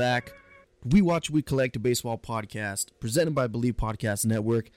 Back. 0.00 0.32
We 0.82 1.02
Watch, 1.02 1.28
We 1.28 1.42
Collect 1.42 1.76
a 1.76 1.78
Baseball 1.78 2.16
podcast 2.16 2.86
presented 3.00 3.34
by 3.34 3.48
Believe 3.48 3.76
Podcast 3.76 4.24
Network. 4.24 4.70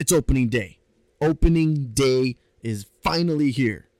It's 0.00 0.10
opening 0.10 0.48
day. 0.48 0.78
Opening 1.20 1.90
day 1.92 2.36
is 2.62 2.86
finally 3.02 3.50
here. 3.50 3.90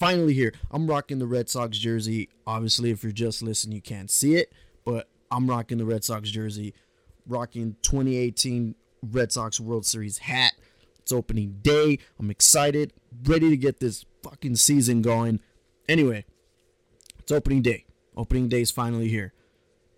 Finally 0.00 0.32
here. 0.32 0.54
I'm 0.70 0.86
rocking 0.86 1.18
the 1.18 1.26
Red 1.26 1.50
Sox 1.50 1.76
jersey. 1.76 2.30
Obviously, 2.46 2.90
if 2.90 3.02
you're 3.02 3.12
just 3.12 3.42
listening, 3.42 3.76
you 3.76 3.82
can't 3.82 4.10
see 4.10 4.36
it, 4.36 4.50
but 4.86 5.10
I'm 5.30 5.50
rocking 5.50 5.76
the 5.76 5.84
Red 5.84 6.02
Sox 6.02 6.30
jersey, 6.30 6.72
rocking 7.26 7.76
2018 7.82 8.74
Red 9.02 9.32
Sox 9.32 9.60
World 9.60 9.84
Series 9.84 10.16
hat. 10.16 10.54
It's 10.98 11.12
opening 11.12 11.58
day. 11.60 11.98
I'm 12.18 12.30
excited, 12.30 12.94
ready 13.24 13.50
to 13.50 13.56
get 13.58 13.80
this 13.80 14.06
fucking 14.22 14.56
season 14.56 15.02
going. 15.02 15.40
Anyway, 15.90 16.24
it's 17.18 17.30
opening 17.30 17.60
day. 17.60 17.85
Opening 18.16 18.48
day 18.48 18.62
is 18.62 18.70
finally 18.70 19.08
here. 19.08 19.32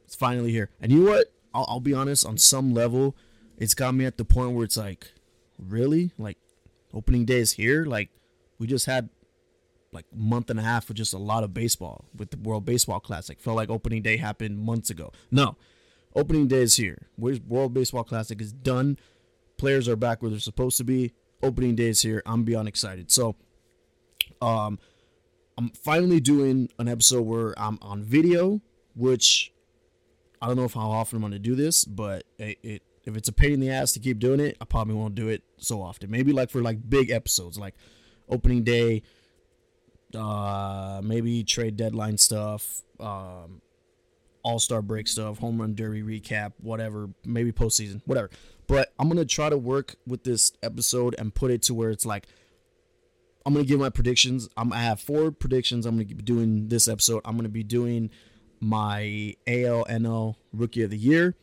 It's 0.05 0.15
finally 0.15 0.51
here. 0.51 0.71
And 0.81 0.91
you 0.91 1.05
know 1.05 1.11
what? 1.11 1.33
I'll, 1.55 1.67
I'll 1.69 1.81
be 1.81 1.95
honest, 1.95 2.27
on 2.27 2.39
some 2.39 2.73
level, 2.75 3.17
it's 3.57 3.75
got 3.75 3.95
me 3.95 4.05
at 4.05 4.17
the 4.17 4.25
point 4.25 4.53
where 4.53 4.65
it's 4.65 4.77
like, 4.77 5.13
really? 5.59 6.13
Like, 6.19 6.39
opening 6.93 7.25
day 7.25 7.39
is 7.39 7.53
here? 7.53 7.85
Like, 7.85 8.11
we 8.59 8.67
just 8.67 8.87
had 8.87 9.11
like 9.93 10.05
month 10.15 10.51
and 10.51 10.61
a 10.61 10.63
half 10.63 10.91
of 10.91 10.97
just 10.97 11.15
a 11.15 11.19
lot 11.19 11.45
of 11.45 11.55
baseball 11.55 12.05
with 12.15 12.31
the 12.31 12.37
World 12.37 12.65
Baseball 12.65 13.01
Classic. 13.01 13.41
Felt 13.41 13.57
like 13.57 13.71
opening 13.71 14.03
day 14.03 14.17
happened 14.17 14.59
months 14.59 14.91
ago. 14.91 15.13
No, 15.31 15.57
opening 16.15 16.47
day 16.49 16.63
is 16.63 16.77
here. 16.77 17.09
World 17.17 17.75
Baseball 17.75 18.05
Classic 18.05 18.41
is 18.41 18.53
done. 18.53 18.99
Players 19.57 19.89
are 19.89 19.97
back 19.97 20.23
where 20.23 20.31
they're 20.31 20.41
supposed 20.41 20.77
to 20.79 20.85
be. 20.85 21.13
Opening 21.43 21.75
day 21.75 21.89
is 21.89 22.03
here. 22.03 22.23
I'm 22.27 22.45
beyond 22.45 22.69
excited. 22.69 23.11
So, 23.11 23.37
um, 24.43 24.79
I'm 25.59 25.71
finally 25.71 26.21
doing 26.21 26.71
an 26.79 26.87
episode 26.87 27.23
where 27.23 27.53
I'm 27.59 27.81
on 27.83 28.05
video, 28.05 28.63
which 28.95 29.53
I 30.41 30.47
don't 30.47 30.57
know 30.57 30.65
if 30.65 30.75
how 30.75 30.89
often 30.89 31.17
I'm 31.17 31.21
going 31.21 31.33
to 31.33 31.41
do 31.41 31.57
this, 31.57 31.85
but 31.85 32.23
it, 32.39 32.59
it 32.63 32.83
if 33.05 33.17
it's 33.17 33.29
a 33.29 33.33
pain 33.33 33.55
in 33.55 33.61
the 33.61 33.71
ass 33.71 33.91
to 33.95 33.99
keep 33.99 34.21
doing 34.21 34.39
it, 34.39 34.57
I 34.61 34.65
probably 34.65 34.95
won't 34.95 35.17
do 35.17 35.27
it 35.27 35.43
so 35.57 35.83
often. 35.83 36.13
Maybe 36.13 36.33
like 36.33 36.51
for 36.51 36.63
like 36.63 36.89
big 36.89 37.11
episodes, 37.11 37.59
like 37.59 37.75
opening 38.29 38.63
day, 38.63 39.03
uh, 40.15 41.01
maybe 41.03 41.43
trade 41.43 41.77
deadline 41.77 42.19
stuff, 42.19 42.83
um, 43.01 43.61
All 44.45 44.61
Star 44.61 44.81
break 44.81 45.09
stuff, 45.09 45.39
home 45.39 45.61
run 45.61 45.75
derby 45.75 46.03
recap, 46.03 46.53
whatever. 46.61 47.11
Maybe 47.25 47.51
postseason, 47.51 48.01
whatever. 48.05 48.31
But 48.69 48.93
I'm 48.97 49.09
gonna 49.09 49.25
try 49.25 49.49
to 49.49 49.59
work 49.59 49.97
with 50.07 50.23
this 50.23 50.53
episode 50.63 51.17
and 51.19 51.35
put 51.35 51.51
it 51.51 51.63
to 51.63 51.75
where 51.75 51.91
it's 51.91 52.07
like 52.07 52.29
I'm 53.49 53.55
gonna 53.55 53.65
give 53.65 53.81
my 53.81 53.89
predictions. 53.89 54.47
I'm, 54.59 54.75
I 54.75 54.83
have 54.83 55.01
four 55.01 55.31
predictions. 55.31 55.87
I'm 55.87 55.95
gonna 55.95 56.05
be 56.05 56.17
doing 56.17 56.69
this 56.69 56.87
episode. 56.87 57.23
I'm 57.25 57.35
gonna 57.35 57.49
be 57.49 57.63
doing 57.63 58.11
my 58.61 59.37
ALNL 59.47 60.35
Rookie 60.53 60.83
of 60.83 60.91
the 60.91 60.99
Year, 60.99 61.35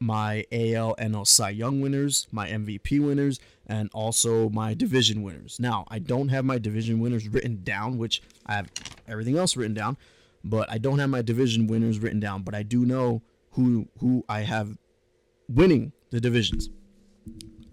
my 0.00 0.44
ALNL 0.50 1.24
Cy 1.24 1.50
Young 1.50 1.80
winners, 1.80 2.26
my 2.32 2.48
MVP 2.48 2.98
winners, 3.00 3.38
and 3.68 3.88
also 3.94 4.48
my 4.48 4.74
division 4.74 5.22
winners. 5.22 5.60
Now, 5.60 5.84
I 5.86 6.00
don't 6.00 6.30
have 6.30 6.44
my 6.44 6.58
division 6.58 6.98
winners 6.98 7.28
written 7.28 7.62
down, 7.62 7.98
which 7.98 8.20
I 8.46 8.54
have 8.54 8.72
everything 9.06 9.38
else 9.38 9.56
written 9.56 9.74
down, 9.74 9.96
but 10.42 10.68
I 10.68 10.78
don't 10.78 10.98
have 10.98 11.10
my 11.10 11.22
division 11.22 11.68
winners 11.68 12.00
written 12.00 12.18
down. 12.18 12.42
But 12.42 12.56
I 12.56 12.64
do 12.64 12.84
know 12.84 13.22
who 13.52 13.86
who 14.00 14.24
I 14.28 14.40
have 14.40 14.76
winning 15.48 15.92
the 16.10 16.20
divisions. 16.20 16.68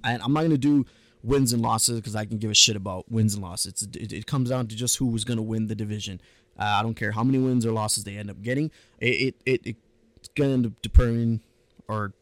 And 0.03 0.21
I'm 0.21 0.33
not 0.33 0.43
gonna 0.43 0.59
do 0.59 0.85
wins 1.23 1.53
and 1.53 1.61
losses 1.61 1.99
because 1.99 2.15
I 2.15 2.25
can 2.25 2.37
give 2.37 2.51
a 2.51 2.55
shit 2.55 2.75
about 2.75 3.11
wins 3.11 3.33
and 3.35 3.43
losses. 3.43 3.87
It, 3.93 4.11
it 4.11 4.25
comes 4.25 4.49
down 4.49 4.67
to 4.67 4.75
just 4.75 4.97
who 4.97 5.07
was 5.07 5.23
gonna 5.23 5.41
win 5.41 5.67
the 5.67 5.75
division. 5.75 6.21
Uh, 6.59 6.63
I 6.63 6.83
don't 6.83 6.95
care 6.95 7.11
how 7.11 7.23
many 7.23 7.39
wins 7.39 7.65
or 7.65 7.71
losses 7.71 8.03
they 8.03 8.17
end 8.17 8.29
up 8.29 8.41
getting. 8.41 8.71
It 8.99 9.35
it, 9.45 9.63
it 9.65 9.75
it's 10.17 10.29
gonna 10.29 10.71
determine 10.81 11.41
or 11.87 12.13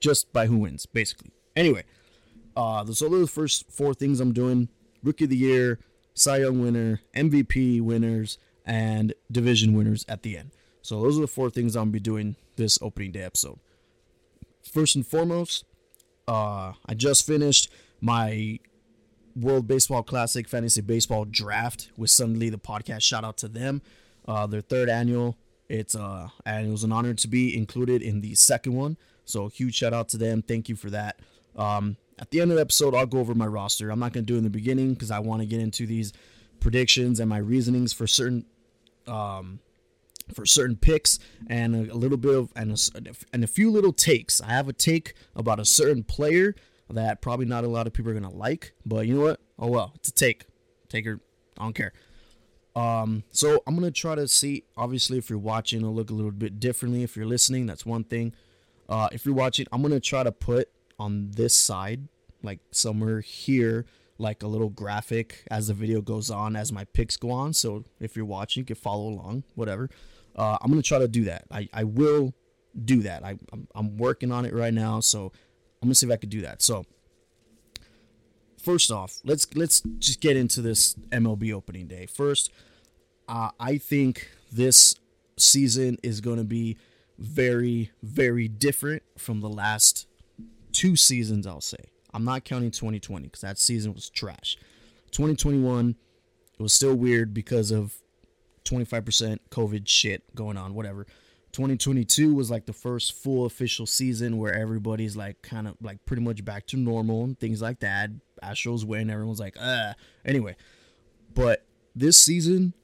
just 0.00 0.32
by 0.32 0.46
who 0.46 0.58
wins, 0.58 0.86
basically. 0.86 1.32
Anyway, 1.56 1.84
uh, 2.56 2.84
those 2.84 3.02
are 3.02 3.08
the 3.08 3.26
first 3.26 3.70
four 3.70 3.94
things 3.94 4.20
I'm 4.20 4.32
doing: 4.32 4.68
Rookie 5.02 5.24
of 5.24 5.30
the 5.30 5.36
Year, 5.36 5.78
Cy 6.14 6.38
Young 6.38 6.60
winner, 6.60 7.00
MVP 7.14 7.80
winners, 7.80 8.38
and 8.64 9.14
division 9.30 9.74
winners 9.74 10.04
at 10.08 10.22
the 10.22 10.36
end. 10.36 10.50
So 10.82 11.02
those 11.02 11.18
are 11.18 11.22
the 11.22 11.26
four 11.26 11.50
things 11.50 11.76
I'm 11.76 11.84
gonna 11.84 11.92
be 11.92 12.00
doing 12.00 12.36
this 12.56 12.78
opening 12.80 13.12
day 13.12 13.22
episode. 13.22 13.58
First 14.62 14.96
and 14.96 15.06
foremost, 15.06 15.64
uh, 16.26 16.72
I 16.86 16.94
just 16.94 17.26
finished 17.26 17.70
my 18.00 18.58
World 19.36 19.66
Baseball 19.68 20.02
Classic 20.02 20.48
Fantasy 20.48 20.80
Baseball 20.80 21.24
Draft 21.24 21.90
with 21.96 22.10
Suddenly 22.10 22.50
the 22.50 22.58
podcast. 22.58 23.02
Shout 23.02 23.24
out 23.24 23.36
to 23.38 23.48
them. 23.48 23.82
Uh, 24.26 24.46
their 24.46 24.60
third 24.60 24.88
annual. 24.88 25.36
It's 25.68 25.94
uh, 25.94 26.28
and 26.46 26.66
it 26.66 26.70
was 26.70 26.84
an 26.84 26.92
honor 26.92 27.14
to 27.14 27.28
be 27.28 27.56
included 27.56 28.02
in 28.02 28.20
the 28.20 28.34
second 28.34 28.74
one. 28.74 28.96
So 29.24 29.48
huge 29.48 29.74
shout 29.74 29.92
out 29.92 30.08
to 30.10 30.18
them. 30.18 30.42
Thank 30.42 30.68
you 30.68 30.76
for 30.76 30.90
that. 30.90 31.20
Um, 31.56 31.96
at 32.18 32.30
the 32.30 32.40
end 32.40 32.50
of 32.50 32.56
the 32.56 32.62
episode, 32.62 32.94
I'll 32.94 33.06
go 33.06 33.18
over 33.18 33.34
my 33.34 33.46
roster. 33.46 33.90
I'm 33.90 33.98
not 33.98 34.12
going 34.12 34.24
to 34.24 34.26
do 34.26 34.34
it 34.34 34.38
in 34.38 34.44
the 34.44 34.50
beginning 34.50 34.94
because 34.94 35.10
I 35.10 35.18
want 35.18 35.42
to 35.42 35.46
get 35.46 35.60
into 35.60 35.86
these 35.86 36.12
predictions 36.60 37.20
and 37.20 37.28
my 37.28 37.38
reasonings 37.38 37.92
for 37.92 38.06
certain 38.06 38.46
um, 39.06 39.60
for 40.34 40.44
certain 40.44 40.76
picks 40.76 41.18
and 41.48 41.74
a, 41.74 41.92
a 41.92 41.96
little 41.96 42.18
bit 42.18 42.34
of 42.34 42.52
and 42.56 42.72
a, 42.72 43.12
and 43.32 43.44
a 43.44 43.46
few 43.46 43.70
little 43.70 43.92
takes. 43.92 44.40
I 44.40 44.50
have 44.50 44.68
a 44.68 44.72
take 44.72 45.14
about 45.36 45.60
a 45.60 45.64
certain 45.64 46.02
player 46.02 46.54
that 46.90 47.20
probably 47.20 47.46
not 47.46 47.64
a 47.64 47.68
lot 47.68 47.86
of 47.86 47.92
people 47.92 48.10
are 48.10 48.14
gonna 48.14 48.30
like, 48.30 48.72
but 48.86 49.06
you 49.06 49.14
know 49.14 49.22
what? 49.22 49.40
Oh 49.58 49.68
well, 49.68 49.92
it's 49.96 50.08
a 50.08 50.12
take. 50.12 50.46
Take 50.88 51.04
her. 51.04 51.20
I 51.58 51.64
don't 51.64 51.74
care. 51.74 51.92
Um, 52.74 53.24
so 53.30 53.62
I'm 53.66 53.74
gonna 53.74 53.90
try 53.90 54.14
to 54.14 54.28
see. 54.28 54.64
Obviously, 54.76 55.18
if 55.18 55.28
you're 55.28 55.38
watching, 55.38 55.80
it'll 55.80 55.94
look 55.94 56.10
a 56.10 56.14
little 56.14 56.30
bit 56.30 56.60
differently. 56.60 57.02
If 57.02 57.16
you're 57.16 57.26
listening, 57.26 57.66
that's 57.66 57.84
one 57.84 58.04
thing. 58.04 58.32
Uh, 58.88 59.08
if 59.12 59.26
you're 59.26 59.34
watching, 59.34 59.66
I'm 59.72 59.82
gonna 59.82 60.00
try 60.00 60.22
to 60.22 60.32
put 60.32 60.70
on 60.98 61.30
this 61.32 61.54
side, 61.54 62.08
like 62.42 62.60
somewhere 62.70 63.20
here, 63.20 63.84
like 64.16 64.42
a 64.42 64.46
little 64.46 64.70
graphic 64.70 65.44
as 65.50 65.68
the 65.68 65.74
video 65.74 66.00
goes 66.00 66.30
on, 66.30 66.56
as 66.56 66.72
my 66.72 66.84
picks 66.84 67.16
go 67.16 67.30
on. 67.30 67.52
So 67.52 67.84
if 68.00 68.16
you're 68.16 68.24
watching, 68.24 68.62
you 68.62 68.64
can 68.64 68.76
follow 68.76 69.08
along, 69.08 69.44
whatever. 69.54 69.90
Uh, 70.36 70.56
I'm 70.60 70.70
gonna 70.70 70.82
try 70.82 70.98
to 71.00 71.08
do 71.08 71.24
that. 71.24 71.44
I, 71.50 71.68
I 71.72 71.84
will 71.84 72.32
do 72.84 73.02
that. 73.02 73.24
I 73.24 73.36
I'm, 73.52 73.66
I'm 73.74 73.96
working 73.96 74.30
on 74.30 74.44
it 74.44 74.54
right 74.54 74.72
now, 74.72 75.00
so 75.00 75.32
I'm 75.82 75.88
gonna 75.88 75.94
see 75.94 76.06
if 76.06 76.12
I 76.12 76.16
could 76.16 76.30
do 76.30 76.42
that. 76.42 76.62
So 76.62 76.84
first 78.62 78.90
off, 78.90 79.20
let's 79.24 79.54
let's 79.54 79.80
just 79.98 80.20
get 80.20 80.36
into 80.36 80.60
this 80.60 80.94
MLB 81.10 81.52
opening 81.52 81.86
day. 81.86 82.06
First, 82.06 82.52
uh, 83.28 83.50
I 83.58 83.78
think 83.78 84.30
this 84.52 84.94
season 85.36 85.98
is 86.02 86.20
going 86.20 86.38
to 86.38 86.44
be 86.44 86.76
very 87.18 87.90
very 88.02 88.48
different 88.48 89.02
from 89.16 89.40
the 89.40 89.48
last 89.48 90.06
two 90.72 90.96
seasons. 90.96 91.46
I'll 91.46 91.60
say 91.60 91.90
I'm 92.12 92.24
not 92.24 92.44
counting 92.44 92.70
2020 92.70 93.26
because 93.26 93.40
that 93.42 93.58
season 93.58 93.94
was 93.94 94.10
trash. 94.10 94.56
2021 95.12 95.96
it 96.58 96.62
was 96.62 96.72
still 96.72 96.94
weird 96.94 97.32
because 97.32 97.70
of 97.70 97.94
25% 98.64 99.38
COVID 99.50 99.86
shit 99.86 100.22
going 100.34 100.56
on. 100.56 100.74
Whatever. 100.74 101.06
2022 101.58 102.36
was 102.36 102.52
like 102.52 102.66
the 102.66 102.72
first 102.72 103.14
full 103.14 103.44
official 103.44 103.84
season 103.84 104.38
where 104.38 104.54
everybody's 104.54 105.16
like 105.16 105.42
kind 105.42 105.66
of 105.66 105.74
like 105.82 105.98
pretty 106.06 106.22
much 106.22 106.44
back 106.44 106.64
to 106.68 106.76
normal 106.76 107.24
and 107.24 107.36
things 107.40 107.60
like 107.60 107.80
that. 107.80 108.10
Astros 108.40 108.84
win, 108.84 109.10
everyone's 109.10 109.40
like, 109.40 109.56
uh. 109.60 109.94
Anyway, 110.24 110.54
but 111.34 111.66
this 111.96 112.16
season, 112.16 112.74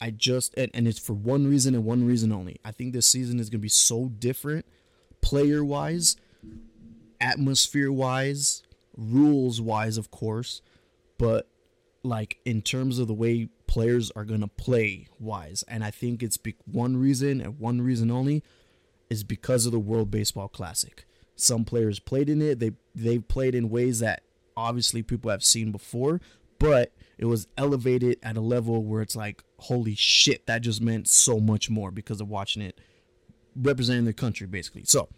I 0.00 0.12
just 0.12 0.54
and, 0.56 0.70
and 0.72 0.88
it's 0.88 0.98
for 0.98 1.12
one 1.12 1.46
reason 1.46 1.74
and 1.74 1.84
one 1.84 2.06
reason 2.06 2.32
only. 2.32 2.58
I 2.64 2.70
think 2.72 2.94
this 2.94 3.06
season 3.06 3.38
is 3.38 3.50
gonna 3.50 3.60
be 3.60 3.68
so 3.68 4.06
different, 4.08 4.64
player 5.20 5.62
wise, 5.62 6.16
atmosphere 7.20 7.92
wise, 7.92 8.62
rules 8.96 9.60
wise, 9.60 9.98
of 9.98 10.10
course, 10.10 10.62
but 11.18 11.50
like 12.02 12.38
in 12.46 12.62
terms 12.62 12.98
of 12.98 13.08
the 13.08 13.14
way 13.14 13.50
players 13.72 14.10
are 14.10 14.26
going 14.26 14.42
to 14.42 14.48
play 14.48 15.06
wise. 15.18 15.64
And 15.66 15.82
I 15.82 15.90
think 15.90 16.22
it's 16.22 16.36
be- 16.36 16.56
one 16.70 16.98
reason 16.98 17.40
and 17.40 17.58
one 17.58 17.80
reason 17.80 18.10
only 18.10 18.42
is 19.08 19.24
because 19.24 19.64
of 19.64 19.72
the 19.72 19.78
World 19.78 20.10
Baseball 20.10 20.48
Classic. 20.48 21.06
Some 21.36 21.64
players 21.64 21.98
played 21.98 22.28
in 22.28 22.42
it. 22.42 22.58
They 22.58 22.72
they've 22.94 23.26
played 23.26 23.54
in 23.54 23.70
ways 23.70 24.00
that 24.00 24.24
obviously 24.58 25.02
people 25.02 25.30
have 25.30 25.42
seen 25.42 25.72
before, 25.72 26.20
but 26.58 26.92
it 27.16 27.24
was 27.24 27.48
elevated 27.56 28.18
at 28.22 28.36
a 28.36 28.42
level 28.42 28.84
where 28.84 29.00
it's 29.00 29.16
like, 29.16 29.42
holy 29.56 29.94
shit, 29.94 30.44
that 30.44 30.60
just 30.60 30.82
meant 30.82 31.08
so 31.08 31.40
much 31.40 31.70
more 31.70 31.90
because 31.90 32.20
of 32.20 32.28
watching 32.28 32.60
it 32.60 32.78
representing 33.56 34.04
the 34.04 34.12
country 34.12 34.46
basically. 34.46 34.84
So, 34.84 35.08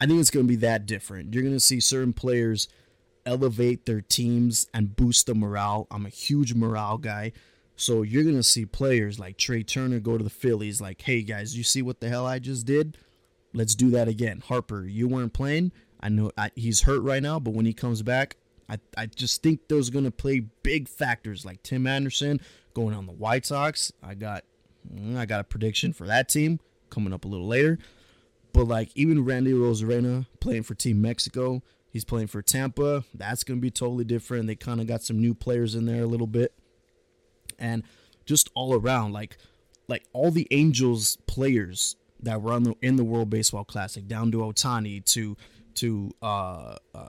I 0.00 0.06
think 0.06 0.18
it's 0.18 0.30
going 0.30 0.46
to 0.46 0.48
be 0.48 0.56
that 0.56 0.84
different. 0.84 1.32
You're 1.32 1.44
going 1.44 1.54
to 1.54 1.60
see 1.60 1.78
certain 1.78 2.12
players 2.12 2.66
elevate 3.26 3.86
their 3.86 4.00
teams 4.00 4.66
and 4.74 4.96
boost 4.96 5.26
the 5.26 5.34
morale. 5.34 5.86
I'm 5.90 6.06
a 6.06 6.10
huge 6.10 6.54
morale 6.54 6.98
guy. 6.98 7.32
So 7.76 8.02
you're 8.02 8.22
going 8.22 8.36
to 8.36 8.42
see 8.42 8.66
players 8.66 9.18
like 9.18 9.36
Trea 9.36 9.64
Turner 9.64 10.00
go 10.00 10.16
to 10.16 10.24
the 10.24 10.30
Phillies 10.30 10.80
like, 10.80 11.00
"Hey 11.00 11.22
guys, 11.22 11.56
you 11.56 11.64
see 11.64 11.82
what 11.82 12.00
the 12.00 12.08
hell 12.08 12.26
I 12.26 12.38
just 12.38 12.66
did? 12.66 12.96
Let's 13.52 13.74
do 13.74 13.90
that 13.90 14.08
again." 14.08 14.42
Harper, 14.46 14.84
you 14.84 15.08
weren't 15.08 15.32
playing. 15.32 15.72
I 16.00 16.08
know 16.08 16.30
I, 16.36 16.50
he's 16.54 16.82
hurt 16.82 17.02
right 17.02 17.22
now, 17.22 17.40
but 17.40 17.54
when 17.54 17.66
he 17.66 17.72
comes 17.72 18.02
back, 18.02 18.36
I, 18.68 18.78
I 18.96 19.06
just 19.06 19.42
think 19.42 19.68
those 19.68 19.90
going 19.90 20.04
to 20.04 20.10
play 20.10 20.40
big 20.62 20.88
factors 20.88 21.44
like 21.44 21.62
Tim 21.62 21.86
Anderson 21.86 22.40
going 22.74 22.94
on 22.94 23.06
the 23.06 23.12
White 23.12 23.46
Sox. 23.46 23.92
I 24.02 24.14
got 24.14 24.44
mm, 24.92 25.16
I 25.16 25.26
got 25.26 25.40
a 25.40 25.44
prediction 25.44 25.92
for 25.92 26.06
that 26.06 26.28
team 26.28 26.60
coming 26.90 27.12
up 27.12 27.24
a 27.24 27.28
little 27.28 27.46
later. 27.46 27.78
But 28.52 28.68
like 28.68 28.90
even 28.94 29.24
Randy 29.24 29.52
Arozarena 29.52 30.26
playing 30.40 30.62
for 30.62 30.74
Team 30.74 31.02
Mexico, 31.02 31.62
he's 31.94 32.04
playing 32.04 32.26
for 32.26 32.42
Tampa. 32.42 33.04
That's 33.14 33.44
going 33.44 33.58
to 33.58 33.62
be 33.62 33.70
totally 33.70 34.04
different. 34.04 34.48
They 34.48 34.56
kind 34.56 34.80
of 34.82 34.86
got 34.86 35.02
some 35.02 35.18
new 35.18 35.32
players 35.32 35.74
in 35.74 35.86
there 35.86 36.02
a 36.02 36.06
little 36.06 36.26
bit, 36.26 36.52
and 37.58 37.84
just 38.26 38.50
all 38.54 38.74
around, 38.74 39.12
like 39.12 39.38
like 39.88 40.04
all 40.12 40.30
the 40.30 40.46
Angels 40.50 41.16
players 41.26 41.96
that 42.20 42.42
were 42.42 42.52
on 42.52 42.64
the 42.64 42.74
in 42.82 42.96
the 42.96 43.04
World 43.04 43.30
Baseball 43.30 43.64
Classic, 43.64 44.06
down 44.06 44.30
to 44.32 44.38
Ohtani 44.38 45.02
to 45.06 45.36
to 45.76 46.10
uh, 46.20 46.76
uh 46.94 47.08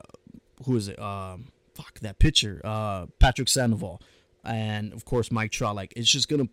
who 0.65 0.77
is 0.77 0.87
it? 0.87 0.99
Um, 0.99 1.47
fuck 1.73 1.99
that 1.99 2.19
pitcher, 2.19 2.61
uh, 2.63 3.07
Patrick 3.19 3.49
Sandoval, 3.49 4.01
and 4.45 4.93
of 4.93 5.03
course 5.03 5.31
Mike 5.31 5.51
Trout. 5.51 5.75
Like 5.75 5.93
it's 5.97 6.09
just 6.09 6.29
gonna 6.29 6.47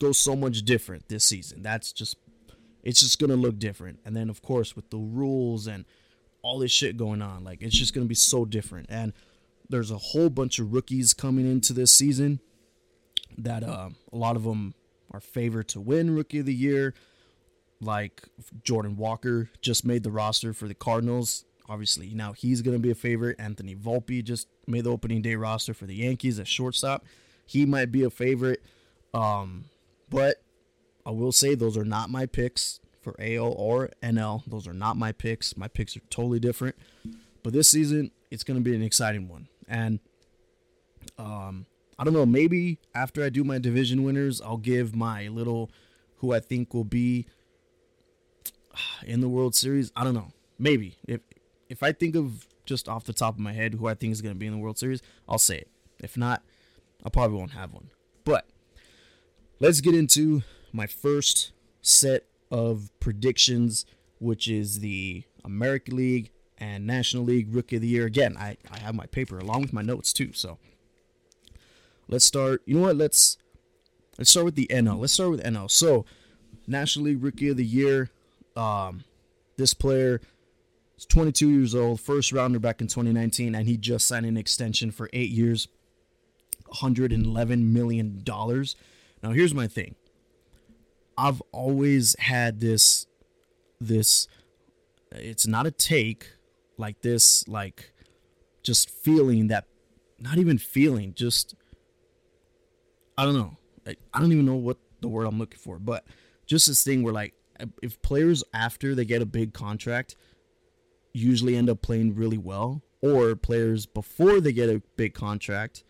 go 0.00 0.10
so 0.12 0.34
much 0.34 0.62
different 0.62 1.08
this 1.08 1.24
season. 1.24 1.62
That's 1.62 1.92
just 1.92 2.16
it's 2.82 3.00
just 3.00 3.18
gonna 3.18 3.36
look 3.36 3.58
different. 3.58 4.00
And 4.06 4.16
then 4.16 4.30
of 4.30 4.40
course 4.40 4.74
with 4.74 4.88
the 4.88 4.96
rules 4.96 5.66
and 5.66 5.84
all 6.42 6.58
this 6.58 6.72
shit 6.72 6.96
going 6.96 7.22
on, 7.22 7.44
like 7.44 7.62
it's 7.62 7.76
just 7.76 7.94
gonna 7.94 8.06
be 8.06 8.14
so 8.14 8.44
different. 8.44 8.86
And 8.90 9.12
there's 9.68 9.90
a 9.90 9.98
whole 9.98 10.28
bunch 10.28 10.58
of 10.58 10.72
rookies 10.72 11.14
coming 11.14 11.50
into 11.50 11.72
this 11.72 11.90
season 11.90 12.40
that 13.38 13.64
uh, 13.64 13.88
a 14.12 14.16
lot 14.16 14.36
of 14.36 14.44
them 14.44 14.74
are 15.10 15.20
favored 15.20 15.68
to 15.68 15.80
win 15.80 16.14
Rookie 16.14 16.40
of 16.40 16.46
the 16.46 16.54
Year. 16.54 16.94
Like 17.80 18.22
Jordan 18.62 18.96
Walker 18.96 19.50
just 19.60 19.84
made 19.84 20.02
the 20.02 20.10
roster 20.10 20.52
for 20.52 20.68
the 20.68 20.74
Cardinals. 20.74 21.44
Obviously, 21.68 22.12
now 22.14 22.32
he's 22.32 22.62
going 22.62 22.76
to 22.76 22.82
be 22.82 22.90
a 22.90 22.94
favorite. 22.94 23.36
Anthony 23.38 23.74
Volpe 23.74 24.22
just 24.22 24.46
made 24.66 24.84
the 24.84 24.90
opening 24.90 25.22
day 25.22 25.34
roster 25.34 25.74
for 25.74 25.86
the 25.86 25.94
Yankees 25.96 26.38
at 26.38 26.46
shortstop. 26.46 27.04
He 27.46 27.66
might 27.66 27.90
be 27.90 28.04
a 28.04 28.10
favorite. 28.10 28.62
Um, 29.14 29.64
but 30.10 30.42
I 31.04 31.10
will 31.10 31.32
say 31.32 31.54
those 31.54 31.76
are 31.76 31.84
not 31.84 32.10
my 32.10 32.26
picks 32.26 32.80
for 33.02 33.14
AL 33.18 33.54
or 33.56 33.90
NL. 34.02 34.42
Those 34.46 34.66
are 34.66 34.72
not 34.72 34.96
my 34.96 35.12
picks. 35.12 35.56
My 35.56 35.68
picks 35.68 35.96
are 35.96 36.02
totally 36.10 36.38
different. 36.38 36.76
But 37.42 37.52
this 37.52 37.68
season, 37.68 38.12
it's 38.30 38.44
going 38.44 38.58
to 38.58 38.62
be 38.62 38.74
an 38.74 38.82
exciting 38.82 39.28
one. 39.28 39.48
And 39.68 40.00
um, 41.18 41.66
I 41.98 42.04
don't 42.04 42.14
know, 42.14 42.26
maybe 42.26 42.78
after 42.94 43.24
I 43.24 43.28
do 43.28 43.44
my 43.44 43.58
division 43.58 44.04
winners, 44.04 44.40
I'll 44.40 44.56
give 44.56 44.94
my 44.94 45.28
little 45.28 45.70
who 46.16 46.32
I 46.32 46.40
think 46.40 46.72
will 46.72 46.84
be 46.84 47.26
in 49.04 49.20
the 49.20 49.28
World 49.28 49.54
Series. 49.54 49.90
I 49.96 50.04
don't 50.04 50.14
know. 50.14 50.32
Maybe. 50.58 50.96
If 51.06 51.20
if 51.68 51.82
I 51.82 51.92
think 51.92 52.14
of 52.14 52.46
just 52.64 52.88
off 52.88 53.04
the 53.04 53.12
top 53.12 53.34
of 53.34 53.40
my 53.40 53.52
head 53.52 53.74
who 53.74 53.88
I 53.88 53.94
think 53.94 54.12
is 54.12 54.22
going 54.22 54.34
to 54.34 54.38
be 54.38 54.46
in 54.46 54.52
the 54.52 54.58
World 54.58 54.78
Series, 54.78 55.02
I'll 55.28 55.38
say 55.38 55.58
it. 55.58 55.68
If 55.98 56.16
not, 56.16 56.42
I 57.04 57.08
probably 57.08 57.36
won't 57.38 57.52
have 57.52 57.72
one. 57.72 57.90
But 58.24 58.46
let's 59.58 59.80
get 59.80 59.94
into 59.94 60.42
my 60.72 60.86
first 60.86 61.52
set 61.80 62.24
of 62.52 62.90
predictions, 63.00 63.86
which 64.20 64.46
is 64.46 64.80
the 64.80 65.24
American 65.44 65.96
League 65.96 66.30
and 66.58 66.86
National 66.86 67.24
League 67.24 67.52
Rookie 67.52 67.76
of 67.76 67.82
the 67.82 67.88
Year. 67.88 68.06
Again, 68.06 68.36
I, 68.36 68.58
I 68.70 68.78
have 68.78 68.94
my 68.94 69.06
paper 69.06 69.38
along 69.38 69.62
with 69.62 69.72
my 69.72 69.82
notes 69.82 70.12
too. 70.12 70.32
So 70.32 70.58
let's 72.08 72.24
start. 72.24 72.62
You 72.66 72.76
know 72.76 72.82
what? 72.82 72.96
Let's 72.96 73.38
let's 74.18 74.30
start 74.30 74.44
with 74.44 74.54
the 74.54 74.68
NL. 74.70 75.00
Let's 75.00 75.14
start 75.14 75.30
with 75.30 75.42
NL. 75.42 75.70
So 75.70 76.04
National 76.66 77.06
League 77.06 77.24
Rookie 77.24 77.48
of 77.48 77.56
the 77.56 77.64
Year. 77.64 78.10
Um, 78.54 79.04
this 79.56 79.72
player 79.72 80.20
is 80.98 81.06
22 81.06 81.48
years 81.48 81.74
old, 81.74 82.00
first 82.00 82.32
rounder 82.32 82.58
back 82.58 82.82
in 82.82 82.86
2019, 82.86 83.54
and 83.54 83.66
he 83.66 83.78
just 83.78 84.06
signed 84.06 84.26
an 84.26 84.36
extension 84.36 84.90
for 84.90 85.08
eight 85.14 85.30
years, 85.30 85.68
111 86.66 87.72
million 87.72 88.20
dollars. 88.22 88.76
Now 89.22 89.30
here's 89.30 89.54
my 89.54 89.66
thing. 89.66 89.94
I've 91.16 91.42
always 91.52 92.16
had 92.18 92.60
this 92.60 93.06
this 93.80 94.28
it's 95.10 95.46
not 95.46 95.66
a 95.66 95.70
take 95.70 96.30
like 96.78 97.02
this 97.02 97.46
like 97.48 97.92
just 98.62 98.88
feeling 98.90 99.48
that 99.48 99.66
not 100.18 100.38
even 100.38 100.58
feeling 100.58 101.14
just 101.14 101.54
I 103.18 103.24
don't 103.24 103.34
know. 103.34 103.56
I, 103.86 103.96
I 104.14 104.20
don't 104.20 104.32
even 104.32 104.46
know 104.46 104.54
what 104.54 104.78
the 105.00 105.08
word 105.08 105.26
I'm 105.26 105.38
looking 105.38 105.58
for, 105.58 105.78
but 105.78 106.04
just 106.46 106.66
this 106.66 106.82
thing 106.82 107.02
where 107.02 107.12
like 107.12 107.34
if 107.82 108.00
players 108.02 108.42
after 108.54 108.94
they 108.94 109.04
get 109.04 109.22
a 109.22 109.26
big 109.26 109.52
contract 109.52 110.16
usually 111.12 111.56
end 111.56 111.68
up 111.68 111.82
playing 111.82 112.14
really 112.14 112.38
well 112.38 112.82
or 113.02 113.36
players 113.36 113.84
before 113.84 114.40
they 114.40 114.52
get 114.52 114.68
a 114.68 114.82
big 114.96 115.14
contract 115.14 115.84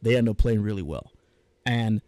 they 0.00 0.16
end 0.16 0.28
up 0.28 0.38
playing 0.38 0.62
really 0.62 0.82
well. 0.82 1.12
And 1.66 2.00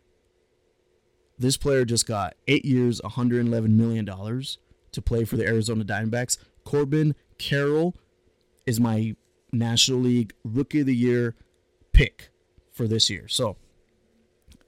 this 1.40 1.56
player 1.56 1.84
just 1.86 2.06
got 2.06 2.34
eight 2.46 2.64
years, 2.64 3.00
$111 3.00 3.70
million 3.70 4.04
to 4.06 5.02
play 5.02 5.24
for 5.24 5.36
the 5.36 5.46
Arizona 5.46 5.84
Diamondbacks. 5.84 6.36
Corbin 6.64 7.14
Carroll 7.38 7.96
is 8.66 8.78
my 8.78 9.16
National 9.50 10.00
League 10.00 10.34
Rookie 10.44 10.80
of 10.80 10.86
the 10.86 10.94
Year 10.94 11.34
pick 11.92 12.30
for 12.70 12.86
this 12.86 13.08
year. 13.08 13.26
So 13.26 13.56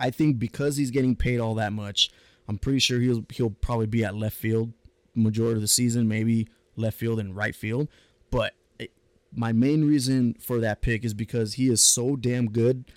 I 0.01 0.11
think 0.11 0.39
because 0.39 0.79
he's 0.79 0.91
getting 0.91 1.15
paid 1.15 1.41
all 1.41 1.55
that 1.57 1.75
much, 1.75 2.11
I'm 2.49 2.59
pretty 2.59 2.79
sure 2.79 3.01
he'll 3.01 3.25
he'll 3.31 3.51
probably 3.51 3.87
be 3.87 4.05
at 4.05 4.17
left 4.17 4.37
field 4.37 4.73
majority 5.15 5.57
of 5.57 5.61
the 5.61 5.69
season, 5.69 6.09
maybe 6.09 6.49
left 6.75 6.99
field 6.99 7.21
and 7.21 7.37
right 7.37 7.55
field. 7.55 7.89
But 8.31 8.55
it, 8.79 8.93
my 9.31 9.53
main 9.53 9.85
reason 9.85 10.35
for 10.41 10.59
that 10.61 10.81
pick 10.81 11.05
is 11.05 11.13
because 11.13 11.55
he 11.55 11.69
is 11.69 11.83
so 11.83 12.17
damn 12.17 12.47
good, 12.47 12.91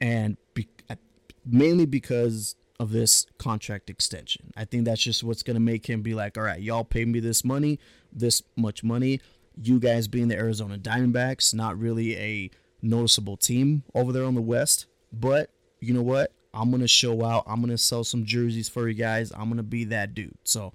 and 0.00 0.36
be, 0.54 0.68
mainly 1.46 1.86
because 1.86 2.56
of 2.82 2.90
this 2.90 3.26
contract 3.38 3.88
extension. 3.88 4.52
I 4.56 4.64
think 4.64 4.84
that's 4.84 5.00
just 5.00 5.22
what's 5.22 5.44
going 5.44 5.54
to 5.54 5.60
make 5.60 5.88
him 5.88 6.02
be 6.02 6.14
like, 6.14 6.36
all 6.36 6.42
right, 6.42 6.60
y'all 6.60 6.82
pay 6.82 7.04
me 7.04 7.20
this 7.20 7.44
money, 7.44 7.78
this 8.12 8.42
much 8.56 8.82
money. 8.82 9.20
You 9.62 9.78
guys 9.78 10.08
being 10.08 10.26
the 10.26 10.36
Arizona 10.36 10.78
Diamondbacks, 10.78 11.54
not 11.54 11.78
really 11.78 12.16
a 12.16 12.50
noticeable 12.82 13.36
team 13.36 13.84
over 13.94 14.10
there 14.10 14.24
on 14.24 14.34
the 14.34 14.42
West. 14.42 14.86
But 15.12 15.50
you 15.78 15.94
know 15.94 16.02
what? 16.02 16.32
I'm 16.52 16.70
going 16.70 16.82
to 16.82 16.88
show 16.88 17.24
out. 17.24 17.44
I'm 17.46 17.60
going 17.60 17.70
to 17.70 17.78
sell 17.78 18.02
some 18.02 18.24
jerseys 18.24 18.68
for 18.68 18.88
you 18.88 18.94
guys. 18.94 19.30
I'm 19.30 19.44
going 19.44 19.58
to 19.58 19.62
be 19.62 19.84
that 19.84 20.12
dude. 20.12 20.34
So, 20.42 20.72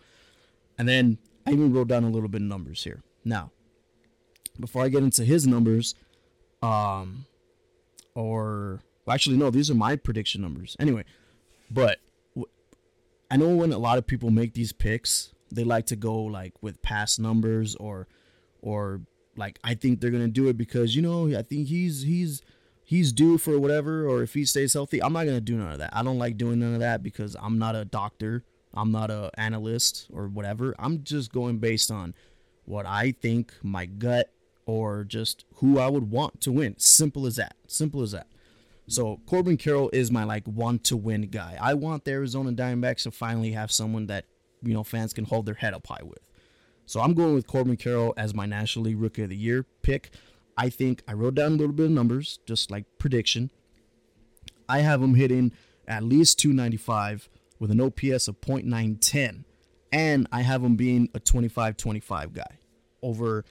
and 0.77 0.87
then 0.87 1.17
I 1.45 1.51
even 1.51 1.73
wrote 1.73 1.89
down 1.89 2.05
a 2.05 2.09
little 2.09 2.29
bit 2.29 2.41
of 2.41 2.47
numbers 2.47 2.85
here. 2.85 3.03
Now, 3.25 3.51
before 4.57 4.81
I 4.81 4.87
get 4.87 5.03
into 5.03 5.25
his 5.25 5.45
numbers, 5.45 5.93
um, 6.61 7.25
or 8.15 8.79
well, 9.05 9.13
actually, 9.13 9.35
no, 9.35 9.49
these 9.49 9.69
are 9.69 9.75
my 9.75 9.97
prediction 9.97 10.41
numbers. 10.41 10.77
Anyway, 10.79 11.03
but 11.69 11.99
I 13.29 13.37
know 13.37 13.55
when 13.55 13.73
a 13.73 13.77
lot 13.77 13.97
of 13.97 14.07
people 14.07 14.29
make 14.29 14.53
these 14.53 14.71
picks, 14.71 15.33
they 15.51 15.63
like 15.63 15.85
to 15.87 15.95
go 15.95 16.21
like 16.23 16.53
with 16.61 16.81
past 16.81 17.19
numbers 17.19 17.75
or 17.75 18.07
or 18.61 19.01
like 19.35 19.59
I 19.63 19.73
think 19.73 19.99
they're 19.99 20.11
gonna 20.11 20.27
do 20.27 20.47
it 20.47 20.57
because 20.57 20.95
you 20.95 21.01
know 21.01 21.27
I 21.37 21.41
think 21.41 21.67
he's 21.67 22.03
he's 22.03 22.41
he's 22.83 23.11
due 23.11 23.37
for 23.37 23.59
whatever 23.59 24.07
or 24.07 24.23
if 24.23 24.33
he 24.33 24.45
stays 24.45 24.73
healthy. 24.73 25.01
I'm 25.01 25.13
not 25.13 25.25
gonna 25.25 25.41
do 25.41 25.57
none 25.57 25.71
of 25.71 25.79
that. 25.79 25.91
I 25.93 26.03
don't 26.03 26.19
like 26.19 26.37
doing 26.37 26.59
none 26.59 26.73
of 26.73 26.79
that 26.79 27.03
because 27.03 27.35
I'm 27.41 27.59
not 27.59 27.75
a 27.75 27.85
doctor. 27.85 28.43
I'm 28.73 28.91
not 28.91 29.09
a 29.09 29.31
analyst 29.37 30.07
or 30.13 30.27
whatever. 30.27 30.75
I'm 30.77 31.03
just 31.03 31.31
going 31.31 31.57
based 31.57 31.91
on 31.91 32.13
what 32.65 32.85
I 32.85 33.11
think 33.11 33.53
my 33.63 33.85
gut 33.85 34.31
or 34.65 35.03
just 35.03 35.45
who 35.55 35.79
I 35.79 35.87
would 35.87 36.11
want 36.11 36.41
to 36.41 36.51
win. 36.51 36.75
Simple 36.77 37.25
as 37.25 37.37
that. 37.37 37.55
Simple 37.67 38.01
as 38.01 38.11
that. 38.11 38.27
So 38.87 39.19
Corbin 39.25 39.57
Carroll 39.57 39.89
is 39.91 40.11
my 40.11 40.23
like 40.23 40.47
want 40.47 40.83
to 40.85 40.97
win 40.97 41.23
guy. 41.23 41.57
I 41.59 41.73
want 41.73 42.05
the 42.05 42.11
Arizona 42.11 42.51
Diamondbacks 42.51 43.03
to 43.03 43.11
finally 43.11 43.51
have 43.51 43.71
someone 43.71 44.07
that 44.07 44.25
you 44.61 44.73
know 44.73 44.83
fans 44.83 45.13
can 45.13 45.25
hold 45.25 45.45
their 45.45 45.55
head 45.55 45.73
up 45.73 45.85
high 45.87 46.03
with. 46.03 46.19
So 46.85 47.01
I'm 47.01 47.13
going 47.13 47.33
with 47.33 47.47
Corbin 47.47 47.75
Carroll 47.75 48.13
as 48.15 48.33
my 48.33 48.45
National 48.45 48.85
League 48.85 48.99
Rookie 48.99 49.23
of 49.23 49.29
the 49.29 49.35
Year 49.35 49.65
pick. 49.81 50.11
I 50.57 50.69
think 50.69 51.03
I 51.07 51.13
wrote 51.13 51.35
down 51.35 51.51
a 51.51 51.55
little 51.55 51.73
bit 51.73 51.87
of 51.87 51.91
numbers, 51.91 52.39
just 52.45 52.71
like 52.71 52.85
prediction. 52.97 53.51
I 54.69 54.79
have 54.79 55.01
him 55.01 55.15
hitting 55.15 55.51
at 55.87 56.03
least 56.03 56.39
295 56.39 57.29
with 57.59 57.71
an 57.71 57.81
OPS 57.81 58.27
of 58.27 58.39
.910, 58.41 59.43
and 59.91 60.27
I 60.31 60.41
have 60.41 60.63
him 60.63 60.75
being 60.75 61.09
a 61.13 61.19
25-25 61.19 62.33
guy, 62.33 62.59
over 63.01 63.45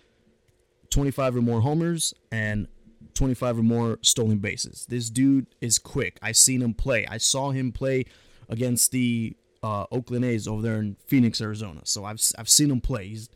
25 0.91 1.37
or 1.37 1.43
more 1.43 1.61
homers 1.61 2.15
and 2.31 2.69
25 3.17 3.59
or 3.59 3.63
more 3.63 3.99
stolen 4.03 4.39
bases. 4.39 4.87
This 4.89 5.11
dude 5.11 5.47
is 5.61 5.79
quick. 5.79 6.19
I 6.23 6.33
seen 6.33 6.63
him 6.63 6.75
play. 6.75 7.07
I 7.07 7.19
saw 7.19 7.51
him 7.51 7.73
play 7.73 8.05
against 8.49 8.93
the 8.93 9.37
uh, 9.63 9.87
Oakland 9.91 10.25
A's 10.25 10.47
over 10.47 10.63
there 10.63 10.77
in 10.77 10.97
Phoenix, 11.07 11.41
Arizona. 11.41 11.81
So 11.85 12.05
I've 12.05 12.21
I've 12.39 12.49
seen 12.49 12.71
him 12.71 12.81
play. 12.81 13.09
He's 13.09 13.29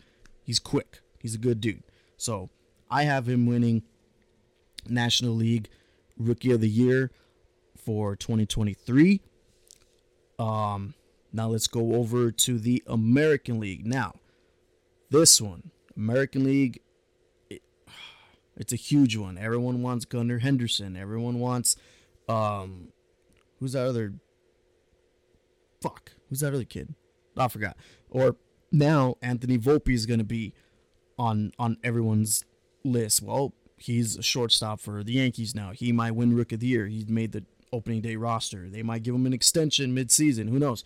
he's 0.45 0.59
quick. 0.59 1.01
He's 1.19 1.35
a 1.35 1.39
good 1.39 1.61
dude. 1.61 1.83
So 2.17 2.51
I 2.91 3.05
have 3.05 3.29
him 3.29 3.47
winning 3.47 3.83
National 4.89 5.35
League 5.35 5.69
Rookie 6.19 6.53
of 6.53 6.61
the 6.61 6.69
Year 6.69 7.11
for 7.77 8.15
2023. 8.15 9.21
Um, 10.39 10.95
now 11.33 11.49
let's 11.49 11.67
go 11.67 11.95
over 11.95 12.31
to 12.31 12.59
the 12.59 12.83
American 12.87 13.61
League. 13.61 13.87
Now, 13.87 14.15
this 15.11 15.41
one, 15.41 15.71
American 15.97 16.45
League 16.45 16.81
it's 18.61 18.75
a 18.75 18.77
huge 18.77 19.17
one. 19.17 19.39
Everyone 19.39 19.83
wants 19.83 20.05
Gunnar 20.05 20.39
Henderson. 20.39 20.95
Everyone 20.95 21.41
wants 21.41 21.77
um 22.29 22.89
who's 23.59 23.73
that 23.73 23.87
other 23.87 24.13
fuck, 25.81 26.13
who's 26.29 26.41
that 26.41 26.53
other 26.55 26.65
kid? 26.65 26.95
I 27.37 27.49
forgot. 27.49 27.77
Or 28.11 28.37
now 28.71 29.17
Anthony 29.23 29.57
Volpe 29.57 29.95
is 29.95 30.05
gonna 30.05 30.25
be 30.25 30.53
on 31.19 31.53
on 31.59 31.79
everyone's 31.83 32.45
list. 32.85 33.23
Well, 33.23 33.55
he's 33.79 34.19
a 34.19 34.23
shortstop 34.23 34.79
for 34.79 35.03
the 35.03 35.15
Yankees 35.15 35.55
now. 35.55 35.71
He 35.71 35.91
might 35.91 36.13
win 36.13 36.37
Rook 36.37 36.53
of 36.53 36.61
the 36.61 36.67
Year. 36.67 36.87
He's 36.87 37.09
made 37.09 37.33
the 37.33 37.45
opening 37.73 38.03
day 38.03 38.17
roster. 38.17 38.69
They 38.69 38.83
might 38.83 39.03
give 39.03 39.15
him 39.15 39.25
an 39.25 39.33
extension 39.33 39.97
midseason. 39.97 40.51
Who 40.51 40.59
knows? 40.59 40.85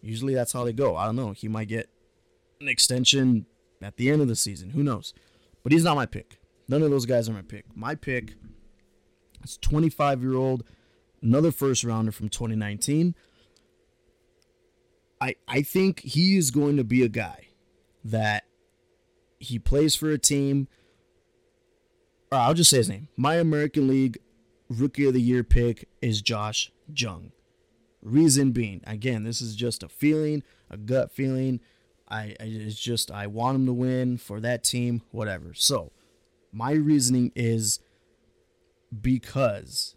Usually 0.00 0.34
that's 0.34 0.52
how 0.52 0.64
they 0.64 0.72
go. 0.72 0.96
I 0.96 1.06
don't 1.06 1.14
know. 1.14 1.30
He 1.30 1.46
might 1.46 1.68
get 1.68 1.88
an 2.60 2.66
extension 2.66 3.46
at 3.80 3.96
the 3.96 4.10
end 4.10 4.22
of 4.22 4.26
the 4.26 4.34
season. 4.34 4.70
Who 4.70 4.82
knows? 4.82 5.14
But 5.62 5.70
he's 5.70 5.84
not 5.84 5.94
my 5.94 6.06
pick. 6.06 6.38
None 6.68 6.82
of 6.82 6.90
those 6.90 7.06
guys 7.06 7.28
are 7.28 7.32
my 7.32 7.42
pick. 7.42 7.64
My 7.74 7.94
pick 7.94 8.34
is 9.42 9.58
25 9.58 10.22
year 10.22 10.34
old, 10.34 10.64
another 11.22 11.52
first 11.52 11.84
rounder 11.84 12.12
from 12.12 12.28
2019. 12.28 13.14
I 15.20 15.36
I 15.46 15.62
think 15.62 16.00
he 16.00 16.36
is 16.36 16.50
going 16.50 16.76
to 16.76 16.84
be 16.84 17.02
a 17.02 17.08
guy 17.08 17.48
that 18.04 18.44
he 19.38 19.58
plays 19.58 19.94
for 19.94 20.10
a 20.10 20.18
team. 20.18 20.68
Or 22.30 22.38
I'll 22.38 22.54
just 22.54 22.70
say 22.70 22.78
his 22.78 22.88
name. 22.88 23.08
My 23.16 23.36
American 23.36 23.88
League 23.88 24.18
Rookie 24.68 25.06
of 25.06 25.14
the 25.14 25.20
Year 25.20 25.44
pick 25.44 25.88
is 26.00 26.22
Josh 26.22 26.72
Jung. 26.94 27.32
Reason 28.00 28.52
being, 28.52 28.80
again, 28.84 29.22
this 29.22 29.40
is 29.40 29.54
just 29.54 29.82
a 29.82 29.88
feeling, 29.88 30.42
a 30.70 30.76
gut 30.76 31.12
feeling. 31.12 31.60
I, 32.08 32.34
I 32.40 32.44
it's 32.44 32.78
just 32.80 33.10
I 33.10 33.26
want 33.26 33.56
him 33.56 33.66
to 33.66 33.72
win 33.72 34.16
for 34.16 34.40
that 34.40 34.64
team, 34.64 35.02
whatever. 35.10 35.54
So, 35.54 35.92
my 36.52 36.72
reasoning 36.72 37.32
is 37.34 37.80
because 39.00 39.96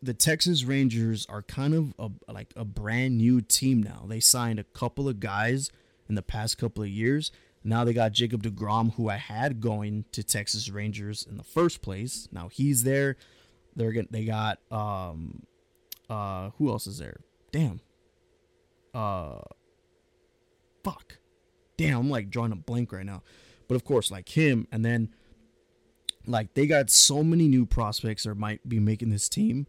the 0.00 0.14
Texas 0.14 0.64
Rangers 0.64 1.26
are 1.28 1.42
kind 1.42 1.74
of 1.74 1.94
a, 1.98 2.32
like 2.32 2.52
a 2.56 2.64
brand 2.64 3.18
new 3.18 3.40
team 3.40 3.82
now. 3.82 4.04
They 4.06 4.20
signed 4.20 4.58
a 4.58 4.64
couple 4.64 5.08
of 5.08 5.20
guys 5.20 5.70
in 6.08 6.14
the 6.14 6.22
past 6.22 6.58
couple 6.58 6.82
of 6.82 6.88
years. 6.88 7.32
Now 7.64 7.82
they 7.82 7.92
got 7.92 8.12
Jacob 8.12 8.44
DeGrom, 8.44 8.94
who 8.94 9.08
I 9.10 9.16
had 9.16 9.60
going 9.60 10.04
to 10.12 10.22
Texas 10.22 10.70
Rangers 10.70 11.26
in 11.28 11.36
the 11.36 11.42
first 11.42 11.82
place. 11.82 12.28
Now 12.30 12.48
he's 12.48 12.84
there. 12.84 13.16
They're 13.74 13.92
get, 13.92 14.12
they 14.12 14.24
got 14.24 14.60
um 14.70 15.42
uh 16.08 16.50
who 16.58 16.70
else 16.70 16.86
is 16.86 16.98
there? 16.98 17.20
Damn. 17.50 17.80
Uh 18.94 19.40
fuck. 20.84 21.18
Damn, 21.76 21.98
I'm 21.98 22.10
like 22.10 22.30
drawing 22.30 22.52
a 22.52 22.56
blank 22.56 22.92
right 22.92 23.04
now. 23.04 23.22
But 23.68 23.74
of 23.74 23.84
course, 23.84 24.10
like 24.10 24.28
him, 24.28 24.66
and 24.70 24.84
then 24.84 25.10
like 26.26 26.54
they 26.54 26.66
got 26.66 26.90
so 26.90 27.22
many 27.22 27.48
new 27.48 27.66
prospects 27.66 28.24
that 28.24 28.34
might 28.36 28.68
be 28.68 28.78
making 28.78 29.10
this 29.10 29.28
team 29.28 29.66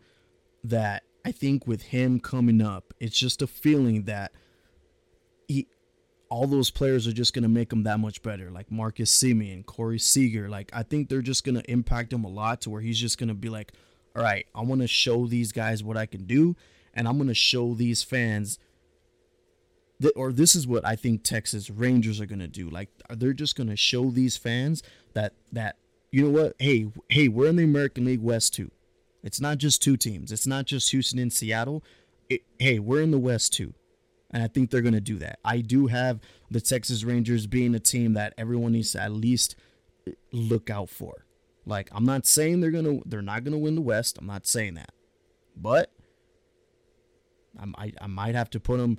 that 0.63 1.03
I 1.25 1.31
think 1.31 1.67
with 1.67 1.81
him 1.83 2.19
coming 2.19 2.61
up, 2.61 2.93
it's 2.99 3.17
just 3.17 3.41
a 3.41 3.47
feeling 3.47 4.03
that 4.03 4.31
he 5.47 5.67
all 6.29 6.47
those 6.47 6.69
players 6.69 7.07
are 7.07 7.13
just 7.13 7.33
gonna 7.33 7.47
make 7.47 7.71
him 7.71 7.83
that 7.83 7.99
much 7.99 8.21
better. 8.21 8.51
Like 8.51 8.71
Marcus 8.71 9.11
Semien, 9.11 9.65
Corey 9.65 9.99
Seager. 9.99 10.49
Like 10.49 10.69
I 10.73 10.83
think 10.83 11.09
they're 11.09 11.21
just 11.21 11.43
gonna 11.43 11.63
impact 11.67 12.13
him 12.13 12.23
a 12.23 12.29
lot 12.29 12.61
to 12.61 12.69
where 12.69 12.81
he's 12.81 12.99
just 12.99 13.17
gonna 13.17 13.33
be 13.33 13.49
like, 13.49 13.73
all 14.15 14.23
right, 14.23 14.45
I 14.53 14.61
want 14.61 14.81
to 14.81 14.87
show 14.87 15.27
these 15.27 15.51
guys 15.51 15.83
what 15.83 15.97
I 15.97 16.05
can 16.05 16.25
do, 16.25 16.55
and 16.93 17.07
I'm 17.07 17.17
gonna 17.17 17.33
show 17.33 17.73
these 17.73 18.03
fans 18.03 18.59
or 20.15 20.31
this 20.31 20.55
is 20.55 20.67
what 20.67 20.85
I 20.85 20.95
think 20.95 21.23
Texas 21.23 21.69
Rangers 21.69 22.21
are 22.21 22.25
gonna 22.25 22.47
do. 22.47 22.69
Like 22.69 22.89
they're 23.09 23.33
just 23.33 23.55
gonna 23.55 23.75
show 23.75 24.11
these 24.11 24.37
fans 24.37 24.83
that 25.13 25.33
that 25.51 25.77
you 26.11 26.23
know 26.23 26.29
what? 26.29 26.55
Hey, 26.59 26.87
hey, 27.09 27.27
we're 27.27 27.49
in 27.49 27.57
the 27.57 27.63
American 27.63 28.05
League 28.05 28.21
West 28.21 28.53
too. 28.53 28.71
It's 29.23 29.41
not 29.41 29.57
just 29.57 29.81
two 29.81 29.97
teams. 29.97 30.31
It's 30.31 30.47
not 30.47 30.65
just 30.65 30.91
Houston 30.91 31.19
and 31.19 31.33
Seattle. 31.33 31.83
It, 32.29 32.43
hey, 32.59 32.79
we're 32.79 33.01
in 33.01 33.11
the 33.11 33.17
West 33.17 33.53
too. 33.53 33.73
And 34.31 34.43
I 34.43 34.47
think 34.47 34.69
they're 34.69 34.81
going 34.81 34.93
to 34.93 35.01
do 35.01 35.17
that. 35.19 35.39
I 35.43 35.59
do 35.59 35.87
have 35.87 36.19
the 36.51 36.61
Texas 36.61 37.03
Rangers 37.03 37.47
being 37.47 37.73
a 37.75 37.79
team 37.79 38.13
that 38.13 38.33
everyone 38.37 38.73
needs 38.73 38.91
to 38.91 39.01
at 39.01 39.11
least 39.11 39.55
eh, 40.05 40.11
look 40.31 40.69
out 40.69 40.89
for. 40.89 41.25
Like 41.65 41.89
I'm 41.91 42.05
not 42.05 42.25
saying 42.25 42.61
they're 42.61 42.71
going 42.71 42.85
to 42.85 43.03
they're 43.05 43.21
not 43.21 43.43
going 43.43 43.53
to 43.53 43.57
win 43.57 43.75
the 43.75 43.81
West. 43.81 44.17
I'm 44.17 44.27
not 44.27 44.47
saying 44.47 44.75
that. 44.75 44.91
But 45.55 45.91
I 47.59 47.91
I 47.99 48.07
might 48.07 48.35
have 48.35 48.49
to 48.51 48.59
put 48.59 48.77
them 48.77 48.97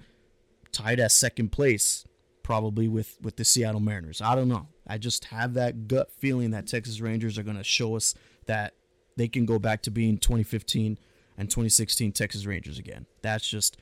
tied 0.73 1.01
at 1.01 1.13
second 1.13 1.51
place 1.51 2.05
probably 2.43 2.89
with 2.89 3.19
with 3.21 3.37
the 3.37 3.45
Seattle 3.45 3.81
Mariners. 3.81 4.23
I 4.23 4.35
don't 4.35 4.49
know. 4.49 4.69
I 4.87 4.97
just 4.97 5.27
have 5.27 5.55
that 5.55 5.87
gut 5.87 6.11
feeling 6.19 6.53
that 6.53 6.67
Texas 6.67 7.01
Rangers 7.01 7.37
are 7.37 7.43
going 7.43 7.59
to 7.59 7.65
show 7.65 7.95
us 7.95 8.15
that 8.47 8.75
they 9.17 9.29
can 9.29 9.45
go 9.45 9.59
back 9.59 9.83
to 9.83 9.91
being 9.91 10.17
2015 10.17 10.99
and 11.37 11.51
2016 11.51 12.13
Texas 12.13 12.47
Rangers 12.47 12.79
again. 12.79 13.05
That's 13.21 13.47
just 13.47 13.77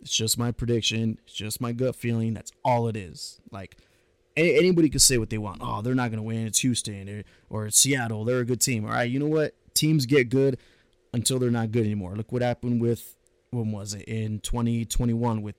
it's 0.00 0.16
just 0.16 0.36
my 0.36 0.50
prediction. 0.50 1.18
It's 1.24 1.34
just 1.34 1.60
my 1.60 1.72
gut 1.72 1.94
feeling. 1.94 2.34
That's 2.34 2.50
all 2.64 2.88
it 2.88 2.96
is. 2.96 3.40
Like 3.52 3.76
anybody 4.36 4.88
could 4.88 5.02
say 5.02 5.18
what 5.18 5.30
they 5.30 5.38
want. 5.38 5.60
Oh, 5.62 5.82
they're 5.82 5.94
not 5.94 6.10
going 6.10 6.18
to 6.18 6.26
win. 6.26 6.46
It's 6.46 6.60
Houston 6.60 7.08
or, 7.50 7.66
or 7.66 7.70
Seattle. 7.70 8.24
They're 8.24 8.40
a 8.40 8.44
good 8.44 8.60
team. 8.60 8.84
All 8.84 8.90
right, 8.90 9.10
you 9.10 9.18
know 9.18 9.26
what? 9.26 9.54
Teams 9.74 10.06
get 10.06 10.28
good 10.28 10.58
until 11.12 11.38
they're 11.38 11.50
not 11.50 11.70
good 11.70 11.84
anymore. 11.84 12.16
Look 12.16 12.32
what 12.32 12.42
happened 12.42 12.80
with 12.80 13.14
when 13.50 13.72
was 13.72 13.94
it 13.94 14.02
in 14.02 14.40
2021 14.40 15.42
with 15.42 15.54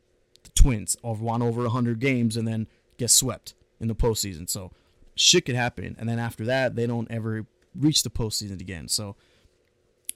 the 0.53 0.61
Twins. 0.61 0.97
Of 1.03 1.21
won 1.21 1.41
over 1.41 1.63
100 1.63 1.99
games 1.99 2.37
and 2.37 2.47
then 2.47 2.67
get 2.97 3.09
swept 3.09 3.53
in 3.79 3.87
the 3.87 3.95
postseason. 3.95 4.49
So 4.49 4.71
shit 5.15 5.45
could 5.45 5.55
happen. 5.55 5.95
And 5.99 6.07
then 6.07 6.19
after 6.19 6.45
that, 6.45 6.75
they 6.75 6.87
don't 6.87 7.09
ever 7.11 7.45
reach 7.75 8.03
the 8.03 8.09
postseason 8.09 8.59
again. 8.59 8.87
So 8.87 9.15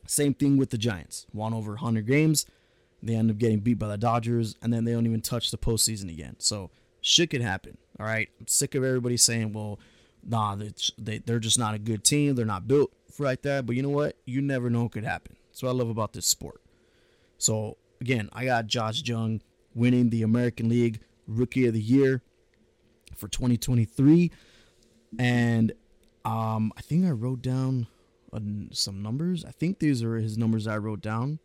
same 0.08 0.34
thing 0.34 0.58
with 0.58 0.70
the 0.70 0.78
Giants. 0.78 1.26
Won 1.34 1.54
over 1.54 1.72
100 1.72 2.06
games. 2.06 2.46
They 3.02 3.16
end 3.16 3.30
up 3.30 3.38
getting 3.38 3.60
beat 3.60 3.80
by 3.80 3.90
the 3.90 3.98
Dodgers, 3.98 4.56
and 4.62 4.74
then 4.74 4.86
they 4.86 4.94
don't 4.94 5.06
even 5.06 5.22
touch 5.22 5.52
the 5.52 5.58
postseason 5.58 6.10
again. 6.10 6.36
So 6.40 6.72
shit 7.02 7.30
could 7.30 7.42
happen. 7.42 7.78
All 8.00 8.06
right. 8.06 8.30
I'm 8.40 8.48
sick 8.48 8.76
of 8.76 8.84
everybody 8.84 9.18
saying, 9.18 9.54
well, 9.54 9.80
nah, 10.26 10.56
they, 10.98 11.20
they're 11.20 11.40
just 11.40 11.60
not 11.60 11.74
a 11.74 11.80
good 11.80 12.04
team. 12.04 12.36
They're 12.36 12.46
not 12.46 12.68
built 12.68 12.92
for 13.12 13.24
like 13.24 13.42
that. 13.42 13.66
But 13.66 13.76
you 13.76 13.82
know 13.82 13.90
what? 13.90 14.16
You 14.26 14.42
never 14.42 14.70
know 14.70 14.84
what 14.84 14.94
could 14.94 15.04
happen. 15.04 15.36
That's 15.50 15.64
what 15.64 15.70
I 15.70 15.74
love 15.74 15.90
about 15.90 16.14
this 16.14 16.26
sport. 16.26 16.62
So 17.38 17.78
again, 18.00 18.30
I 18.34 18.46
got 18.46 18.68
Josh 18.68 19.04
Jung 19.06 19.42
winning 19.76 20.10
the 20.10 20.24
American 20.24 20.70
League 20.70 21.00
Rookie 21.28 21.68
of 21.68 21.74
the 21.74 21.82
Year 21.82 22.22
for 23.16 23.28
2023. 23.28 24.32
And 25.20 25.74
um, 26.26 26.72
I 26.78 26.82
think 26.82 27.06
I 27.06 27.12
wrote 27.12 27.42
down 27.42 27.88
uh, 28.32 28.40
some 28.72 29.02
numbers. 29.02 29.46
I 29.46 29.52
think 29.52 29.80
these 29.80 30.04
are 30.04 30.16
his 30.16 30.38
numbers 30.38 30.68
I 30.68 30.78
wrote 30.78 31.02
down. 31.02 31.40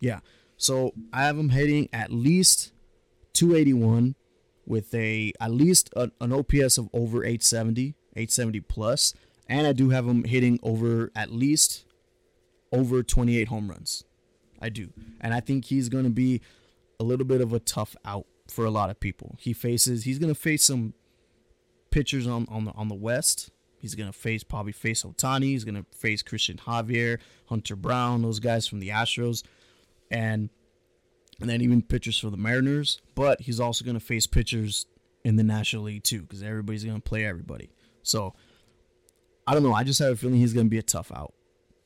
Yeah. 0.00 0.20
So 0.56 0.92
I 1.12 1.22
have 1.24 1.38
him 1.38 1.50
hitting 1.50 1.88
at 1.92 2.12
least 2.12 2.72
281 3.34 4.14
with 4.66 4.94
a 4.94 5.32
at 5.40 5.50
least 5.50 5.90
a, 5.96 6.10
an 6.20 6.32
OPS 6.32 6.78
of 6.78 6.88
over 6.92 7.24
870, 7.24 7.94
870 8.14 8.60
plus, 8.60 9.14
and 9.48 9.66
I 9.66 9.72
do 9.72 9.90
have 9.90 10.06
him 10.06 10.24
hitting 10.24 10.58
over 10.62 11.10
at 11.16 11.32
least 11.32 11.84
over 12.72 13.02
28 13.02 13.48
home 13.48 13.68
runs. 13.68 14.04
I 14.60 14.68
do. 14.68 14.92
And 15.20 15.34
I 15.34 15.40
think 15.40 15.64
he's 15.66 15.88
going 15.88 16.04
to 16.04 16.10
be 16.10 16.40
a 17.02 17.08
little 17.08 17.26
bit 17.26 17.40
of 17.40 17.52
a 17.52 17.60
tough 17.60 17.96
out 18.04 18.26
for 18.48 18.64
a 18.64 18.70
lot 18.70 18.90
of 18.90 19.00
people. 19.00 19.36
He 19.38 19.52
faces 19.52 20.04
he's 20.04 20.18
to 20.18 20.34
face 20.34 20.64
some 20.64 20.94
pitchers 21.90 22.26
on 22.26 22.46
on 22.48 22.64
the 22.64 22.72
on 22.72 22.88
the 22.88 22.94
west 22.94 23.50
He's 23.82 23.96
gonna 23.96 24.12
face 24.12 24.44
probably 24.44 24.70
face 24.70 25.02
Ohtani. 25.02 25.46
He's 25.46 25.64
gonna 25.64 25.84
face 25.92 26.22
Christian 26.22 26.56
Javier, 26.56 27.18
Hunter 27.46 27.74
Brown, 27.74 28.22
those 28.22 28.38
guys 28.38 28.68
from 28.68 28.78
the 28.78 28.90
Astros, 28.90 29.42
and 30.08 30.50
and 31.40 31.50
then 31.50 31.60
even 31.60 31.82
pitchers 31.82 32.16
for 32.16 32.30
the 32.30 32.36
Mariners. 32.36 33.02
But 33.16 33.40
he's 33.40 33.58
also 33.58 33.84
gonna 33.84 33.98
face 33.98 34.28
pitchers 34.28 34.86
in 35.24 35.34
the 35.34 35.42
National 35.42 35.82
League 35.82 36.04
too, 36.04 36.22
because 36.22 36.44
everybody's 36.44 36.84
gonna 36.84 37.00
play 37.00 37.26
everybody. 37.26 37.72
So 38.04 38.34
I 39.48 39.52
don't 39.52 39.64
know. 39.64 39.74
I 39.74 39.82
just 39.82 39.98
have 39.98 40.12
a 40.12 40.16
feeling 40.16 40.36
he's 40.36 40.54
gonna 40.54 40.68
be 40.68 40.78
a 40.78 40.82
tough 40.82 41.10
out. 41.10 41.34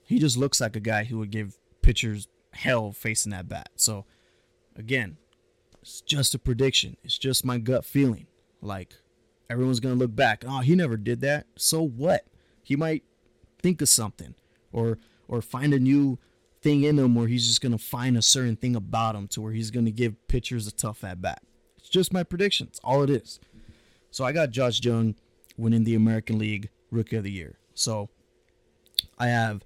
He 0.05 0.19
just 0.19 0.37
looks 0.37 0.61
like 0.61 0.77
a 0.77 0.81
guy 0.81 1.05
who 1.05 1.17
would 1.21 1.31
give 1.31 1.57
pitchers 1.81 2.29
hell 2.53 2.93
facing 2.93 3.33
that 3.33 3.49
bat. 3.49 3.71
So 3.77 4.05
again, 4.77 5.17
it's 5.83 6.01
just 6.01 6.35
a 6.35 6.39
prediction. 6.39 6.97
It's 7.05 7.19
just 7.19 7.45
my 7.45 7.59
gut 7.59 7.85
feeling. 7.85 8.27
Like 8.61 8.95
everyone's 9.49 9.81
going 9.81 9.95
to 9.95 9.99
look 9.99 10.15
back. 10.15 10.45
Oh, 10.47 10.61
he 10.61 10.75
never 10.75 10.97
did 10.97 11.21
that. 11.21 11.47
So 11.57 11.83
what? 11.83 12.27
He 12.63 12.77
might 12.77 13.05
think 13.63 13.81
of 13.81 13.89
something 13.89 14.35
or 14.73 14.99
or 15.29 15.43
find 15.43 15.75
a 15.75 15.79
new 15.79 16.19
thing 16.63 16.85
in 16.85 16.99
him 16.99 17.15
where 17.15 17.29
he's 17.29 17.47
just 17.47 17.61
going 17.61 17.73
to 17.73 17.79
find 17.79 18.17
a 18.17 18.23
certain 18.23 18.57
thing 18.57 18.75
about 18.75 19.15
him 19.15 19.29
to 19.29 19.41
where 19.41 19.53
he's 19.53 19.71
going 19.71 19.85
to 19.85 19.93
give 19.93 20.15
pitchers 20.29 20.67
a 20.67 20.73
tough 20.73 21.05
at 21.05 21.21
bat. 21.21 21.43
It's 21.79 21.89
just 21.89 22.13
my 22.13 22.23
predictions. 22.23 22.81
All 22.83 23.03
it 23.03 23.11
is. 23.11 23.39
So 24.11 24.25
I 24.25 24.33
got 24.33 24.51
Josh 24.51 24.81
Jung 24.83 25.15
winning 25.57 25.85
the 25.85 25.95
American 25.95 26.39
League 26.39 26.71
Rookie 26.91 27.17
of 27.17 27.25
the 27.25 27.31
Year. 27.31 27.59
So 27.75 28.09
I 29.19 29.29
have 29.29 29.63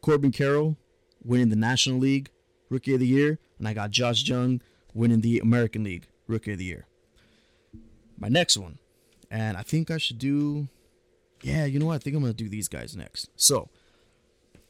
Corbin 0.00 0.32
Carroll 0.32 0.76
winning 1.22 1.48
the 1.48 1.56
National 1.56 1.98
League 1.98 2.30
Rookie 2.68 2.94
of 2.94 3.00
the 3.00 3.06
Year, 3.06 3.38
and 3.64 3.68
I 3.70 3.72
got 3.72 3.90
Josh 3.90 4.28
Jung 4.28 4.60
winning 4.92 5.22
the 5.22 5.38
American 5.38 5.84
League 5.84 6.06
Rookie 6.26 6.52
of 6.52 6.58
the 6.58 6.64
Year. 6.64 6.86
My 8.18 8.28
next 8.28 8.58
one 8.58 8.78
and 9.30 9.56
I 9.56 9.62
think 9.62 9.90
I 9.90 9.98
should 9.98 10.18
do. 10.18 10.68
Yeah, 11.42 11.64
you 11.64 11.78
know 11.78 11.86
what? 11.86 11.94
I 11.94 11.98
think 11.98 12.14
I'm 12.14 12.22
gonna 12.22 12.34
do 12.34 12.48
these 12.48 12.68
guys 12.68 12.96
next. 12.96 13.30
So, 13.36 13.68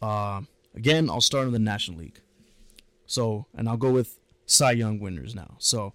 uh, 0.01 0.41
again, 0.75 1.11
I'll 1.11 1.21
start 1.21 1.47
in 1.47 1.53
the 1.53 1.59
National 1.59 1.99
League. 1.99 2.21
So, 3.05 3.47
and 3.55 3.69
I'll 3.69 3.77
go 3.77 3.91
with 3.91 4.19
Cy 4.47 4.73
Young 4.73 5.01
winners 5.01 5.35
now. 5.35 5.57
So 5.59 5.93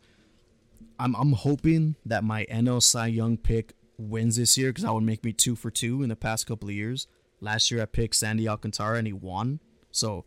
I'm 0.99 1.15
I'm 1.15 1.33
hoping 1.33 1.95
that 2.05 2.23
my 2.23 2.45
NL 2.45 2.81
Cy 2.83 3.07
Young 3.07 3.37
pick 3.37 3.73
wins 3.97 4.35
this 4.35 4.55
year 4.57 4.69
because 4.69 4.83
that 4.83 4.93
would 4.93 5.03
make 5.03 5.23
me 5.23 5.33
two 5.33 5.55
for 5.55 5.71
two 5.71 6.03
in 6.03 6.09
the 6.09 6.15
past 6.15 6.45
couple 6.45 6.69
of 6.69 6.75
years. 6.75 7.07
Last 7.41 7.71
year 7.71 7.81
I 7.81 7.85
picked 7.85 8.17
Sandy 8.17 8.47
Alcantara 8.47 8.97
and 8.97 9.07
he 9.07 9.13
won. 9.13 9.61
So 9.91 10.25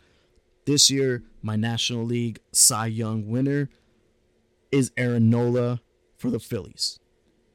this 0.64 0.90
year 0.90 1.22
my 1.42 1.56
National 1.56 2.04
League 2.04 2.38
Cy 2.52 2.86
Young 2.86 3.28
winner 3.28 3.68
is 4.70 4.92
Aaron 4.96 5.28
Nola 5.28 5.80
for 6.16 6.30
the 6.30 6.40
Phillies. 6.40 6.98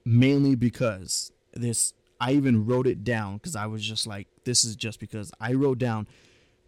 Mainly 0.06 0.56
because 0.56 1.32
this 1.54 1.94
I 2.20 2.34
even 2.34 2.66
wrote 2.66 2.88
it 2.88 3.04
down 3.04 3.36
because 3.36 3.56
I 3.56 3.68
was 3.68 3.84
just 3.84 4.08
like, 4.08 4.28
this 4.44 4.64
is 4.64 4.76
just 4.76 5.00
because 5.00 5.32
I 5.40 5.54
wrote 5.54 5.78
down 5.78 6.08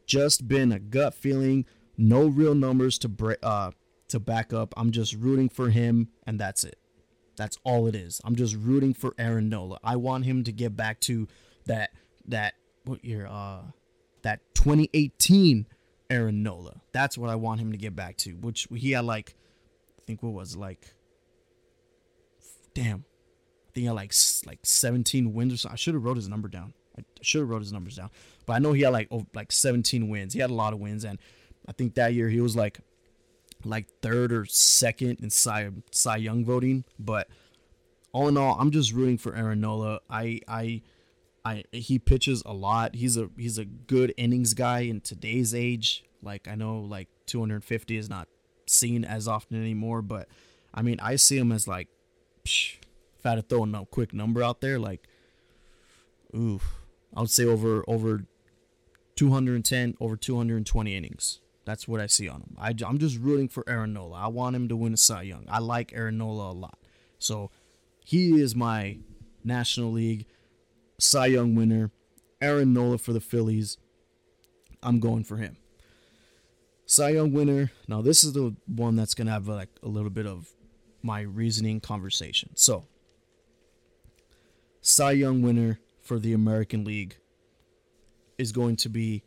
just 0.06 0.48
been 0.48 0.72
a 0.72 0.80
gut 0.80 1.14
feeling, 1.14 1.66
no 1.98 2.28
real 2.28 2.56
numbers 2.56 2.98
to 3.00 3.38
uh 3.44 3.72
to 4.10 4.20
back 4.20 4.54
up. 4.54 4.74
I'm 4.76 4.92
just 4.92 5.14
rooting 5.14 5.50
for 5.50 5.70
him 5.70 6.10
and 6.26 6.40
that's 6.40 6.64
it. 6.64 6.78
That's 7.38 7.58
all 7.64 7.88
it 7.88 7.96
is. 7.96 8.20
I'm 8.26 8.36
just 8.36 8.56
rooting 8.56 8.94
for 8.94 9.14
Aaron 9.18 9.50
Nola. 9.50 9.80
I 9.84 9.96
want 9.96 10.26
him 10.26 10.44
to 10.44 10.52
get 10.52 10.76
back 10.76 11.00
to 11.02 11.28
that 11.66 11.92
that 12.28 12.56
what 12.86 13.04
year 13.06 13.28
uh 13.28 13.62
that 14.24 14.42
2018 14.56 15.66
Aaron 16.10 16.44
Nola. 16.44 16.82
That's 16.92 17.18
what 17.18 17.30
I 17.30 17.36
want 17.36 17.62
him 17.62 17.72
to 17.72 17.78
get 17.78 17.96
back 17.96 18.18
to, 18.18 18.32
which 18.32 18.68
he 18.74 18.92
had 18.92 19.06
like 19.06 19.36
I 19.98 20.02
think 20.06 20.24
what 20.24 20.34
was 20.34 20.56
like 20.56 20.94
damn 22.74 23.06
I 23.70 23.72
think 23.72 23.84
he 23.84 23.86
had 23.86 23.94
like 23.94 24.14
like 24.46 24.60
17 24.64 25.34
wins 25.34 25.54
or 25.54 25.58
so. 25.58 25.70
I 25.72 25.76
should 25.76 25.94
have 25.94 26.04
wrote 26.04 26.18
his 26.18 26.28
number 26.28 26.48
down. 26.48 26.74
I 26.98 27.04
should 27.22 27.42
have 27.42 27.50
wrote 27.50 27.62
his 27.62 27.72
numbers 27.72 27.96
down. 27.96 28.10
But 28.46 28.54
I 28.54 28.60
know 28.60 28.74
he 28.74 28.82
had 28.82 28.94
like 28.94 29.08
oh, 29.12 29.26
like 29.34 29.52
17 29.52 30.10
wins. 30.10 30.34
He 30.34 30.40
had 30.40 30.50
a 30.50 30.56
lot 30.56 30.74
of 30.74 30.80
wins, 30.80 31.04
and 31.04 31.20
I 31.68 31.72
think 31.72 31.94
that 31.96 32.14
year 32.14 32.30
he 32.30 32.42
was 32.42 32.56
like 32.56 32.80
like 33.64 33.88
third 34.02 34.32
or 34.32 34.46
second 34.46 35.20
in 35.22 35.30
Cy 35.30 35.70
Cy 35.92 36.18
Young 36.18 36.44
voting. 36.44 36.84
But 36.98 37.28
all 38.12 38.28
in 38.28 38.38
all, 38.38 38.58
I'm 38.60 38.72
just 38.72 38.92
rooting 38.92 39.18
for 39.18 39.36
Aaron 39.36 39.62
Nola. 39.62 40.00
I 40.10 40.42
I 40.48 40.82
I 41.50 41.64
he 41.72 41.98
pitches 42.00 42.44
a 42.46 42.54
lot. 42.54 42.96
He's 42.96 43.18
a 43.18 43.30
he's 43.38 43.58
a 43.58 43.66
good 43.66 44.14
innings 44.18 44.54
guy 44.54 44.82
in 44.82 45.02
today's 45.02 45.56
age. 45.56 46.04
Like 46.22 46.48
I 46.48 46.56
know 46.56 46.80
like 46.80 47.08
250 47.26 47.98
is 47.98 48.10
not 48.10 48.28
seen 48.68 49.04
as 49.04 49.28
often 49.28 49.60
anymore, 49.60 50.02
but 50.02 50.28
I 50.74 50.82
mean 50.82 51.00
I 51.00 51.16
see 51.16 51.38
him 51.38 51.52
as 51.52 51.68
like 51.68 51.88
psh, 52.46 52.76
if 53.18 53.26
I 53.26 53.30
had 53.30 53.36
to 53.36 53.42
throw 53.42 53.64
a 53.64 53.86
quick 53.86 54.14
number 54.14 54.44
out 54.44 54.62
there, 54.62 54.80
like, 54.80 55.08
ooh, 56.36 56.60
I 57.16 57.22
would 57.22 57.30
say 57.30 57.46
over 57.46 57.84
over 57.88 58.26
210, 59.16 59.98
over 60.00 60.16
220 60.16 60.96
innings. 60.96 61.40
That's 61.66 61.88
what 61.88 62.00
I 62.00 62.08
see 62.08 62.28
on 62.30 62.42
him. 62.42 62.58
I, 62.58 62.74
I'm 62.86 62.98
just 62.98 63.20
rooting 63.20 63.48
for 63.48 63.64
Aaron 63.68 63.94
Nola. 63.94 64.18
I 64.18 64.28
want 64.28 64.56
him 64.56 64.70
to 64.70 64.76
win 64.76 64.94
a 64.94 64.98
Cy 64.98 65.24
Young. 65.24 65.46
I 65.50 65.60
like 65.60 65.94
Aaron 65.94 66.18
Nola 66.18 66.52
a 66.52 66.54
lot. 66.54 66.80
So 67.20 67.52
he 68.04 68.42
is 68.42 68.56
my 68.56 68.98
National 69.44 69.92
League 69.92 70.26
Cy 71.00 71.28
Young 71.28 71.56
winner. 71.56 71.92
Aaron 72.42 72.74
Nola 72.74 72.98
for 72.98 73.14
the 73.14 73.20
Phillies. 73.20 73.78
I'm 74.82 75.00
going 75.00 75.24
for 75.24 75.38
him. 75.38 75.58
Cy 76.86 77.10
Young 77.10 77.32
winner. 77.32 77.72
Now 77.88 78.02
this 78.02 78.24
is 78.24 78.34
the 78.34 78.56
one 78.66 78.96
that's 78.96 79.14
gonna 79.14 79.32
have 79.32 79.48
like 79.48 79.70
a 79.84 79.88
little 79.88 80.10
bit 80.10 80.26
of 80.26 80.50
my 81.02 81.22
reasoning 81.22 81.80
conversation. 81.80 82.52
So 82.56 82.86
Cy 84.82 85.12
Young 85.12 85.42
winner 85.42 85.80
for 86.02 86.20
the 86.20 86.34
American 86.34 86.84
League 86.84 87.18
is 88.38 88.52
going 88.52 88.76
to 88.78 88.90
be 88.90 89.24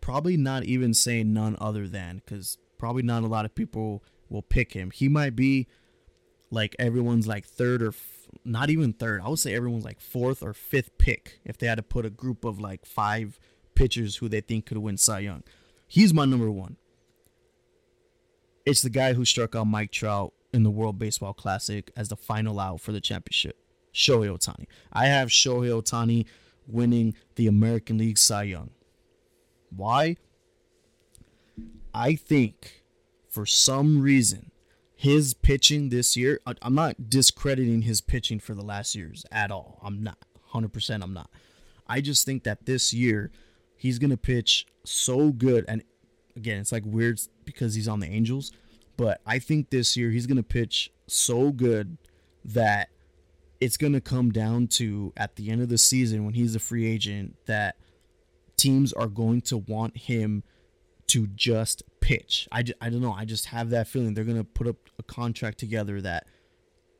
probably 0.00 0.36
not 0.36 0.64
even 0.64 0.94
saying 0.94 1.32
none 1.32 1.56
other 1.60 1.88
than 1.88 2.22
because 2.24 2.58
probably 2.78 3.02
not 3.02 3.22
a 3.22 3.26
lot 3.26 3.44
of 3.44 3.54
people 3.54 4.02
will 4.28 4.42
pick 4.42 4.72
him. 4.72 4.90
He 4.90 5.08
might 5.08 5.34
be 5.34 5.66
like 6.50 6.76
everyone's 6.78 7.26
like 7.26 7.46
third 7.46 7.82
or 7.82 7.92
not 8.44 8.70
even 8.70 8.92
third. 8.92 9.20
I 9.22 9.28
would 9.28 9.38
say 9.38 9.54
everyone's 9.54 9.84
like 9.84 10.00
fourth 10.00 10.42
or 10.42 10.52
fifth 10.52 10.96
pick 10.98 11.40
if 11.44 11.58
they 11.58 11.66
had 11.66 11.76
to 11.76 11.82
put 11.82 12.06
a 12.06 12.10
group 12.10 12.44
of 12.44 12.60
like 12.60 12.84
five 12.86 13.38
pitchers 13.74 14.16
who 14.16 14.28
they 14.28 14.40
think 14.40 14.66
could 14.66 14.78
win 14.78 14.96
Cy 14.96 15.20
Young. 15.20 15.42
He's 15.86 16.14
my 16.14 16.24
number 16.24 16.50
one. 16.50 16.76
It's 18.66 18.82
the 18.82 18.90
guy 18.90 19.14
who 19.14 19.24
struck 19.24 19.56
out 19.56 19.66
Mike 19.66 19.90
Trout 19.90 20.32
in 20.52 20.62
the 20.62 20.70
World 20.70 20.98
Baseball 20.98 21.32
Classic 21.32 21.90
as 21.96 22.08
the 22.08 22.16
final 22.16 22.60
out 22.60 22.80
for 22.80 22.92
the 22.92 23.00
championship. 23.00 23.56
Shohei 23.92 24.28
Ohtani. 24.28 24.66
I 24.92 25.06
have 25.06 25.28
Shohei 25.28 25.70
Ohtani 25.70 26.26
winning 26.66 27.14
the 27.36 27.46
American 27.46 27.98
League 27.98 28.18
Cy 28.18 28.44
Young. 28.44 28.70
Why? 29.74 30.16
I 31.92 32.14
think 32.14 32.84
for 33.28 33.46
some 33.46 34.00
reason 34.00 34.49
his 35.00 35.32
pitching 35.32 35.88
this 35.88 36.14
year, 36.14 36.42
I'm 36.60 36.74
not 36.74 37.08
discrediting 37.08 37.80
his 37.80 38.02
pitching 38.02 38.38
for 38.38 38.54
the 38.54 38.62
last 38.62 38.94
years 38.94 39.24
at 39.32 39.50
all. 39.50 39.80
I'm 39.82 40.02
not. 40.02 40.18
100% 40.52 41.02
I'm 41.02 41.14
not. 41.14 41.30
I 41.86 42.02
just 42.02 42.26
think 42.26 42.44
that 42.44 42.66
this 42.66 42.92
year 42.92 43.30
he's 43.76 43.98
going 43.98 44.10
to 44.10 44.18
pitch 44.18 44.66
so 44.84 45.32
good 45.32 45.64
and 45.68 45.82
again, 46.36 46.60
it's 46.60 46.70
like 46.70 46.82
weird 46.84 47.18
because 47.46 47.74
he's 47.74 47.88
on 47.88 48.00
the 48.00 48.08
Angels, 48.08 48.52
but 48.98 49.22
I 49.24 49.38
think 49.38 49.70
this 49.70 49.96
year 49.96 50.10
he's 50.10 50.26
going 50.26 50.36
to 50.36 50.42
pitch 50.42 50.92
so 51.06 51.50
good 51.50 51.96
that 52.44 52.90
it's 53.58 53.78
going 53.78 53.94
to 53.94 54.02
come 54.02 54.30
down 54.30 54.66
to 54.66 55.14
at 55.16 55.36
the 55.36 55.48
end 55.48 55.62
of 55.62 55.70
the 55.70 55.78
season 55.78 56.26
when 56.26 56.34
he's 56.34 56.54
a 56.54 56.60
free 56.60 56.86
agent 56.86 57.36
that 57.46 57.76
teams 58.58 58.92
are 58.92 59.08
going 59.08 59.40
to 59.40 59.56
want 59.56 59.96
him 59.96 60.42
to 61.10 61.26
just 61.28 61.82
pitch. 62.00 62.48
I, 62.52 62.64
I 62.80 62.88
don't 62.88 63.00
know. 63.00 63.12
I 63.12 63.24
just 63.24 63.46
have 63.46 63.70
that 63.70 63.88
feeling 63.88 64.14
they're 64.14 64.24
going 64.24 64.36
to 64.36 64.44
put 64.44 64.68
up 64.68 64.76
a 64.98 65.02
contract 65.02 65.58
together 65.58 66.00
that 66.00 66.26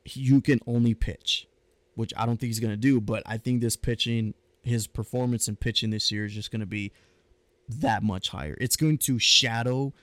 you 0.05 0.41
can 0.41 0.59
only 0.67 0.93
pitch, 0.93 1.47
which 1.95 2.13
I 2.17 2.25
don't 2.25 2.37
think 2.37 2.49
he's 2.49 2.59
going 2.59 2.73
to 2.73 2.77
do. 2.77 2.99
But 2.99 3.23
I 3.25 3.37
think 3.37 3.61
this 3.61 3.77
pitching, 3.77 4.33
his 4.63 4.85
performance 4.85 5.47
in 5.47 5.55
pitching 5.55 5.91
this 5.91 6.11
year 6.11 6.25
is 6.25 6.33
just 6.33 6.51
going 6.51 6.59
to 6.59 6.65
be 6.65 6.91
that 7.69 8.03
much 8.03 8.29
higher. 8.29 8.57
It's 8.59 8.75
going 8.75 8.97
to 8.99 9.17
shadow 9.17 9.93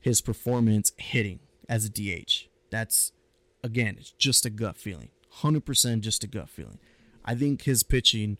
his 0.00 0.20
performance 0.20 0.92
hitting 0.96 1.40
as 1.68 1.84
a 1.84 1.90
DH. 1.90 2.48
That's, 2.70 3.12
again, 3.64 3.96
it's 3.98 4.12
just 4.12 4.46
a 4.46 4.50
gut 4.50 4.76
feeling. 4.76 5.10
100% 5.40 6.00
just 6.00 6.22
a 6.22 6.28
gut 6.28 6.48
feeling. 6.48 6.78
I 7.24 7.34
think 7.34 7.62
his 7.62 7.82
pitching 7.82 8.38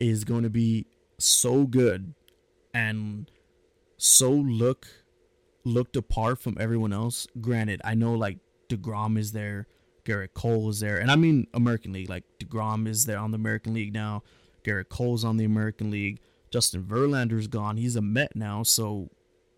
is 0.00 0.24
going 0.24 0.42
to 0.42 0.50
be 0.50 0.86
so 1.18 1.64
good 1.66 2.14
and 2.72 3.30
so 4.02 4.32
look 4.32 4.88
looked 5.64 5.94
apart 5.94 6.40
from 6.40 6.56
everyone 6.58 6.92
else. 6.92 7.28
Granted, 7.40 7.80
I 7.84 7.94
know 7.94 8.14
like 8.14 8.38
DeGrom 8.68 9.16
is 9.16 9.30
there, 9.30 9.68
Gerrit 10.04 10.34
Cole 10.34 10.68
is 10.70 10.80
there, 10.80 10.98
and 10.98 11.08
I 11.08 11.14
mean 11.14 11.46
American 11.54 11.92
League. 11.92 12.10
Like 12.10 12.24
DeGrom 12.40 12.88
is 12.88 13.06
there 13.06 13.18
on 13.18 13.30
the 13.30 13.36
American 13.36 13.74
League 13.74 13.94
now. 13.94 14.24
Gerrit 14.64 14.88
Cole's 14.88 15.24
on 15.24 15.36
the 15.36 15.44
American 15.44 15.92
League. 15.92 16.18
Justin 16.50 16.82
Verlander's 16.82 17.46
gone. 17.46 17.76
He's 17.76 17.94
a 17.94 18.02
Met 18.02 18.34
now, 18.34 18.64
so 18.64 19.08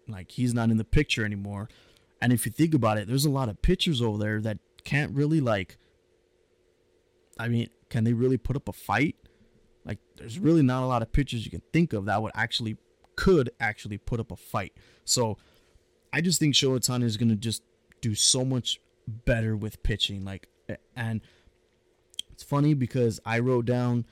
like 0.06 0.30
he's 0.30 0.52
not 0.52 0.70
in 0.70 0.76
the 0.76 0.84
picture 0.84 1.24
anymore. 1.24 1.70
And 2.20 2.30
if 2.30 2.44
you 2.44 2.52
think 2.52 2.74
about 2.74 2.98
it, 2.98 3.08
there's 3.08 3.24
a 3.24 3.30
lot 3.30 3.48
of 3.48 3.62
pitchers 3.62 4.02
over 4.02 4.18
there 4.18 4.42
that 4.42 4.58
can't 4.84 5.14
really 5.16 5.40
like 5.40 5.78
I 7.38 7.48
mean, 7.48 7.70
can 7.88 8.04
they 8.04 8.12
really 8.12 8.36
put 8.36 8.56
up 8.56 8.68
a 8.68 8.74
fight? 8.74 9.16
Like, 9.86 9.98
there's 10.16 10.38
really 10.38 10.62
not 10.62 10.82
a 10.82 10.86
lot 10.86 11.02
of 11.02 11.12
pitchers 11.12 11.44
you 11.44 11.50
can 11.50 11.62
think 11.72 11.92
of 11.92 12.04
that 12.06 12.22
would 12.22 12.32
actually 12.34 12.76
could 13.16 13.50
actually 13.60 13.98
put 13.98 14.20
up 14.20 14.30
a 14.30 14.36
fight. 14.36 14.72
So, 15.04 15.38
I 16.12 16.20
just 16.20 16.38
think 16.38 16.54
Shohei 16.54 17.02
is 17.02 17.16
gonna 17.16 17.36
just 17.36 17.62
do 18.00 18.14
so 18.14 18.44
much 18.44 18.80
better 19.06 19.56
with 19.56 19.82
pitching. 19.82 20.24
Like, 20.24 20.48
and 20.96 21.20
it's 22.32 22.42
funny 22.42 22.74
because 22.74 23.20
I 23.24 23.38
wrote 23.38 23.64
down 23.64 24.06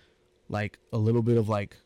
like 0.49 0.79
a 0.93 0.99
little 0.99 1.23
bit 1.23 1.37
of 1.37 1.49
like 1.49 1.77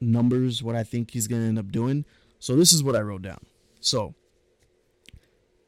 numbers 0.00 0.62
what 0.62 0.74
I 0.74 0.82
think 0.82 1.12
he's 1.12 1.26
gonna 1.26 1.44
end 1.44 1.58
up 1.58 1.70
doing. 1.70 2.04
So 2.38 2.56
this 2.56 2.72
is 2.72 2.82
what 2.82 2.96
I 2.96 3.00
wrote 3.00 3.22
down. 3.22 3.46
So 3.80 4.14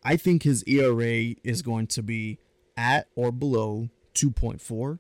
I 0.03 0.17
think 0.17 0.43
his 0.43 0.63
ERA 0.65 1.35
is 1.43 1.63
going 1.63 1.87
to 1.89 2.03
be 2.03 2.39
at 2.77 3.09
or 3.15 3.33
below 3.33 3.89
2.4. 4.15 4.99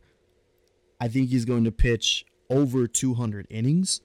I 1.01 1.09
think 1.09 1.29
he's 1.29 1.45
going 1.45 1.65
to 1.65 1.73
pitch 1.73 2.25
over 2.49 2.87
200 2.87 3.47
innings. 3.51 4.01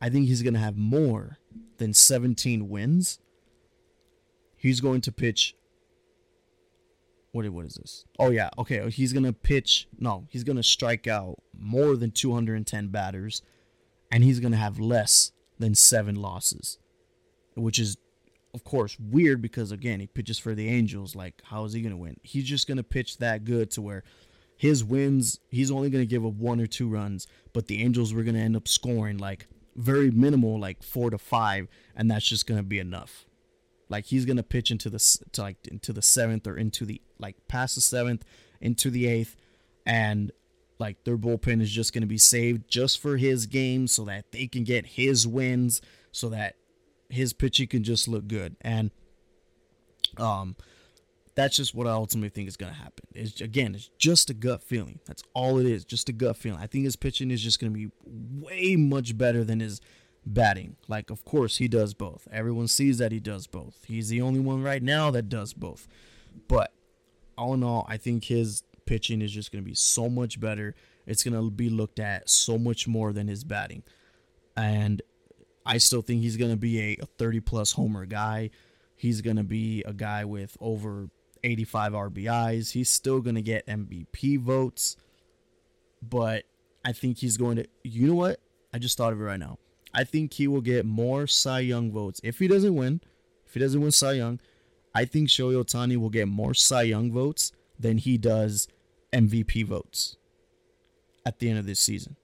I 0.00 0.08
think 0.08 0.26
he's 0.26 0.42
going 0.42 0.54
to 0.54 0.60
have 0.60 0.76
more 0.76 1.38
than 1.78 1.92
17 1.92 2.68
wins. 2.68 3.18
He's 4.56 4.80
going 4.80 5.00
to 5.02 5.12
pitch. 5.12 5.54
What, 7.32 7.48
what 7.50 7.66
is 7.66 7.74
this? 7.74 8.04
Oh, 8.18 8.30
yeah. 8.30 8.50
Okay. 8.58 8.88
He's 8.90 9.12
going 9.12 9.24
to 9.24 9.32
pitch. 9.32 9.88
No, 9.98 10.26
he's 10.30 10.44
going 10.44 10.56
to 10.56 10.62
strike 10.62 11.06
out 11.06 11.36
more 11.58 11.96
than 11.96 12.10
210 12.10 12.88
batters. 12.88 13.42
And 14.10 14.24
he's 14.24 14.40
going 14.40 14.52
to 14.52 14.58
have 14.58 14.80
less 14.80 15.32
than 15.58 15.74
seven 15.74 16.16
losses, 16.16 16.78
which 17.54 17.78
is 17.78 17.96
of 18.54 18.64
course, 18.64 18.98
weird 18.98 19.40
because 19.40 19.70
again, 19.70 20.00
he 20.00 20.06
pitches 20.06 20.38
for 20.38 20.54
the 20.54 20.68
Angels. 20.68 21.14
Like, 21.14 21.40
how 21.44 21.64
is 21.64 21.72
he 21.72 21.82
going 21.82 21.92
to 21.92 21.96
win? 21.96 22.16
He's 22.22 22.44
just 22.44 22.66
going 22.66 22.78
to 22.78 22.82
pitch 22.82 23.18
that 23.18 23.44
good 23.44 23.70
to 23.72 23.82
where 23.82 24.04
his 24.56 24.84
wins, 24.84 25.40
he's 25.50 25.70
only 25.70 25.88
going 25.88 26.02
to 26.02 26.06
give 26.06 26.26
up 26.26 26.34
one 26.34 26.60
or 26.60 26.66
two 26.66 26.88
runs, 26.88 27.26
but 27.52 27.66
the 27.66 27.82
Angels 27.82 28.12
were 28.12 28.22
going 28.22 28.34
to 28.34 28.40
end 28.40 28.56
up 28.56 28.68
scoring 28.68 29.18
like 29.18 29.46
very 29.76 30.10
minimal, 30.10 30.58
like 30.58 30.82
four 30.82 31.10
to 31.10 31.18
five, 31.18 31.68
and 31.96 32.10
that's 32.10 32.26
just 32.26 32.46
to 32.46 32.62
be 32.62 32.78
enough. 32.78 33.26
Like 33.88 34.06
he's 34.06 34.24
gonna 34.24 34.42
pitch 34.42 34.70
into 34.70 34.88
the 34.88 34.98
to 35.32 35.42
like 35.42 35.56
into 35.66 35.92
the 35.92 36.02
seventh 36.02 36.46
or 36.46 36.56
into 36.56 36.84
the 36.84 37.00
like 37.18 37.36
past 37.48 37.74
the 37.74 37.80
seventh 37.80 38.24
into 38.60 38.90
the 38.90 39.06
eighth, 39.06 39.36
and 39.84 40.32
like 40.78 41.04
their 41.04 41.18
bullpen 41.18 41.60
is 41.60 41.70
just 41.70 41.92
gonna 41.92 42.06
be 42.06 42.18
saved 42.18 42.68
just 42.68 43.00
for 43.00 43.16
his 43.16 43.46
game 43.46 43.86
so 43.86 44.04
that 44.04 44.32
they 44.32 44.46
can 44.46 44.64
get 44.64 44.86
his 44.86 45.26
wins 45.26 45.80
so 46.12 46.28
that 46.28 46.56
his 47.08 47.32
pitching 47.32 47.66
can 47.66 47.82
just 47.82 48.08
look 48.08 48.26
good 48.28 48.56
and 48.60 48.90
um 50.16 50.56
that's 51.34 51.56
just 51.56 51.74
what 51.74 51.86
I 51.86 51.90
ultimately 51.90 52.28
think 52.28 52.48
is 52.48 52.56
going 52.56 52.72
to 52.72 52.78
happen. 52.78 53.06
It's 53.14 53.40
again, 53.40 53.74
it's 53.74 53.90
just 53.98 54.30
a 54.30 54.34
gut 54.34 54.62
feeling. 54.62 55.00
That's 55.06 55.22
all 55.34 55.58
it 55.58 55.66
is, 55.66 55.84
just 55.84 56.08
a 56.08 56.12
gut 56.12 56.36
feeling. 56.36 56.60
I 56.60 56.66
think 56.66 56.84
his 56.84 56.96
pitching 56.96 57.30
is 57.30 57.42
just 57.42 57.60
going 57.60 57.72
to 57.72 57.78
be 57.78 57.90
way 58.04 58.76
much 58.76 59.16
better 59.16 59.44
than 59.44 59.60
his 59.60 59.80
batting. 60.26 60.76
Like, 60.88 61.10
of 61.10 61.24
course, 61.24 61.56
he 61.58 61.68
does 61.68 61.94
both. 61.94 62.26
Everyone 62.32 62.68
sees 62.68 62.98
that 62.98 63.12
he 63.12 63.20
does 63.20 63.46
both. 63.46 63.84
He's 63.86 64.08
the 64.08 64.20
only 64.20 64.40
one 64.40 64.62
right 64.62 64.82
now 64.82 65.10
that 65.12 65.28
does 65.28 65.52
both. 65.52 65.86
But 66.48 66.72
all 67.38 67.54
in 67.54 67.62
all, 67.62 67.86
I 67.88 67.96
think 67.96 68.24
his 68.24 68.62
pitching 68.86 69.22
is 69.22 69.32
just 69.32 69.52
going 69.52 69.62
to 69.62 69.68
be 69.68 69.74
so 69.74 70.08
much 70.08 70.40
better. 70.40 70.74
It's 71.06 71.22
going 71.22 71.34
to 71.34 71.50
be 71.50 71.70
looked 71.70 72.00
at 72.00 72.28
so 72.28 72.58
much 72.58 72.86
more 72.86 73.12
than 73.12 73.28
his 73.28 73.44
batting. 73.44 73.82
And 74.56 75.00
I 75.64 75.78
still 75.78 76.02
think 76.02 76.22
he's 76.22 76.36
going 76.36 76.50
to 76.50 76.56
be 76.56 76.80
a, 76.80 76.96
a 77.02 77.06
30 77.06 77.40
plus 77.40 77.72
homer 77.72 78.04
guy. 78.06 78.50
He's 78.96 79.20
going 79.20 79.36
to 79.36 79.44
be 79.44 79.82
a 79.84 79.92
guy 79.92 80.24
with 80.24 80.56
over 80.60 81.08
85 81.42 81.92
RBIs. 81.92 82.72
He's 82.72 82.90
still 82.90 83.20
going 83.20 83.36
to 83.36 83.42
get 83.42 83.66
MVP 83.66 84.38
votes. 84.40 84.96
But 86.02 86.44
I 86.84 86.92
think 86.92 87.18
he's 87.18 87.36
going 87.36 87.56
to. 87.56 87.66
You 87.82 88.08
know 88.08 88.14
what? 88.14 88.40
I 88.72 88.78
just 88.78 88.96
thought 88.96 89.12
of 89.12 89.20
it 89.20 89.24
right 89.24 89.38
now. 89.38 89.58
I 89.92 90.04
think 90.04 90.34
he 90.34 90.46
will 90.46 90.60
get 90.60 90.86
more 90.86 91.26
Cy 91.26 91.60
Young 91.60 91.90
votes. 91.90 92.20
If 92.22 92.38
he 92.38 92.48
doesn't 92.48 92.74
win, 92.74 93.00
if 93.46 93.54
he 93.54 93.60
doesn't 93.60 93.80
win 93.80 93.90
Cy 93.90 94.12
Young, 94.12 94.40
I 94.94 95.04
think 95.04 95.28
Shohei 95.28 95.62
Ohtani 95.62 95.96
will 95.96 96.10
get 96.10 96.28
more 96.28 96.54
Cy 96.54 96.82
Young 96.82 97.12
votes 97.12 97.52
than 97.78 97.98
he 97.98 98.16
does 98.18 98.68
MVP 99.12 99.66
votes 99.66 100.16
at 101.26 101.38
the 101.38 101.48
end 101.48 101.58
of 101.58 101.66
this 101.66 101.80
season. 101.80 102.16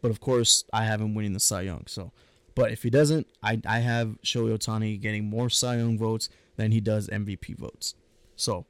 But 0.00 0.10
of 0.10 0.20
course, 0.20 0.64
I 0.72 0.84
have 0.84 1.00
him 1.00 1.14
winning 1.14 1.32
the 1.32 1.40
Cy 1.40 1.62
Young. 1.62 1.84
So, 1.86 2.12
but 2.54 2.72
if 2.72 2.82
he 2.82 2.90
doesn't, 2.90 3.26
I, 3.42 3.60
I 3.66 3.80
have 3.80 4.18
Shohei 4.22 4.56
Ohtani 4.56 5.00
getting 5.00 5.24
more 5.24 5.50
Cy 5.50 5.76
Young 5.76 5.98
votes 5.98 6.28
than 6.56 6.72
he 6.72 6.80
does 6.80 7.08
MVP 7.08 7.56
votes. 7.56 7.94
So, 8.36 8.66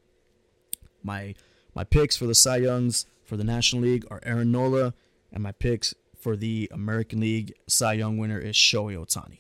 my 1.03 1.35
my 1.74 1.85
picks 1.85 2.16
for 2.16 2.27
the 2.27 2.35
Cy 2.35 2.59
Youngs 2.59 3.07
for 3.24 3.37
the 3.37 3.44
National 3.44 3.83
League 3.83 4.05
are 4.11 4.20
Aaron 4.22 4.53
Nola, 4.53 4.94
and 5.33 5.42
my 5.42 5.53
picks 5.53 5.94
for 6.18 6.37
the 6.37 6.70
American 6.72 7.20
League 7.20 7.55
Cy 7.66 7.94
Young 7.94 8.18
winner 8.18 8.38
is 8.38 8.57
Shohei 8.57 8.96
Ohtani. 8.96 9.38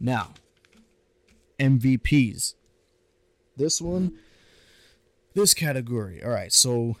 Now, 0.00 0.30
MVPs. 1.58 2.54
This 3.56 3.80
one, 3.80 4.18
this 5.34 5.54
category. 5.54 6.22
All 6.22 6.30
right, 6.30 6.52
so 6.52 6.96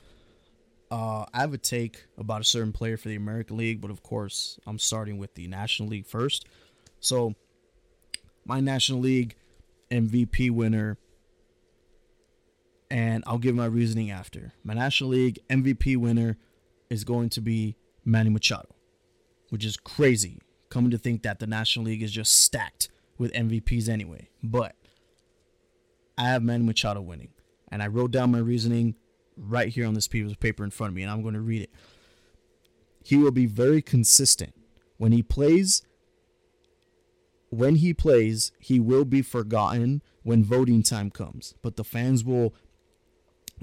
uh, 0.90 1.24
I 1.32 1.40
have 1.40 1.54
a 1.54 1.58
take 1.58 2.04
about 2.18 2.42
a 2.42 2.44
certain 2.44 2.72
player 2.72 2.96
for 2.96 3.08
the 3.08 3.16
American 3.16 3.56
League, 3.56 3.80
but 3.80 3.90
of 3.90 4.02
course, 4.02 4.60
I'm 4.66 4.78
starting 4.78 5.18
with 5.18 5.34
the 5.34 5.48
National 5.48 5.88
League 5.88 6.06
first. 6.06 6.46
So, 7.00 7.34
my 8.44 8.60
National 8.60 9.00
League 9.00 9.36
MVP 9.90 10.50
winner 10.50 10.98
and 12.92 13.24
I'll 13.26 13.38
give 13.38 13.54
my 13.54 13.64
reasoning 13.64 14.10
after. 14.10 14.52
My 14.62 14.74
National 14.74 15.10
League 15.10 15.38
MVP 15.48 15.96
winner 15.96 16.36
is 16.90 17.04
going 17.04 17.30
to 17.30 17.40
be 17.40 17.74
Manny 18.04 18.28
Machado, 18.28 18.68
which 19.48 19.64
is 19.64 19.78
crazy. 19.78 20.42
Coming 20.68 20.90
to 20.90 20.98
think 20.98 21.22
that 21.22 21.38
the 21.38 21.46
National 21.46 21.86
League 21.86 22.02
is 22.02 22.12
just 22.12 22.38
stacked 22.38 22.90
with 23.16 23.32
MVPs 23.32 23.88
anyway. 23.88 24.28
But 24.42 24.76
I 26.18 26.24
have 26.24 26.42
Manny 26.42 26.64
Machado 26.64 27.00
winning. 27.00 27.30
And 27.70 27.82
I 27.82 27.86
wrote 27.86 28.10
down 28.10 28.30
my 28.30 28.38
reasoning 28.38 28.96
right 29.38 29.68
here 29.68 29.86
on 29.86 29.94
this 29.94 30.06
piece 30.06 30.30
of 30.30 30.38
paper 30.38 30.62
in 30.62 30.70
front 30.70 30.90
of 30.90 30.94
me, 30.94 31.02
and 31.02 31.10
I'm 31.10 31.22
going 31.22 31.32
to 31.32 31.40
read 31.40 31.62
it. 31.62 31.70
He 33.02 33.16
will 33.16 33.30
be 33.30 33.46
very 33.46 33.80
consistent. 33.80 34.52
When 34.98 35.12
he 35.12 35.22
plays, 35.22 35.80
when 37.48 37.76
he 37.76 37.94
plays, 37.94 38.52
he 38.58 38.78
will 38.78 39.06
be 39.06 39.22
forgotten 39.22 40.02
when 40.22 40.44
voting 40.44 40.82
time 40.82 41.10
comes. 41.10 41.54
But 41.62 41.76
the 41.76 41.84
fans 41.84 42.22
will 42.22 42.54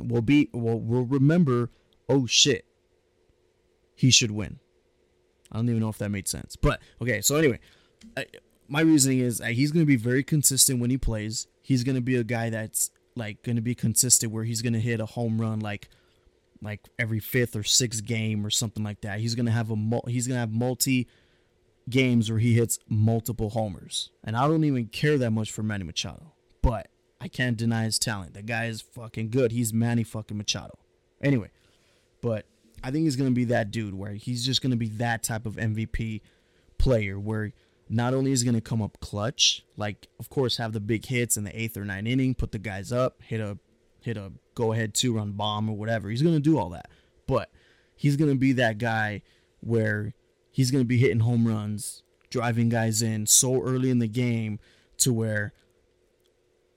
will 0.07 0.21
be 0.21 0.49
will 0.53 0.79
will 0.79 1.05
remember, 1.05 1.69
oh 2.07 2.25
shit, 2.25 2.65
he 3.95 4.11
should 4.11 4.31
win. 4.31 4.59
I 5.51 5.57
don't 5.57 5.69
even 5.69 5.81
know 5.81 5.89
if 5.89 5.97
that 5.97 6.09
made 6.09 6.27
sense, 6.27 6.55
but 6.55 6.79
okay. 7.01 7.21
So 7.21 7.35
anyway, 7.35 7.59
I, 8.15 8.25
my 8.67 8.81
reasoning 8.81 9.19
is 9.19 9.41
uh, 9.41 9.45
he's 9.45 9.71
going 9.71 9.83
to 9.83 9.87
be 9.87 9.95
very 9.95 10.23
consistent 10.23 10.79
when 10.79 10.89
he 10.89 10.97
plays. 10.97 11.47
He's 11.61 11.83
going 11.83 11.95
to 11.95 12.01
be 12.01 12.15
a 12.15 12.23
guy 12.23 12.49
that's 12.49 12.91
like 13.15 13.43
going 13.43 13.55
to 13.55 13.61
be 13.61 13.75
consistent 13.75 14.31
where 14.31 14.43
he's 14.43 14.61
going 14.61 14.73
to 14.73 14.79
hit 14.79 14.99
a 14.99 15.05
home 15.05 15.41
run 15.41 15.59
like 15.59 15.89
like 16.61 16.89
every 16.97 17.19
fifth 17.19 17.55
or 17.55 17.63
sixth 17.63 18.05
game 18.05 18.45
or 18.45 18.49
something 18.49 18.83
like 18.83 19.01
that. 19.01 19.19
He's 19.19 19.35
going 19.35 19.47
to 19.47 19.51
have 19.51 19.71
a 19.71 19.75
he's 20.07 20.27
going 20.27 20.35
to 20.35 20.39
have 20.39 20.51
multi 20.51 21.07
games 21.89 22.29
where 22.29 22.39
he 22.39 22.53
hits 22.53 22.79
multiple 22.87 23.49
homers. 23.49 24.11
And 24.23 24.37
I 24.37 24.47
don't 24.47 24.63
even 24.63 24.87
care 24.87 25.17
that 25.17 25.31
much 25.31 25.51
for 25.51 25.63
Manny 25.63 25.83
Machado. 25.83 26.33
Can't 27.31 27.57
deny 27.57 27.83
his 27.83 27.99
talent. 27.99 28.33
The 28.33 28.41
guy 28.41 28.65
is 28.65 28.81
fucking 28.81 29.29
good. 29.29 29.51
He's 29.51 29.73
Manny 29.73 30.03
fucking 30.03 30.37
Machado. 30.37 30.77
Anyway, 31.21 31.49
but 32.21 32.45
I 32.83 32.91
think 32.91 33.03
he's 33.03 33.15
gonna 33.15 33.31
be 33.31 33.45
that 33.45 33.71
dude 33.71 33.93
where 33.93 34.13
he's 34.13 34.45
just 34.45 34.61
gonna 34.61 34.75
be 34.75 34.89
that 34.89 35.23
type 35.23 35.45
of 35.45 35.55
MVP 35.55 36.21
player 36.77 37.19
where 37.19 37.51
not 37.89 38.13
only 38.13 38.31
is 38.31 38.41
he 38.41 38.45
gonna 38.45 38.61
come 38.61 38.81
up 38.81 38.99
clutch, 38.99 39.65
like 39.75 40.07
of 40.19 40.29
course 40.29 40.57
have 40.57 40.73
the 40.73 40.79
big 40.79 41.05
hits 41.05 41.37
in 41.37 41.43
the 41.43 41.59
eighth 41.59 41.75
or 41.75 41.85
ninth 41.85 42.07
inning, 42.07 42.35
put 42.35 42.51
the 42.51 42.59
guys 42.59 42.91
up, 42.91 43.21
hit 43.23 43.39
a 43.39 43.57
hit 44.01 44.17
a 44.17 44.31
go 44.55 44.73
ahead 44.73 44.93
two 44.93 45.15
run 45.15 45.33
bomb 45.33 45.69
or 45.69 45.75
whatever. 45.75 46.09
He's 46.09 46.21
gonna 46.21 46.39
do 46.39 46.57
all 46.57 46.69
that, 46.69 46.89
but 47.27 47.51
he's 47.95 48.15
gonna 48.15 48.35
be 48.35 48.53
that 48.53 48.77
guy 48.77 49.21
where 49.59 50.13
he's 50.51 50.71
gonna 50.71 50.85
be 50.85 50.97
hitting 50.97 51.19
home 51.19 51.47
runs, 51.47 52.03
driving 52.29 52.69
guys 52.69 53.01
in 53.01 53.25
so 53.25 53.61
early 53.61 53.89
in 53.89 53.99
the 53.99 54.07
game 54.07 54.59
to 54.99 55.11
where 55.11 55.53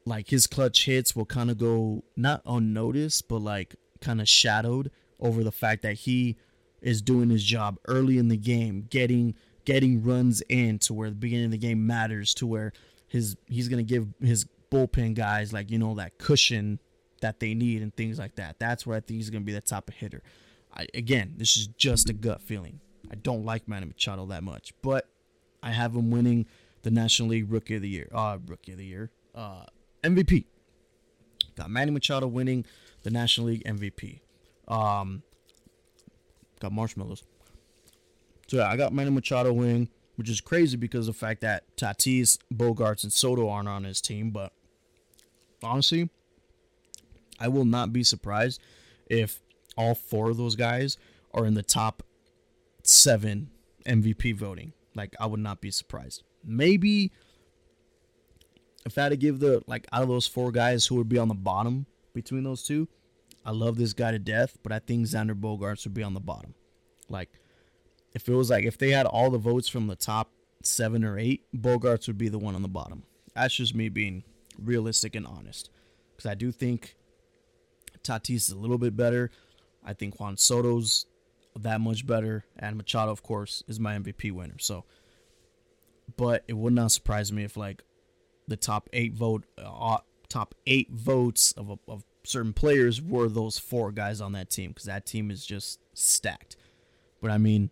like 0.04 0.28
his 0.28 0.46
clutch 0.46 0.84
hits 0.86 1.14
will 1.14 1.26
kind 1.26 1.50
of 1.50 1.58
go 1.58 2.04
not 2.16 2.42
unnoticed, 2.46 3.28
but 3.28 3.40
like 3.40 3.76
kind 4.00 4.20
of 4.20 4.28
shadowed 4.28 4.90
over 5.20 5.44
the 5.44 5.52
fact 5.52 5.82
that 5.82 5.94
he 5.94 6.36
is 6.80 7.00
doing 7.00 7.30
his 7.30 7.44
job 7.44 7.78
early 7.86 8.18
in 8.18 8.28
the 8.28 8.36
game, 8.36 8.86
getting 8.90 9.34
getting 9.64 10.02
runs 10.02 10.42
in 10.48 10.78
to 10.80 10.92
where 10.92 11.08
the 11.08 11.16
beginning 11.16 11.46
of 11.46 11.50
the 11.52 11.58
game 11.58 11.86
matters, 11.86 12.34
to 12.34 12.46
where 12.46 12.72
his 13.08 13.36
he's 13.46 13.68
gonna 13.68 13.82
give 13.82 14.08
his 14.20 14.46
bullpen 14.70 15.14
guys 15.14 15.52
like 15.52 15.70
you 15.70 15.78
know 15.78 15.94
that 15.94 16.18
cushion 16.18 16.78
that 17.20 17.38
they 17.38 17.54
need 17.54 17.82
and 17.82 17.94
things 17.94 18.18
like 18.18 18.34
that. 18.34 18.58
That's 18.58 18.86
where 18.86 18.96
I 18.96 19.00
think 19.00 19.18
he's 19.18 19.30
gonna 19.30 19.44
be 19.44 19.52
the 19.52 19.60
type 19.60 19.88
of 19.88 19.94
hitter. 19.94 20.22
I, 20.74 20.86
again, 20.94 21.34
this 21.36 21.56
is 21.56 21.68
just 21.68 22.08
a 22.08 22.12
gut 22.12 22.40
feeling. 22.40 22.80
I 23.10 23.14
don't 23.16 23.44
like 23.44 23.68
Manny 23.68 23.86
Machado 23.86 24.26
that 24.26 24.42
much, 24.42 24.72
but 24.82 25.08
I 25.62 25.70
have 25.70 25.94
him 25.94 26.10
winning 26.10 26.46
the 26.82 26.90
National 26.90 27.28
League 27.28 27.52
Rookie 27.52 27.76
of 27.76 27.82
the 27.82 27.88
Year. 27.88 28.08
Uh, 28.12 28.38
Rookie 28.46 28.72
of 28.72 28.78
the 28.78 28.86
Year. 28.86 29.10
Uh, 29.34 29.64
MVP. 30.02 30.44
Got 31.56 31.70
Manny 31.70 31.90
Machado 31.90 32.26
winning 32.26 32.64
the 33.02 33.10
National 33.10 33.48
League 33.48 33.64
MVP. 33.64 34.20
Um, 34.68 35.22
got 36.60 36.72
marshmallows. 36.72 37.22
So 38.48 38.58
yeah, 38.58 38.68
I 38.68 38.76
got 38.76 38.92
Manny 38.92 39.10
Machado 39.10 39.52
winning, 39.52 39.88
which 40.16 40.28
is 40.28 40.40
crazy 40.40 40.76
because 40.76 41.06
the 41.06 41.12
fact 41.12 41.40
that 41.42 41.64
Tatis, 41.76 42.38
Bogaerts, 42.52 43.02
and 43.02 43.12
Soto 43.12 43.48
aren't 43.48 43.68
on 43.68 43.84
his 43.84 44.00
team. 44.00 44.30
But 44.30 44.52
honestly, 45.62 46.10
I 47.40 47.48
will 47.48 47.64
not 47.64 47.92
be 47.92 48.04
surprised 48.04 48.60
if 49.08 49.40
all 49.76 49.94
four 49.94 50.30
of 50.30 50.36
those 50.36 50.56
guys 50.56 50.96
are 51.34 51.46
in 51.46 51.54
the 51.54 51.62
top 51.62 52.02
seven 52.82 53.50
MVP 53.86 54.34
voting. 54.34 54.72
Like 54.94 55.14
I 55.18 55.26
would 55.26 55.40
not 55.40 55.60
be 55.60 55.70
surprised. 55.70 56.22
Maybe 56.44 57.12
if 58.84 58.98
I 58.98 59.02
had 59.02 59.08
to 59.10 59.16
give 59.16 59.38
the 59.38 59.62
like 59.66 59.86
out 59.92 60.02
of 60.02 60.08
those 60.08 60.26
four 60.26 60.52
guys 60.52 60.86
who 60.86 60.96
would 60.96 61.08
be 61.08 61.18
on 61.18 61.28
the 61.28 61.34
bottom 61.34 61.86
between 62.14 62.44
those 62.44 62.62
two, 62.62 62.88
I 63.44 63.50
love 63.50 63.76
this 63.76 63.92
guy 63.92 64.12
to 64.12 64.18
death, 64.18 64.58
but 64.62 64.72
I 64.72 64.78
think 64.78 65.06
Xander 65.06 65.38
Bogaerts 65.38 65.84
would 65.84 65.94
be 65.94 66.02
on 66.02 66.14
the 66.14 66.20
bottom. 66.20 66.54
Like 67.08 67.30
if 68.14 68.28
it 68.28 68.34
was 68.34 68.50
like 68.50 68.64
if 68.64 68.78
they 68.78 68.90
had 68.90 69.06
all 69.06 69.30
the 69.30 69.38
votes 69.38 69.68
from 69.68 69.86
the 69.86 69.96
top 69.96 70.30
seven 70.62 71.04
or 71.04 71.18
eight, 71.18 71.44
Bogaerts 71.54 72.06
would 72.06 72.18
be 72.18 72.28
the 72.28 72.38
one 72.38 72.54
on 72.54 72.62
the 72.62 72.68
bottom. 72.68 73.04
That's 73.34 73.54
just 73.54 73.74
me 73.74 73.88
being 73.88 74.24
realistic 74.58 75.14
and 75.14 75.26
honest. 75.26 75.70
Because 76.14 76.30
I 76.30 76.34
do 76.34 76.52
think 76.52 76.96
Tatis 78.02 78.36
is 78.36 78.50
a 78.50 78.58
little 78.58 78.78
bit 78.78 78.96
better. 78.96 79.30
I 79.84 79.94
think 79.94 80.20
Juan 80.20 80.36
Soto's 80.36 81.06
that 81.56 81.80
much 81.80 82.06
better, 82.06 82.44
and 82.58 82.76
Machado, 82.76 83.10
of 83.10 83.22
course, 83.22 83.62
is 83.66 83.80
my 83.80 83.96
MVP 83.96 84.32
winner. 84.32 84.58
So, 84.58 84.84
but 86.16 86.44
it 86.48 86.56
would 86.56 86.72
not 86.72 86.92
surprise 86.92 87.32
me 87.32 87.44
if 87.44 87.56
like 87.56 87.82
the 88.48 88.56
top 88.56 88.88
eight 88.92 89.14
vote 89.14 89.44
uh, 89.58 89.98
top 90.28 90.54
eight 90.66 90.90
votes 90.90 91.52
of, 91.52 91.78
of 91.88 92.04
certain 92.24 92.52
players 92.52 93.00
were 93.00 93.28
those 93.28 93.58
four 93.58 93.92
guys 93.92 94.20
on 94.20 94.32
that 94.32 94.50
team 94.50 94.70
because 94.70 94.84
that 94.84 95.06
team 95.06 95.30
is 95.30 95.44
just 95.44 95.80
stacked. 95.94 96.56
But 97.20 97.30
I 97.30 97.38
mean, 97.38 97.70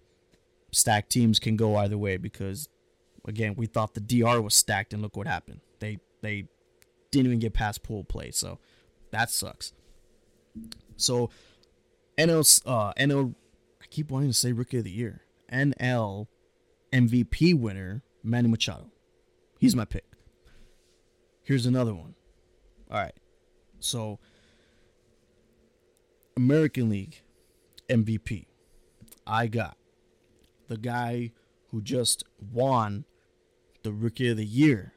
stacked 0.72 1.11
teams 1.11 1.38
can 1.38 1.56
go 1.56 1.76
either 1.76 1.98
way 1.98 2.16
because 2.16 2.68
again, 3.26 3.54
we 3.56 3.66
thought 3.66 3.94
the 3.94 4.00
DR 4.00 4.40
was 4.40 4.54
stacked 4.54 4.92
and 4.92 5.02
look 5.02 5.16
what 5.16 5.26
happened. 5.26 5.61
They 5.78 5.98
they 6.22 6.46
didn't 7.11 7.26
even 7.26 7.38
get 7.38 7.54
past 7.54 7.83
pool 7.83 8.04
play. 8.04 8.30
So 8.30 8.59
that 9.11 9.30
sucks. 9.30 9.72
So 10.96 11.30
NL 12.18 12.62
uh 12.66 12.92
NL 12.94 13.35
I 13.83 13.87
keep 13.90 14.11
wanting 14.11 14.30
to 14.30 14.35
say 14.35 14.52
rookie 14.52 14.78
of 14.78 14.85
the 14.85 14.90
year. 14.90 15.22
NL 15.52 16.26
MVP 16.92 17.59
winner 17.59 18.02
Manny 18.22 18.48
Machado. 18.48 18.90
He's 19.59 19.74
my 19.74 19.85
pick. 19.85 20.04
Here's 21.50 21.66
another 21.66 21.92
one. 21.92 22.14
All 22.92 22.98
right. 22.98 23.14
So 23.80 24.20
American 26.36 26.88
League 26.88 27.22
MVP. 27.88 28.46
I 29.26 29.48
got 29.48 29.76
the 30.68 30.76
guy 30.76 31.32
who 31.72 31.82
just 31.82 32.22
won 32.52 33.04
the 33.82 33.90
Rookie 33.90 34.28
of 34.28 34.36
the 34.36 34.46
Year 34.46 34.92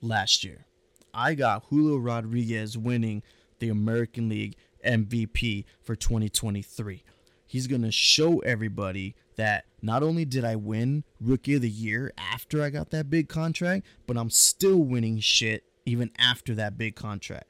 last 0.00 0.44
year. 0.44 0.64
I 1.12 1.34
got 1.34 1.64
Julio 1.68 1.98
Rodriguez 1.98 2.78
winning 2.78 3.22
the 3.58 3.68
American 3.68 4.30
League 4.30 4.56
MVP 4.86 5.66
for 5.82 5.94
2023. 5.94 7.04
He's 7.46 7.66
going 7.66 7.82
to 7.82 7.92
show 7.92 8.38
everybody 8.38 9.14
that 9.36 9.66
not 9.82 10.02
only 10.02 10.24
did 10.24 10.42
I 10.42 10.56
win 10.56 11.04
Rookie 11.20 11.56
of 11.56 11.60
the 11.60 11.68
Year 11.68 12.14
after 12.16 12.62
I 12.62 12.70
got 12.70 12.88
that 12.92 13.10
big 13.10 13.28
contract, 13.28 13.84
but 14.06 14.16
I'm 14.16 14.30
still 14.30 14.78
winning 14.78 15.20
shit 15.20 15.67
even 15.88 16.10
after 16.18 16.54
that 16.54 16.76
big 16.76 16.94
contract. 16.94 17.46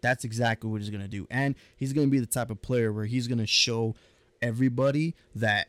That's 0.00 0.24
exactly 0.24 0.70
what 0.70 0.80
he's 0.80 0.90
going 0.90 1.02
to 1.02 1.08
do. 1.08 1.26
And 1.30 1.54
he's 1.76 1.92
going 1.92 2.06
to 2.06 2.10
be 2.10 2.20
the 2.20 2.26
type 2.26 2.50
of 2.50 2.62
player 2.62 2.92
where 2.92 3.06
he's 3.06 3.28
going 3.28 3.38
to 3.38 3.46
show 3.46 3.94
everybody 4.40 5.14
that, 5.34 5.68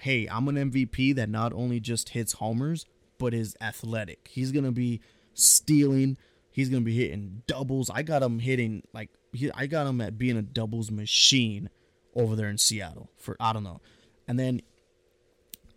hey, 0.00 0.26
I'm 0.30 0.48
an 0.48 0.70
MVP 0.70 1.14
that 1.16 1.28
not 1.28 1.52
only 1.52 1.80
just 1.80 2.10
hits 2.10 2.34
homers, 2.34 2.86
but 3.18 3.34
is 3.34 3.56
athletic. 3.60 4.28
He's 4.30 4.52
going 4.52 4.64
to 4.64 4.72
be 4.72 5.00
stealing. 5.34 6.16
He's 6.50 6.68
going 6.68 6.82
to 6.82 6.86
be 6.86 6.96
hitting 6.96 7.42
doubles. 7.46 7.90
I 7.90 8.02
got 8.02 8.22
him 8.22 8.38
hitting, 8.38 8.82
like, 8.92 9.10
he, 9.32 9.50
I 9.54 9.66
got 9.66 9.86
him 9.86 10.00
at 10.00 10.18
being 10.18 10.36
a 10.36 10.42
doubles 10.42 10.90
machine 10.90 11.68
over 12.14 12.34
there 12.34 12.48
in 12.48 12.58
Seattle 12.58 13.10
for, 13.18 13.36
I 13.38 13.52
don't 13.52 13.64
know. 13.64 13.80
And 14.26 14.38
then, 14.38 14.62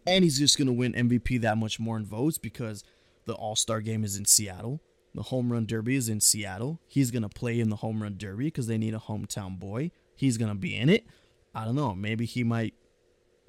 and 0.08 0.24
he's 0.24 0.40
just 0.40 0.58
going 0.58 0.68
to 0.68 0.74
win 0.74 0.94
MVP 0.94 1.42
that 1.42 1.58
much 1.58 1.80
more 1.80 1.98
in 1.98 2.06
votes 2.06 2.38
because 2.38 2.84
the 3.26 3.34
All 3.34 3.56
Star 3.56 3.82
game 3.82 4.04
is 4.04 4.18
in 4.18 4.26
Seattle. 4.26 4.82
The 5.20 5.24
home 5.24 5.52
run 5.52 5.66
derby 5.66 5.98
is 5.98 6.08
in 6.08 6.22
Seattle. 6.22 6.80
He's 6.88 7.12
going 7.12 7.24
to 7.24 7.28
play 7.30 7.60
in 7.60 7.70
the 7.70 7.76
home 7.76 8.02
run 8.02 8.16
derby 8.18 8.46
because 8.46 8.68
they 8.68 8.78
need 8.78 8.94
a 8.94 9.00
hometown 9.00 9.60
boy. 9.60 9.92
He's 10.16 10.38
going 10.38 10.48
to 10.48 10.58
be 10.58 10.78
in 10.78 10.88
it. 10.88 11.06
I 11.54 11.66
don't 11.66 11.76
know. 11.76 11.94
Maybe 11.94 12.24
he 12.24 12.46
might 12.46 12.74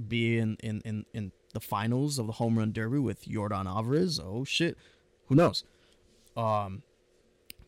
be 0.09 0.37
in, 0.37 0.57
in, 0.65 0.81
in, 0.85 1.07
in 1.15 1.31
the 1.55 1.61
finals 1.61 2.19
of 2.19 2.27
the 2.27 2.33
home 2.33 2.59
run 2.59 2.73
derby 2.73 2.99
with 2.99 3.25
Yordan 3.25 3.67
Alvarez. 3.67 4.19
Oh, 4.19 4.43
shit. 4.43 4.77
Who 5.29 5.37
knows? 5.37 5.63
Um, 6.37 6.83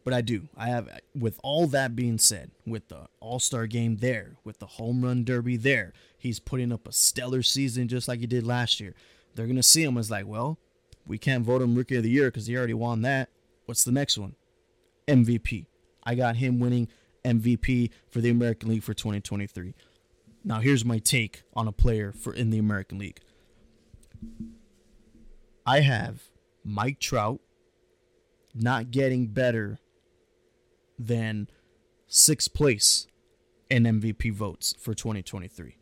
but 0.03 0.13
I 0.13 0.21
do. 0.21 0.49
I 0.57 0.67
have, 0.67 0.89
with 1.15 1.39
all 1.45 1.69
that 1.69 1.95
being 1.95 2.19
said, 2.19 2.51
with 2.67 2.89
the 2.89 3.07
All 3.21 3.39
Star 3.39 3.69
game 3.69 3.99
there, 3.99 4.33
with 4.43 4.59
the 4.59 4.67
home 4.67 5.05
run 5.05 5.23
derby 5.23 5.57
there, 5.57 5.93
he's 6.19 6.41
putting 6.41 6.73
up 6.73 6.89
a 6.89 6.93
stellar 6.93 7.45
season 7.45 7.87
just 7.87 8.09
like 8.09 8.19
he 8.19 8.27
did 8.27 8.45
last 8.45 8.81
year. 8.81 8.97
They're 9.37 9.47
going 9.47 9.55
to 9.55 9.63
see 9.63 9.85
him 9.85 9.97
as 9.97 10.11
like, 10.11 10.27
well, 10.27 10.59
we 11.07 11.19
can't 11.19 11.45
vote 11.47 11.63
him 11.63 11.77
Rookie 11.77 11.99
of 11.99 12.03
the 12.03 12.11
Year 12.11 12.33
because 12.33 12.49
he 12.49 12.57
already 12.57 12.75
won 12.75 13.03
that. 13.03 13.29
What's 13.67 13.85
the 13.85 13.93
next 13.93 14.19
one? 14.19 14.35
MVP. 15.09 15.67
I 16.05 16.15
got 16.15 16.37
him 16.37 16.59
winning 16.59 16.89
MVP 17.25 17.91
for 18.09 18.21
the 18.21 18.31
American 18.31 18.69
League 18.69 18.83
for 18.83 18.95
2023. 18.95 19.75
Now 20.45 20.61
here's 20.61 20.85
my 20.85 20.99
take 20.99 21.43
on 21.55 21.69
a 21.69 21.73
player 21.73 22.13
for 22.13 22.33
in 22.33 22.51
the 22.51 22.59
American 22.59 22.99
League. 22.99 23.21
I 25.65 25.81
have 25.81 26.25
Mike 26.65 26.99
Trout 26.99 27.41
not 28.55 28.91
getting 28.91 29.29
better 29.29 29.79
than 30.99 31.49
sixth 32.07 32.53
place 32.53 33.07
in 33.71 33.85
MVP 33.85 34.33
votes 34.33 34.75
for 34.79 34.95
2023. 34.95 35.77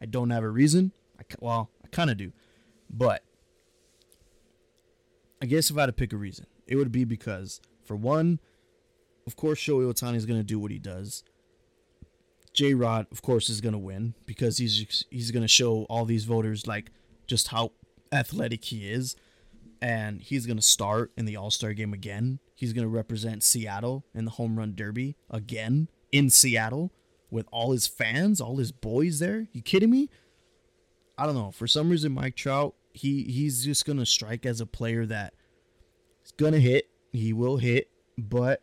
I 0.00 0.06
don't 0.06 0.30
have 0.30 0.42
a 0.42 0.48
reason. 0.48 0.92
I, 1.18 1.22
well, 1.40 1.70
I 1.84 1.88
kind 1.88 2.10
of 2.10 2.16
do. 2.16 2.32
But 2.88 3.22
I 5.40 5.46
guess 5.46 5.70
if 5.70 5.76
I 5.76 5.82
had 5.82 5.86
to 5.86 5.92
pick 5.92 6.12
a 6.12 6.16
reason, 6.16 6.46
it 6.66 6.76
would 6.76 6.92
be 6.92 7.04
because, 7.04 7.60
for 7.84 7.96
one, 7.96 8.40
of 9.26 9.36
course, 9.36 9.60
Shohei 9.60 9.90
Ohtani 9.92 10.16
is 10.16 10.26
going 10.26 10.40
to 10.40 10.44
do 10.44 10.58
what 10.58 10.70
he 10.70 10.78
does. 10.78 11.24
J 12.52 12.74
Rod, 12.74 13.06
of 13.10 13.22
course, 13.22 13.48
is 13.48 13.60
going 13.60 13.72
to 13.72 13.78
win 13.78 14.14
because 14.26 14.58
he's 14.58 15.04
he's 15.10 15.30
going 15.30 15.42
to 15.42 15.48
show 15.48 15.84
all 15.84 16.04
these 16.04 16.24
voters 16.24 16.66
like 16.66 16.90
just 17.26 17.48
how 17.48 17.72
athletic 18.12 18.64
he 18.66 18.90
is, 18.90 19.16
and 19.80 20.20
he's 20.20 20.46
going 20.46 20.58
to 20.58 20.62
start 20.62 21.12
in 21.16 21.24
the 21.24 21.36
All 21.36 21.50
Star 21.50 21.72
game 21.72 21.94
again. 21.94 22.40
He's 22.54 22.72
going 22.72 22.84
to 22.84 22.88
represent 22.88 23.42
Seattle 23.42 24.04
in 24.14 24.24
the 24.24 24.32
home 24.32 24.58
run 24.58 24.74
derby 24.74 25.16
again 25.30 25.88
in 26.10 26.28
Seattle 26.28 26.92
with 27.30 27.46
all 27.50 27.72
his 27.72 27.86
fans, 27.86 28.40
all 28.40 28.58
his 28.58 28.70
boys 28.70 29.18
there. 29.18 29.48
You 29.52 29.62
kidding 29.62 29.90
me? 29.90 30.10
I 31.16 31.24
don't 31.24 31.34
know. 31.34 31.50
For 31.50 31.66
some 31.66 31.88
reason, 31.88 32.12
Mike 32.12 32.36
Trout, 32.36 32.74
he 32.92 33.24
he's 33.24 33.64
just 33.64 33.86
going 33.86 33.98
to 33.98 34.06
strike 34.06 34.44
as 34.44 34.60
a 34.60 34.66
player 34.66 35.06
that 35.06 35.34
to 36.52 36.60
hit. 36.60 36.88
He 37.12 37.32
will 37.32 37.58
hit, 37.58 37.88
but 38.16 38.62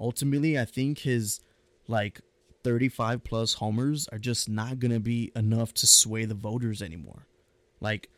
ultimately, 0.00 0.58
I 0.58 0.64
think 0.64 0.98
his 0.98 1.40
like 1.86 2.20
35 2.64 3.22
plus 3.22 3.54
homers 3.54 4.08
are 4.08 4.18
just 4.18 4.48
not 4.48 4.80
to 4.90 5.00
be 5.00 5.30
enough 5.36 5.72
to 5.74 5.86
sway 5.86 6.24
the 6.24 6.34
voters 6.34 6.82
anymore. 6.82 7.26
Like, 7.80 8.08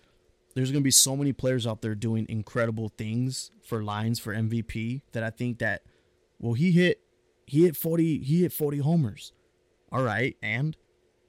there's 0.54 0.70
to 0.80 0.85
be 0.85 0.90
so 0.90 1.16
many 1.16 1.32
players 1.32 1.66
out 1.66 1.82
there 1.82 1.94
doing 1.94 2.24
incredible 2.28 2.88
things 2.96 3.50
for 3.62 3.82
lines 3.82 4.18
for 4.18 4.32
MVP 4.32 5.02
that 5.12 5.22
I 5.22 5.30
think 5.30 5.59
that, 5.59 5.82
well, 6.38 6.54
he 6.54 6.72
hit, 6.72 7.00
he 7.46 7.64
hit 7.64 7.76
40, 7.76 8.20
he 8.20 8.42
hit 8.42 8.52
40 8.52 8.78
homers. 8.78 9.32
All 9.92 10.02
right. 10.02 10.37
And 10.42 10.76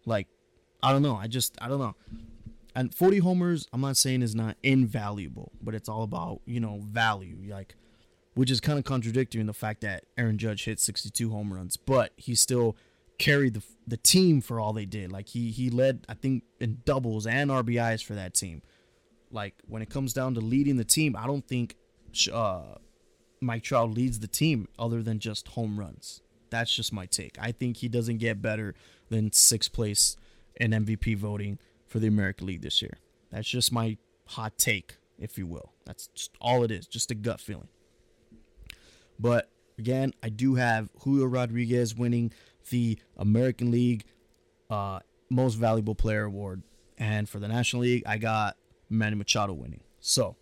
like, 0.05 0.27
I 0.81 0.93
don't 0.93 1.01
know. 1.01 1.15
I 1.15 1.27
just, 1.27 1.57
I 1.59 1.67
don't 1.67 1.79
know. 1.79 1.95
And 2.77 2.93
40 2.93 3.17
homers, 3.17 3.67
I'm 3.73 3.81
not 3.81 3.97
saying 3.97 4.21
is 4.21 4.35
not 4.35 4.55
invaluable, 4.61 5.51
but 5.63 5.73
it's 5.73 5.89
all 5.89 6.03
about, 6.03 6.41
you 6.45 6.59
know, 6.59 6.79
value. 6.83 7.39
Like, 7.49 7.75
which 8.35 8.51
is 8.51 8.61
kind 8.61 8.77
of 8.77 8.85
contradictory 8.85 9.41
in 9.41 9.47
the 9.47 9.53
fact 9.53 9.81
that 9.81 10.03
Aaron 10.15 10.37
Judge 10.37 10.65
hit 10.65 10.79
62 10.79 11.31
home 11.31 11.51
runs, 11.51 11.75
but 11.75 12.13
he 12.17 12.35
still 12.35 12.77
carried 13.17 13.55
the 13.55 13.63
the 13.87 13.97
team 13.97 14.41
for 14.41 14.59
all 14.59 14.73
they 14.73 14.85
did. 14.85 15.11
Like 15.11 15.29
he 15.29 15.49
he 15.49 15.71
led 15.71 16.05
I 16.07 16.13
think 16.13 16.43
in 16.59 16.83
doubles 16.85 17.25
and 17.25 17.49
RBIs 17.49 18.05
for 18.05 18.13
that 18.13 18.35
team. 18.35 18.61
Like 19.31 19.55
when 19.67 19.81
it 19.81 19.89
comes 19.89 20.13
down 20.13 20.35
to 20.35 20.39
leading 20.39 20.77
the 20.77 20.85
team, 20.85 21.15
I 21.15 21.25
don't 21.25 21.47
think 21.47 21.77
uh, 22.31 22.75
Mike 23.41 23.63
Trout 23.63 23.89
leads 23.89 24.19
the 24.19 24.27
team 24.27 24.67
other 24.77 25.01
than 25.01 25.17
just 25.17 25.47
home 25.47 25.79
runs. 25.79 26.21
That's 26.51 26.71
just 26.71 26.93
my 26.93 27.07
take. 27.07 27.37
I 27.41 27.53
think 27.53 27.77
he 27.77 27.89
doesn't 27.89 28.19
get 28.19 28.39
better 28.39 28.75
than 29.09 29.31
sixth 29.31 29.73
place 29.73 30.15
in 30.57 30.71
MVP 30.71 31.17
voting 31.17 31.57
for 31.97 32.01
the 32.01 32.07
American 32.07 32.45
League 32.45 32.61
this 32.61 32.79
year. 32.79 32.99
That's 33.31 33.47
just 33.47 33.71
my 33.71 33.97
hot 34.27 34.59
take, 34.59 34.97
if 35.17 35.35
you 35.35 35.47
will. 35.47 35.73
That's 35.83 36.05
just 36.09 36.29
all 36.39 36.63
it 36.63 36.69
is, 36.69 36.85
just 36.85 37.09
a 37.09 37.15
gut 37.15 37.41
feeling. 37.41 37.69
But 39.17 39.49
again, 39.79 40.13
I 40.21 40.29
do 40.29 40.53
have 40.53 40.91
Julio 40.99 41.25
Rodriguez 41.25 41.95
winning 41.95 42.31
the 42.69 42.99
American 43.17 43.71
League 43.71 44.05
uh, 44.69 44.99
Most 45.31 45.55
Valuable 45.55 45.95
Player 45.95 46.25
Award. 46.25 46.61
And 46.99 47.27
for 47.27 47.39
the 47.39 47.47
National 47.47 47.81
League, 47.81 48.03
I 48.05 48.19
got 48.19 48.57
Manny 48.91 49.15
Machado 49.15 49.53
winning. 49.53 49.81
So 49.99 50.35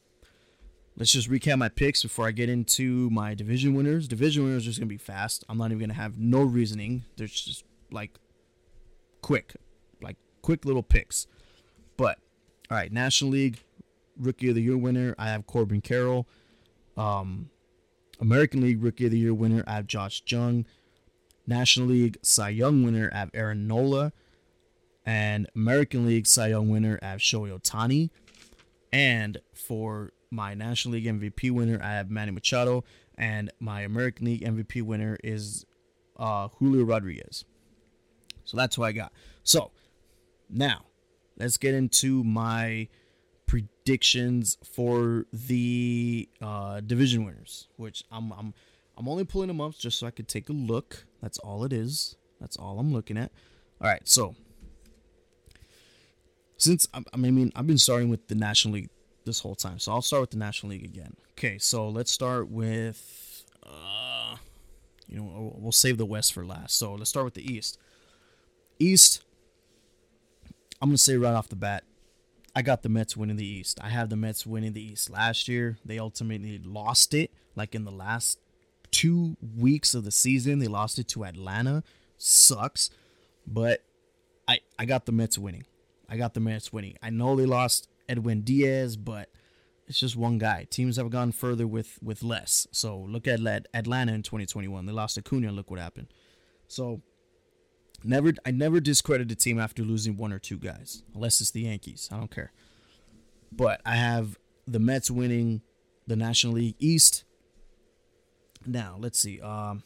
let's 0.98 1.14
just 1.14 1.32
recap 1.32 1.58
my 1.58 1.70
picks 1.70 2.04
before 2.04 2.28
I 2.28 2.32
get 2.32 2.50
into 2.50 3.10
my 3.12 3.34
division 3.34 3.76
winners. 3.76 4.10
Division 4.10 4.44
winners 4.44 4.64
are 4.64 4.66
just 4.66 4.80
going 4.80 4.90
to 4.90 4.94
be 4.94 4.98
fast. 4.98 5.46
I'm 5.48 5.58
not 5.58 5.68
even 5.68 5.80
going 5.80 5.88
to 5.88 5.96
have 5.96 6.18
no 6.18 6.44
reasoning. 6.44 7.06
They're 7.16 7.28
just 7.28 7.64
like 7.92 8.20
quick, 9.22 9.56
like 10.02 10.18
quick 10.42 10.66
little 10.66 10.84
picks. 10.84 11.28
But 11.98 12.20
all 12.70 12.78
right, 12.78 12.92
National 12.92 13.32
League 13.32 13.60
Rookie 14.18 14.50
of 14.50 14.56
the 14.56 14.62
Year 14.62 14.78
winner, 14.78 15.16
I 15.18 15.28
have 15.30 15.46
Corbin 15.46 15.82
Carroll. 15.82 16.28
Um, 16.98 17.50
American 18.20 18.62
League 18.62 18.82
Rookie 18.82 19.06
of 19.06 19.12
the 19.12 19.20
Year 19.20 19.34
winner, 19.34 19.64
I 19.68 19.74
have 19.76 19.88
Josh 19.88 20.24
Jung. 20.26 20.66
National 21.48 21.88
League 21.88 22.18
Cy 22.22 22.50
Young 22.50 22.84
winner, 22.84 23.10
I 23.14 23.20
have 23.20 23.32
Aaron 23.34 23.68
Nola. 23.68 24.14
And 25.06 25.48
American 25.56 26.08
League 26.08 26.26
Cy 26.26 26.48
Young 26.48 26.70
winner, 26.70 26.98
I 27.02 27.08
have 27.08 27.20
Shohei 27.20 27.58
Ohtani. 27.60 28.10
And 28.92 29.40
for 29.54 30.14
my 30.32 30.54
National 30.54 30.94
League 30.94 31.06
MVP 31.06 31.52
winner, 31.52 31.80
I 31.84 31.92
have 31.92 32.10
Manny 32.10 32.32
Machado. 32.32 32.84
And 33.18 33.52
my 33.60 33.82
American 33.82 34.26
League 34.26 34.42
MVP 34.42 34.82
winner 34.82 35.18
is 35.24 35.66
uh, 36.18 36.48
Julio 36.60 36.84
Rodriguez. 36.84 37.46
So 38.46 38.58
that's 38.58 38.76
who 38.76 38.84
I 38.84 38.92
got. 38.92 39.12
So 39.44 39.72
now 40.50 40.86
let's 41.38 41.58
get 41.58 41.74
into 41.74 42.24
my 42.24 42.88
predictions 43.46 44.58
for 44.64 45.26
the 45.32 46.28
uh, 46.42 46.82
division 46.82 47.26
winners, 47.26 47.68
which 47.78 48.04
I'm, 48.12 48.32
I'm 48.34 48.54
I'm 48.98 49.10
only 49.10 49.26
pulling 49.26 49.50
them 49.50 49.60
up 49.60 49.78
just 49.78 50.00
so 50.00 50.08
I 50.08 50.12
could 50.12 50.28
take 50.28 50.50
a 50.50 50.54
look. 50.54 51.06
That's 51.22 51.38
all 51.40 51.64
it 51.64 51.74
is. 51.74 52.16
That's 52.40 52.56
all 52.58 52.80
I'm 52.80 52.94
looking 52.94 53.18
at. 53.18 53.32
All 53.82 53.88
right, 53.88 54.08
so 54.08 54.36
since 56.58 56.88
I 56.94 57.18
mean 57.18 57.52
I've 57.56 57.68
been 57.68 57.78
starting 57.78 58.10
with 58.10 58.28
the 58.28 58.36
National 58.36 58.76
League 58.76 58.90
this 59.26 59.40
whole 59.40 59.56
time, 59.56 59.80
so 59.80 59.92
I'll 59.92 60.02
start 60.02 60.22
with 60.22 60.32
the 60.32 60.38
National 60.38 60.72
League 60.72 60.86
again. 60.86 61.16
Okay, 61.32 61.58
so 61.58 61.90
let's 61.90 62.12
start 62.12 62.50
with 62.50 63.46
uh, 63.66 64.38
you 65.08 65.18
know, 65.18 65.54
we'll 65.58 65.72
save 65.72 65.98
the 65.98 66.06
West 66.06 66.34
for 66.34 66.46
last. 66.46 66.78
So 66.78 66.94
let's 66.94 67.10
start 67.10 67.26
with 67.26 67.34
the 67.34 67.52
East. 67.52 67.78
East, 68.80 69.24
I'm 70.82 70.90
gonna 70.90 70.98
say 70.98 71.18
right 71.18 71.34
off 71.34 71.50
the 71.50 71.56
bat, 71.56 71.84
I 72.56 72.62
got 72.62 72.84
the 72.84 72.90
Mets 72.90 73.18
winning 73.18 73.36
the 73.36 73.46
East. 73.46 73.80
I 73.82 73.90
have 73.90 74.10
the 74.10 74.16
Mets 74.16 74.46
winning 74.46 74.74
the 74.74 74.82
East. 74.82 75.10
Last 75.10 75.48
year, 75.48 75.78
they 75.84 76.00
ultimately 76.00 76.60
lost 76.64 77.14
it. 77.14 77.32
Like 77.56 77.76
in 77.76 77.86
the 77.86 77.92
last 77.92 78.40
two 78.92 79.36
weeks 79.58 79.94
of 79.94 80.04
the 80.06 80.12
season, 80.12 80.60
they 80.60 80.68
lost 80.68 81.00
it 81.00 81.08
to 81.10 81.26
Atlanta. 81.26 81.84
Sucks, 82.18 82.90
but 83.46 83.84
I 84.48 84.60
I 84.80 84.86
got 84.86 85.06
the 85.06 85.12
Mets 85.12 85.38
winning. 85.38 85.66
I 86.08 86.18
got 86.18 86.34
the 86.34 86.40
Mets 86.40 86.72
winning. 86.72 86.98
I 87.02 87.10
know 87.10 87.36
they 87.36 87.46
lost 87.46 87.90
Edwin 88.08 88.42
Diaz, 88.42 88.96
but 88.96 89.30
it's 89.88 90.00
just 90.00 90.16
one 90.16 90.38
guy. 90.38 90.66
Teams 90.70 90.98
have 90.98 91.10
gone 91.10 91.32
further 91.32 91.68
with 91.68 92.00
with 92.02 92.24
less. 92.24 92.68
So 92.72 92.98
look 92.98 93.28
at 93.28 93.40
Atlanta 93.74 94.14
in 94.14 94.24
2021. 94.24 94.86
They 94.86 94.92
lost 94.92 95.18
Acuna. 95.18 95.52
Look 95.52 95.70
what 95.70 95.80
happened. 95.80 96.08
So 96.68 97.02
never, 98.06 98.34
I 98.46 98.52
never 98.52 98.80
discredit 98.80 99.32
a 99.32 99.36
team 99.36 99.60
after 99.60 99.84
losing 99.84 100.18
one 100.18 100.32
or 100.32 100.40
two 100.40 100.58
guys, 100.58 101.04
unless 101.14 101.42
it's 101.42 101.52
the 101.52 101.62
Yankees. 101.62 102.10
I 102.12 102.18
don't 102.18 102.32
care. 102.32 102.52
But 103.52 103.82
I 103.86 103.96
have 103.96 104.38
the 104.68 104.80
Mets 104.80 105.10
winning 105.10 105.62
the 106.08 106.16
National 106.16 106.54
League 106.54 106.76
East. 106.80 107.24
Now 108.66 108.98
let's 109.00 109.20
see. 109.20 109.40
Um, 109.42 109.84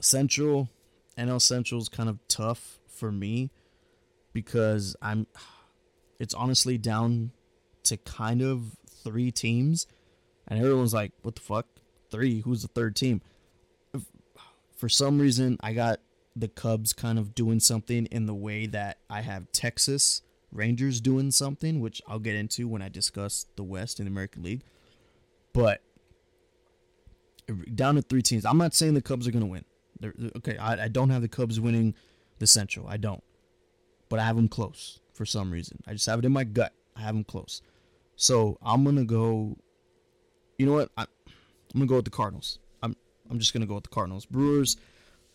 Central, 0.00 0.68
NL 1.16 1.40
Central 1.40 1.80
is 1.80 1.88
kind 1.88 2.08
of 2.08 2.18
tough 2.28 2.78
for 2.88 3.12
me 3.12 3.50
because 4.32 4.96
I'm 5.00 5.26
it's 6.18 6.34
honestly 6.34 6.78
down 6.78 7.32
to 7.84 7.96
kind 7.96 8.42
of 8.42 8.76
three 9.04 9.30
teams, 9.30 9.86
and 10.48 10.58
everyone's 10.58 10.94
like, 10.94 11.12
"What 11.22 11.36
the 11.36 11.40
fuck? 11.40 11.66
Three? 12.10 12.40
Who's 12.40 12.62
the 12.62 12.68
third 12.68 12.96
team?" 12.96 13.22
For 14.82 14.88
some 14.88 15.20
reason, 15.20 15.58
I 15.60 15.74
got 15.74 16.00
the 16.34 16.48
Cubs 16.48 16.92
kind 16.92 17.16
of 17.16 17.36
doing 17.36 17.60
something 17.60 18.06
in 18.06 18.26
the 18.26 18.34
way 18.34 18.66
that 18.66 18.98
I 19.08 19.20
have 19.20 19.52
Texas 19.52 20.22
Rangers 20.50 21.00
doing 21.00 21.30
something, 21.30 21.78
which 21.78 22.02
I'll 22.08 22.18
get 22.18 22.34
into 22.34 22.66
when 22.66 22.82
I 22.82 22.88
discuss 22.88 23.46
the 23.54 23.62
West 23.62 24.00
in 24.00 24.06
the 24.06 24.10
American 24.10 24.42
League. 24.42 24.64
But 25.52 25.82
down 27.72 27.94
to 27.94 28.02
three 28.02 28.22
teams. 28.22 28.44
I'm 28.44 28.58
not 28.58 28.74
saying 28.74 28.94
the 28.94 29.02
Cubs 29.02 29.28
are 29.28 29.30
going 29.30 29.44
to 29.44 29.50
win. 29.52 29.64
They're, 30.00 30.14
okay, 30.38 30.56
I, 30.56 30.86
I 30.86 30.88
don't 30.88 31.10
have 31.10 31.22
the 31.22 31.28
Cubs 31.28 31.60
winning 31.60 31.94
the 32.40 32.48
Central. 32.48 32.88
I 32.88 32.96
don't. 32.96 33.22
But 34.08 34.18
I 34.18 34.24
have 34.24 34.34
them 34.34 34.48
close 34.48 34.98
for 35.14 35.24
some 35.24 35.52
reason. 35.52 35.78
I 35.86 35.92
just 35.92 36.06
have 36.06 36.18
it 36.18 36.24
in 36.24 36.32
my 36.32 36.42
gut. 36.42 36.72
I 36.96 37.02
have 37.02 37.14
them 37.14 37.22
close. 37.22 37.62
So 38.16 38.58
I'm 38.60 38.82
gonna 38.82 39.04
go. 39.04 39.56
You 40.58 40.66
know 40.66 40.72
what? 40.72 40.90
I, 40.96 41.02
I'm 41.02 41.06
gonna 41.72 41.86
go 41.86 41.96
with 41.96 42.04
the 42.04 42.10
Cardinals. 42.10 42.58
I'm 43.32 43.38
just 43.38 43.54
gonna 43.54 43.66
go 43.66 43.76
with 43.76 43.84
the 43.84 43.90
Cardinals. 43.90 44.26
Brewers, 44.26 44.76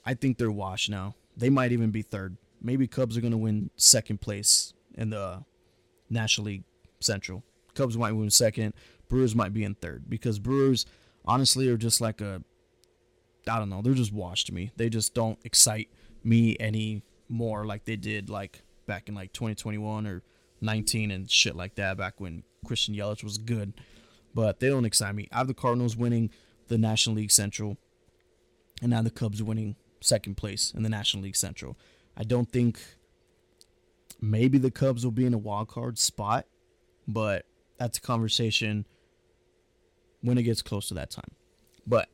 I 0.06 0.14
think 0.14 0.38
they're 0.38 0.52
washed 0.52 0.88
now. 0.88 1.16
They 1.36 1.50
might 1.50 1.72
even 1.72 1.90
be 1.90 2.04
third. 2.04 2.38
Maybe 2.62 2.86
Cubs 2.86 3.18
are 3.18 3.22
gonna 3.22 3.38
win 3.38 3.72
second 3.76 4.22
place 4.22 4.74
in 4.94 5.10
the 5.10 5.20
uh, 5.20 5.40
National 6.08 6.46
League 6.46 6.64
Central. 7.00 7.44
Cubs 7.74 7.98
might 7.98 8.12
win 8.12 8.30
second. 8.30 8.76
Brewers 9.10 9.36
might 9.36 9.52
be 9.52 9.64
in 9.64 9.74
third 9.74 10.08
because 10.08 10.38
Brewers 10.38 10.86
honestly 11.26 11.70
are 11.70 11.78
just 11.78 12.00
like 12.00 12.22
a 12.22 12.44
I 13.50 13.58
don't 13.58 13.70
know. 13.70 13.82
They're 13.82 13.96
just 13.96 14.14
washed 14.14 14.46
to 14.48 14.54
me. 14.54 14.72
They 14.76 14.90
just 14.90 15.16
don't 15.16 15.40
excite 15.44 15.90
me 16.24 16.56
any 16.60 17.02
more 17.30 17.66
like 17.66 17.86
they 17.86 17.96
did 17.96 18.30
like 18.30 18.62
back 18.86 19.10
in 19.10 19.16
like 19.16 19.34
2021 19.34 20.06
or 20.06 20.22
19 20.62 21.10
and 21.10 21.32
shit 21.32 21.56
like 21.56 21.76
that 21.76 21.98
back 21.98 22.20
when 22.20 22.44
Christian 22.64 22.94
Yelich 22.94 23.24
was 23.24 23.40
good. 23.40 23.74
But 24.36 24.60
they 24.60 24.70
don't 24.70 24.86
excite 24.86 25.16
me. 25.16 25.28
I 25.32 25.40
have 25.40 25.48
the 25.48 25.56
Cardinals 25.56 25.98
winning 25.98 26.30
the 26.68 26.78
National 26.78 27.16
League 27.16 27.32
Central, 27.32 27.78
and 28.82 28.92
now 28.92 29.02
the 29.02 29.10
Cubs 29.10 29.42
winning 29.42 29.76
second 30.02 30.36
place 30.36 30.74
in 30.76 30.84
the 30.84 30.90
National 30.90 31.24
League 31.24 31.36
Central. 31.36 31.78
I 32.16 32.24
don't 32.24 32.52
think 32.52 32.80
maybe 34.22 34.58
the 34.58 34.72
Cubs 34.72 35.04
will 35.04 35.12
be 35.12 35.26
in 35.26 35.34
a 35.34 35.38
wild 35.38 35.68
card 35.68 35.98
spot, 35.98 36.46
but 37.08 37.46
that's 37.78 37.98
a 37.98 38.02
conversation 38.02 38.86
when 40.22 40.38
it 40.38 40.44
gets 40.44 40.62
close 40.62 40.88
to 40.90 40.94
that 40.96 41.12
time. 41.12 41.32
But 41.86 42.10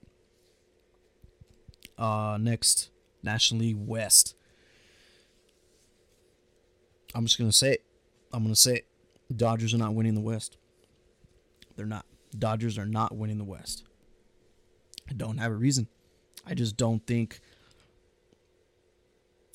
uh 1.97 2.37
next 2.39 2.89
National 3.21 3.61
League 3.61 3.77
West. 3.79 4.35
I'm 7.15 7.25
just 7.25 7.37
gonna 7.37 7.51
say 7.51 7.73
it. 7.73 7.83
I'm 8.31 8.43
gonna 8.43 8.55
say 8.55 8.75
it. 8.77 8.87
Dodgers 9.35 9.73
are 9.73 9.77
not 9.77 9.93
winning 9.93 10.15
the 10.15 10.21
West. 10.21 10.57
They're 11.75 11.85
not. 11.85 12.05
Dodgers 12.37 12.77
are 12.77 12.85
not 12.85 13.15
winning 13.15 13.37
the 13.37 13.43
West. 13.43 13.83
I 15.09 15.13
don't 15.13 15.37
have 15.37 15.51
a 15.51 15.55
reason. 15.55 15.87
I 16.45 16.53
just 16.53 16.77
don't 16.77 17.05
think 17.05 17.39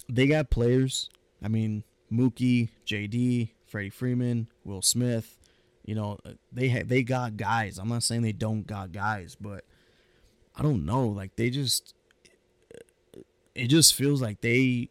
they 0.08 0.26
got 0.26 0.50
players. 0.50 1.10
I 1.42 1.48
mean, 1.48 1.84
Mookie, 2.12 2.70
JD, 2.86 3.50
Freddie 3.66 3.90
Freeman, 3.90 4.48
Will 4.64 4.82
Smith. 4.82 5.38
You 5.84 5.94
know, 5.94 6.18
they 6.52 6.68
ha- 6.68 6.84
they 6.84 7.02
got 7.02 7.36
guys. 7.36 7.78
I'm 7.78 7.88
not 7.88 8.02
saying 8.02 8.22
they 8.22 8.32
don't 8.32 8.66
got 8.66 8.92
guys, 8.92 9.36
but 9.40 9.64
I 10.56 10.62
don't 10.62 10.84
know. 10.84 11.08
Like 11.08 11.36
they 11.36 11.50
just, 11.50 11.94
it 13.54 13.68
just 13.68 13.94
feels 13.94 14.20
like 14.20 14.40
they 14.40 14.88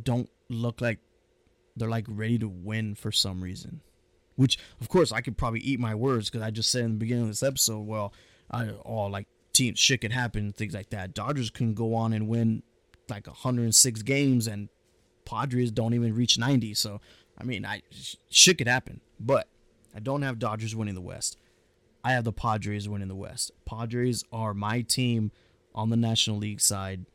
don't 0.00 0.28
look 0.48 0.80
like 0.80 0.98
they're 1.76 1.88
like 1.88 2.06
ready 2.08 2.38
to 2.38 2.48
win 2.48 2.94
for 2.94 3.10
some 3.10 3.42
reason. 3.42 3.80
Which, 4.36 4.58
of 4.80 4.88
course, 4.88 5.12
I 5.12 5.20
could 5.20 5.36
probably 5.36 5.60
eat 5.60 5.78
my 5.78 5.94
words 5.94 6.28
because 6.28 6.44
I 6.44 6.50
just 6.50 6.70
said 6.70 6.84
in 6.84 6.92
the 6.92 6.98
beginning 6.98 7.24
of 7.24 7.28
this 7.28 7.42
episode, 7.42 7.86
well, 7.86 8.12
I, 8.50 8.70
oh, 8.84 9.06
like 9.06 9.28
teams 9.54 9.78
shit 9.78 10.02
can 10.02 10.10
happen, 10.10 10.52
things 10.52 10.74
like 10.74 10.90
that. 10.90 11.14
Dodgers 11.14 11.50
can 11.50 11.74
go 11.74 11.94
on 11.94 12.12
and 12.12 12.28
win 12.28 12.62
like 13.08 13.26
106 13.26 14.02
games, 14.02 14.46
and 14.46 14.68
Padres 15.24 15.70
don't 15.70 15.94
even 15.94 16.14
reach 16.14 16.38
90. 16.38 16.74
So, 16.74 17.00
I 17.38 17.44
mean, 17.44 17.64
I 17.64 17.82
shit 18.28 18.58
could 18.58 18.68
happen, 18.68 19.00
but 19.18 19.48
I 19.94 20.00
don't 20.00 20.22
have 20.22 20.38
Dodgers 20.38 20.76
winning 20.76 20.94
the 20.94 21.00
West. 21.00 21.38
I 22.02 22.12
have 22.12 22.24
the 22.24 22.32
Padres 22.32 22.88
winning 22.88 23.08
the 23.08 23.14
West. 23.14 23.52
Padres 23.64 24.24
are 24.30 24.52
my 24.52 24.82
team 24.82 25.32
on 25.74 25.88
the 25.88 25.96
National 25.96 26.36
League 26.36 26.60
side 26.60 27.06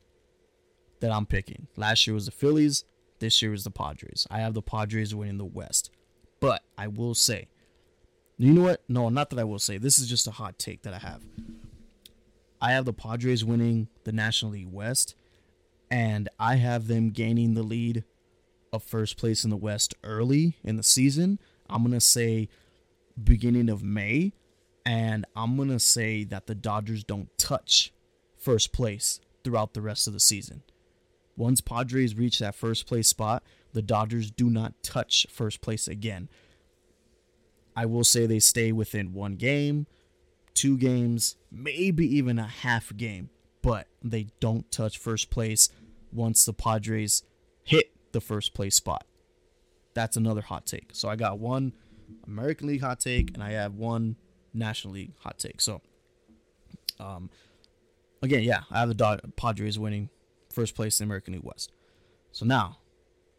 that 1.00 1.12
I'm 1.12 1.26
picking. 1.26 1.68
Last 1.78 2.08
year 2.08 2.16
was 2.16 2.26
the 2.26 2.32
Phillies. 2.32 2.86
This 3.20 3.42
year 3.42 3.54
is 3.54 3.64
the 3.64 3.72
Padres. 3.72 4.26
I 4.32 4.40
have 4.40 4.54
the 4.54 4.62
Padres 4.62 5.14
winning 5.14 5.38
the 5.38 5.46
West. 5.46 5.92
But 6.40 6.64
I 6.78 6.88
will 6.88 7.14
say, 7.14 7.48
you 8.38 8.54
know 8.54 8.64
what? 8.64 8.82
No, 8.88 9.10
not 9.10 9.30
that 9.30 9.40
I 9.40 9.44
will 9.44 9.60
say. 9.60 9.78
This 9.78 10.00
is 10.00 10.08
just 10.08 10.26
a 10.28 10.32
hot 10.32 10.58
take 10.58 10.84
that 10.84 10.94
I 10.94 11.00
have. 11.00 11.22
I 12.62 12.72
have 12.72 12.86
the 12.86 12.94
Padres 12.94 13.46
winning 13.46 13.88
the 14.04 14.12
National 14.12 14.52
League 14.52 14.72
West, 14.72 15.16
and 15.90 16.30
I 16.40 16.56
have 16.56 16.88
them 16.88 17.10
gaining 17.12 17.54
the 17.54 17.64
lead 17.64 18.04
of 18.72 18.84
first 18.84 19.18
place 19.18 19.44
in 19.44 19.50
the 19.50 19.58
West 19.58 19.96
early 20.04 20.58
in 20.64 20.76
the 20.76 20.84
season. 20.84 21.40
I'm 21.70 21.84
going 21.84 21.94
to 21.94 22.02
say 22.02 22.50
beginning 23.22 23.70
of 23.70 23.84
May, 23.84 24.34
and 24.86 25.26
I'm 25.36 25.56
going 25.56 25.70
to 25.70 25.80
say 25.80 26.24
that 26.26 26.48
the 26.48 26.56
Dodgers 26.56 27.04
don't 27.04 27.36
touch 27.38 27.94
first 28.38 28.74
place 28.74 29.20
throughout 29.44 29.74
the 29.74 29.82
rest 29.82 30.08
of 30.08 30.14
the 30.14 30.20
season. 30.20 30.64
Once 31.38 31.62
Padres 31.62 32.16
reach 32.16 32.40
that 32.40 32.56
first 32.56 32.86
place 32.86 33.08
spot, 33.08 33.44
the 33.74 33.82
Dodgers 33.82 34.32
do 34.32 34.50
not 34.50 34.74
touch 34.84 35.26
first 35.30 35.62
place 35.62 35.88
again. 35.88 36.28
I 37.76 37.86
will 37.86 38.04
say 38.04 38.26
they 38.26 38.40
stay 38.40 38.74
within 38.74 39.14
one 39.14 39.36
game, 39.36 39.88
two 40.60 40.78
games, 40.78 41.38
maybe 41.50 42.06
even 42.18 42.38
a 42.38 42.46
half 42.46 42.96
game, 42.98 43.30
but 43.62 43.88
they 44.04 44.28
don't 44.42 44.70
touch 44.70 44.98
first 44.98 45.30
place 45.30 45.70
once 46.12 46.44
the 46.44 46.52
Padres 46.52 47.24
hit 47.64 47.94
the 48.12 48.20
first 48.20 48.54
place 48.54 48.76
spot. 48.76 49.06
That's 49.94 50.18
another 50.18 50.42
hot 50.42 50.66
take. 50.66 50.90
So 50.92 51.08
I 51.08 51.16
got 51.16 51.40
one 51.40 51.72
American 52.28 52.68
League 52.68 52.82
hot 52.82 53.00
take 53.00 53.34
and 53.34 53.42
I 53.42 53.52
have 53.52 53.76
one 53.76 54.18
National 54.54 54.96
League 54.96 55.14
hot 55.20 55.40
take. 55.40 55.62
So 55.62 55.80
um 57.00 57.30
again, 58.22 58.44
yeah, 58.44 58.64
I 58.70 58.82
have 58.82 58.90
the 58.90 58.96
Dod- 58.96 59.34
Padres 59.38 59.80
winning 59.80 60.10
first 60.52 60.76
place 60.76 61.00
in 61.00 61.08
the 61.08 61.10
American 61.10 61.36
League 61.36 61.44
West. 61.46 61.72
So 62.34 62.46
now, 62.46 62.80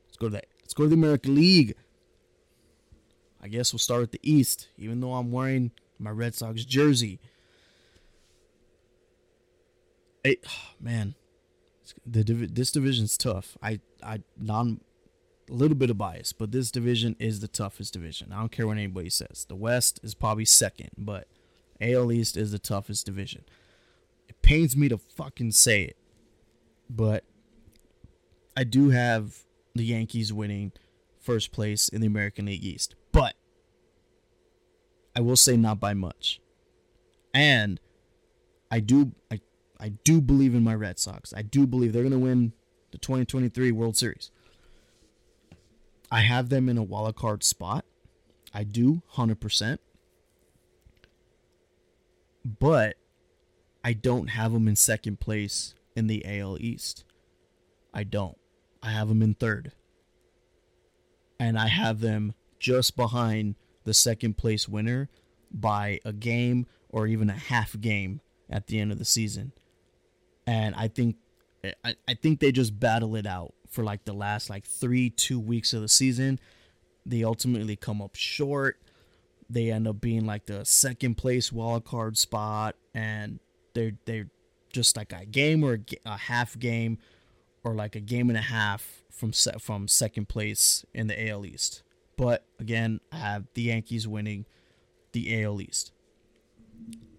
let's 0.07 0.17
go 0.17 0.29
to 0.29 0.33
that. 0.33 0.47
Let's 0.63 0.73
go 0.73 0.85
to 0.85 0.89
the 0.89 0.95
American 0.95 1.35
League. 1.35 1.75
I 3.43 3.49
guess 3.49 3.75
we'll 3.75 3.79
start 3.79 4.01
with 4.01 4.13
the 4.13 4.21
East, 4.23 4.69
even 4.79 5.01
though 5.01 5.13
I'm 5.13 5.31
wearing 5.31 5.73
my 6.01 6.11
Red 6.11 6.35
Sox 6.35 6.65
jersey. 6.65 7.21
Hey, 10.25 10.37
oh, 10.47 10.75
man, 10.81 11.15
the 12.07 12.23
this 12.23 12.73
division's 12.73 13.17
tough. 13.17 13.57
I 13.63 13.81
I 14.03 14.23
non 14.39 14.81
a 15.49 15.53
little 15.53 15.77
bit 15.77 15.91
of 15.91 15.99
bias, 15.99 16.33
but 16.33 16.53
this 16.53 16.71
division 16.71 17.17
is 17.19 17.41
the 17.41 17.49
toughest 17.49 17.93
division. 17.93 18.33
I 18.33 18.39
don't 18.39 18.53
care 18.53 18.67
what 18.67 18.77
anybody 18.77 19.11
says. 19.11 19.47
The 19.49 19.57
West 19.57 19.99
is 20.03 20.15
probably 20.15 20.45
second, 20.45 20.91
but 20.97 21.27
AL 21.81 22.13
East 22.13 22.37
is 22.37 22.53
the 22.53 22.59
toughest 22.59 23.07
division. 23.07 23.45
It 24.29 24.41
pains 24.43 24.77
me 24.77 24.89
to 24.89 24.99
fucking 24.99 25.53
say 25.53 25.83
it, 25.83 25.97
but 26.89 27.25
I 28.57 28.65
do 28.65 28.91
have 28.91 29.39
the 29.75 29.85
Yankees 29.85 30.33
winning 30.33 30.73
first 31.21 31.53
place 31.53 31.89
in 31.89 32.01
the 32.01 32.07
American 32.07 32.47
League 32.47 32.65
East. 32.65 32.95
But 33.13 33.35
I 35.15 35.21
will 35.21 35.37
say 35.37 35.57
not 35.57 35.81
by 35.81 35.95
much. 35.95 36.41
And 37.35 37.81
I 38.71 38.81
do 38.81 39.13
I 39.31 39.41
I 39.79 39.91
do 40.05 40.21
believe 40.21 40.55
in 40.55 40.63
my 40.63 40.75
Red 40.75 40.99
Sox. 40.99 41.33
I 41.35 41.43
do 41.43 41.67
believe 41.67 41.93
they're 41.93 42.03
going 42.03 42.13
to 42.13 42.19
win 42.19 42.53
the 42.93 42.99
2023 42.99 43.73
World 43.73 43.97
Series. 43.97 44.31
I 46.11 46.21
have 46.21 46.49
them 46.49 46.69
in 46.69 46.77
a 46.77 46.83
wild 46.83 47.17
card 47.17 47.43
spot. 47.43 47.85
I 48.53 48.65
do 48.65 49.03
100%. 49.15 49.79
But 52.45 52.97
I 53.85 53.93
don't 53.93 54.29
have 54.29 54.53
them 54.53 54.69
in 54.69 54.77
second 54.77 55.21
place 55.21 55.75
in 55.95 56.09
the 56.09 56.25
AL 56.27 56.59
East. 56.61 57.05
I 57.95 58.05
don't. 58.05 58.37
I 58.83 58.91
have 58.91 59.09
them 59.09 59.23
in 59.23 59.35
third. 59.35 59.73
And 61.39 61.59
I 61.59 61.69
have 61.69 62.01
them 62.01 62.35
just 62.59 62.97
behind 62.97 63.55
the 63.85 63.95
second 63.95 64.37
place 64.37 64.69
winner 64.69 65.09
by 65.51 66.01
a 66.05 66.13
game 66.13 66.67
or 66.89 67.07
even 67.07 67.31
a 67.31 67.35
half 67.35 67.79
game 67.81 68.21
at 68.49 68.67
the 68.67 68.79
end 68.79 68.93
of 68.93 68.99
the 68.99 69.05
season. 69.05 69.53
And 70.47 70.75
I 70.75 70.89
think 70.89 71.17
I, 71.85 71.95
I 72.09 72.15
think 72.15 72.41
they 72.41 72.53
just 72.53 72.79
battle 72.79 73.17
it 73.17 73.27
out 73.27 73.55
for 73.69 73.85
like 73.85 74.05
the 74.05 74.13
last 74.13 74.51
like 74.51 74.65
three, 74.65 75.11
two 75.11 75.39
weeks 75.39 75.73
of 75.73 75.83
the 75.83 75.89
season. 75.89 76.41
They 77.07 77.25
ultimately 77.25 77.77
come 77.77 78.03
up 78.03 78.15
short. 78.15 78.79
They 79.49 79.71
end 79.71 79.89
up 79.89 80.01
being 80.01 80.27
like 80.27 80.47
the 80.47 80.65
second 80.65 81.17
place 81.17 81.51
wild 81.53 81.85
card 81.85 82.17
spot, 82.17 82.77
and 82.95 83.41
they're 83.75 83.93
they're 84.05 84.31
just 84.73 84.97
like 84.97 85.13
a 85.13 85.25
game 85.25 85.65
or 85.65 85.81
a, 86.07 86.17
half 86.17 86.59
game, 86.59 86.99
or 87.65 87.75
like 87.75 87.97
a 87.97 88.01
game 88.01 88.29
and 88.29 88.39
a 88.39 88.43
half 88.43 89.03
from 89.11 89.33
set 89.33 89.61
from 89.61 89.89
second 89.89 90.29
place 90.29 90.85
in 90.95 91.09
the 91.09 91.29
AL 91.29 91.45
East. 91.45 91.83
But 92.21 92.45
again, 92.59 93.01
I 93.11 93.17
have 93.17 93.47
the 93.55 93.63
Yankees 93.63 94.07
winning 94.07 94.45
the 95.13 95.43
AL 95.43 95.59
East. 95.63 95.91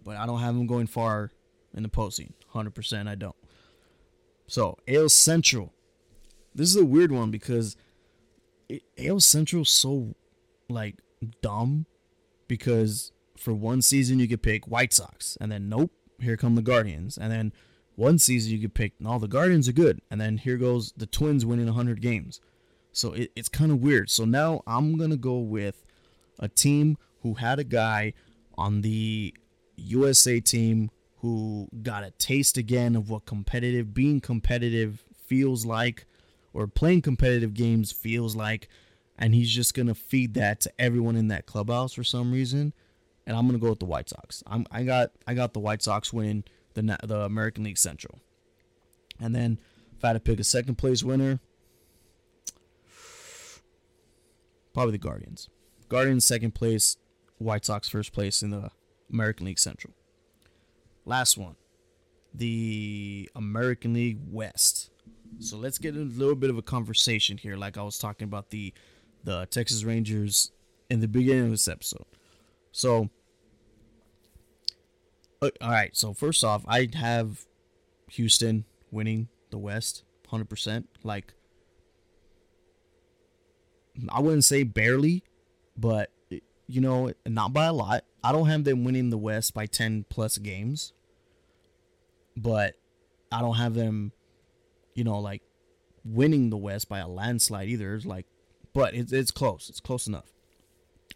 But 0.04 0.16
I 0.16 0.28
don't 0.28 0.42
have 0.42 0.54
them 0.54 0.68
going 0.68 0.86
far 0.86 1.32
in 1.74 1.82
the 1.82 1.90
postseason. 1.90 2.34
100% 2.54 3.08
I 3.08 3.16
don't. 3.16 3.36
So, 4.46 4.78
AL 4.88 5.10
Central. 5.10 5.74
This 6.54 6.70
is 6.70 6.76
a 6.76 6.86
weird 6.86 7.12
one 7.12 7.32
because 7.32 7.76
AL 9.00 9.22
Central 9.22 9.66
so 9.66 10.14
like 10.70 11.00
dumb 11.42 11.88
because 12.48 13.12
for 13.38 13.54
one 13.54 13.82
season 13.82 14.20
you 14.20 14.28
could 14.28 14.44
pick 14.44 14.68
White 14.68 14.94
Sox 14.94 15.36
and 15.42 15.52
then 15.52 15.68
nope, 15.68 15.92
here 16.20 16.38
come 16.38 16.54
the 16.54 16.62
Guardians. 16.62 17.18
And 17.18 17.32
then 17.32 17.54
one 17.96 18.20
season 18.20 18.52
you 18.52 18.60
could 18.60 18.76
pick 18.76 18.94
all 19.04 19.18
the 19.18 19.28
Guardians 19.28 19.68
are 19.68 19.74
good 19.74 20.00
and 20.12 20.22
then 20.22 20.38
here 20.38 20.58
goes 20.58 20.94
the 20.96 21.08
Twins 21.08 21.44
winning 21.44 21.66
100 21.66 22.02
games. 22.02 22.40
So 22.92 23.14
it, 23.14 23.32
it's 23.36 23.50
kind 23.50 23.72
of 23.72 23.80
weird. 23.80 24.10
So 24.10 24.26
now 24.26 24.62
I'm 24.68 24.98
going 24.98 25.12
to 25.12 25.18
go 25.18 25.40
with 25.40 25.84
a 26.40 26.48
team 26.48 26.98
who 27.22 27.36
had 27.36 27.60
a 27.60 27.64
guy 27.64 28.14
on 28.58 28.82
the 28.82 29.34
USA 29.78 30.40
team 30.40 30.92
who 31.18 31.70
got 31.84 32.04
a 32.04 32.12
taste 32.12 32.58
again 32.58 32.96
of 32.96 33.10
what 33.10 33.26
competitive 33.26 33.94
being 33.94 34.20
competitive 34.20 35.04
feels 35.26 35.66
like 35.66 36.06
or 36.54 36.68
playing 36.68 37.02
competitive 37.02 37.54
games 37.54 37.92
feels 37.92 38.36
like 38.36 38.68
and 39.18 39.36
he's 39.36 39.52
just 39.52 39.74
going 39.76 39.88
to 39.88 39.94
feed 39.94 40.34
that 40.34 40.60
to 40.60 40.72
everyone 40.80 41.16
in 41.16 41.28
that 41.28 41.46
clubhouse 41.46 41.94
for 41.94 42.04
some 42.04 42.32
reason 42.32 42.74
and 43.26 43.38
I'm 43.38 43.48
going 43.48 43.60
to 43.60 43.64
go 43.64 43.70
with 43.70 43.80
the 43.80 43.86
White 43.86 44.10
Sox. 44.10 44.44
I'm, 44.48 44.66
I 44.72 44.84
got 44.84 45.12
I 45.28 45.34
got 45.34 45.54
the 45.54 45.60
White 45.60 45.82
Sox 45.82 46.12
winning 46.12 46.44
the 46.74 46.98
the 47.04 47.22
American 47.22 47.64
League 47.64 47.78
Central. 47.78 48.20
And 49.20 49.36
then 49.36 49.60
if 49.98 50.04
I 50.04 50.08
had 50.08 50.14
to 50.14 50.20
pick 50.20 50.40
a 50.40 50.44
second 50.44 50.76
place 50.76 51.04
winner, 51.04 51.40
probably 54.74 54.94
the 54.94 54.98
Guardians. 54.98 55.50
Guardians 55.90 56.26
second 56.26 56.56
place, 56.56 56.98
White 57.38 57.66
Sox 57.66 57.90
first 57.90 58.14
place 58.14 58.42
in 58.42 58.52
the 58.52 58.72
American 59.12 59.46
League 59.46 59.60
Central. 59.60 59.94
Last 61.06 61.38
one, 61.38 61.56
the 62.34 63.30
American 63.36 63.94
League 63.94 64.20
West. 64.30 64.90
So 65.40 65.58
let's 65.58 65.78
get 65.78 65.96
a 65.96 66.00
little 66.00 66.36
bit 66.36 66.50
of 66.50 66.58
a 66.58 66.62
conversation 66.62 67.38
here, 67.38 67.56
like 67.56 67.78
I 67.78 67.84
was 67.84 67.98
talking 67.98 68.26
about 68.26 68.50
the 68.50 68.74
the 69.24 69.46
Texas 69.48 69.84
Rangers 69.84 70.52
in 70.90 71.00
the 71.00 71.08
beginning 71.08 71.46
of 71.46 71.52
this 71.52 71.68
episode. 71.68 72.06
So, 72.72 73.10
uh, 75.42 75.50
all 75.62 75.70
right. 75.72 75.96
So 75.96 76.14
first 76.14 76.44
off, 76.44 76.64
I 76.68 76.90
have 76.94 77.46
Houston 78.10 78.66
winning 78.92 79.30
the 79.50 79.58
West, 79.58 80.04
hundred 80.28 80.50
percent. 80.50 80.90
Like, 81.04 81.34
I 84.10 84.20
wouldn't 84.20 84.46
say 84.46 84.64
barely, 84.64 85.24
but 85.78 86.12
you 86.68 86.82
know, 86.82 87.12
not 87.26 87.54
by 87.54 87.66
a 87.66 87.74
lot. 87.74 88.06
I 88.24 88.32
don't 88.32 88.48
have 88.48 88.64
them 88.64 88.84
winning 88.84 89.10
the 89.10 89.18
West 89.18 89.54
by 89.54 89.66
10 89.66 90.06
plus 90.10 90.38
games, 90.38 90.94
but 92.38 92.76
I 93.32 93.42
don't 93.42 93.56
have 93.56 93.74
them, 93.74 94.14
you 94.94 95.04
know, 95.04 95.20
like 95.20 95.42
winning 96.06 96.50
the 96.50 96.58
West 96.58 96.88
by 96.88 97.00
a 97.00 97.08
landslide 97.08 97.68
either. 97.68 97.94
It's 97.96 98.06
like, 98.06 98.26
but 98.74 98.94
it's, 98.94 99.12
it's 99.12 99.32
close. 99.32 99.70
It's 99.70 99.80
close 99.80 100.08
enough. 100.08 100.32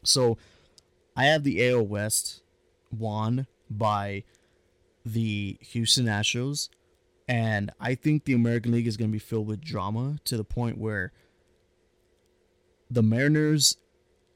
So 0.04 0.38
I 1.16 1.26
have 1.26 1.44
the 1.44 1.70
AL 1.70 1.88
West 1.88 2.42
won 2.92 3.48
by 3.70 4.24
the 5.06 5.58
Houston 5.62 6.06
Astros. 6.06 6.70
And 7.28 7.72
I 7.80 7.96
think 7.96 8.26
the 8.26 8.34
American 8.34 8.72
League 8.72 8.88
is 8.88 8.98
going 8.98 9.10
to 9.10 9.14
be 9.14 9.20
filled 9.20 9.48
with 9.48 9.62
drama 9.62 10.18
to 10.26 10.38
the 10.38 10.44
point 10.44 10.78
where 10.78 11.12
the 12.90 13.04
Mariners 13.04 13.78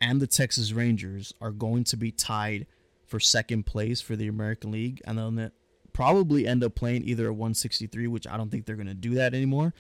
and 0.02 0.22
the 0.22 0.28
Texas 0.28 0.72
Rangers 0.72 1.34
are 1.42 1.52
going 1.52 1.84
to 1.86 1.98
be 1.98 2.12
tied 2.12 2.66
for 3.06 3.20
second 3.20 3.66
place 3.66 4.02
for 4.02 4.16
the 4.16 4.28
American 4.28 4.72
League, 4.72 5.02
and 5.06 5.18
then 5.18 5.52
probably 5.94 6.48
end 6.48 6.64
up 6.64 6.76
playing 6.76 7.04
either 7.04 7.28
a 7.28 7.34
163, 7.34 8.08
which 8.08 8.28
I 8.28 8.38
don't 8.38 8.50
think 8.50 8.66
they're 8.66 8.76
going 8.76 8.88
to 8.88 8.94
do 8.94 9.16
that 9.16 9.34
anymore. 9.34 9.74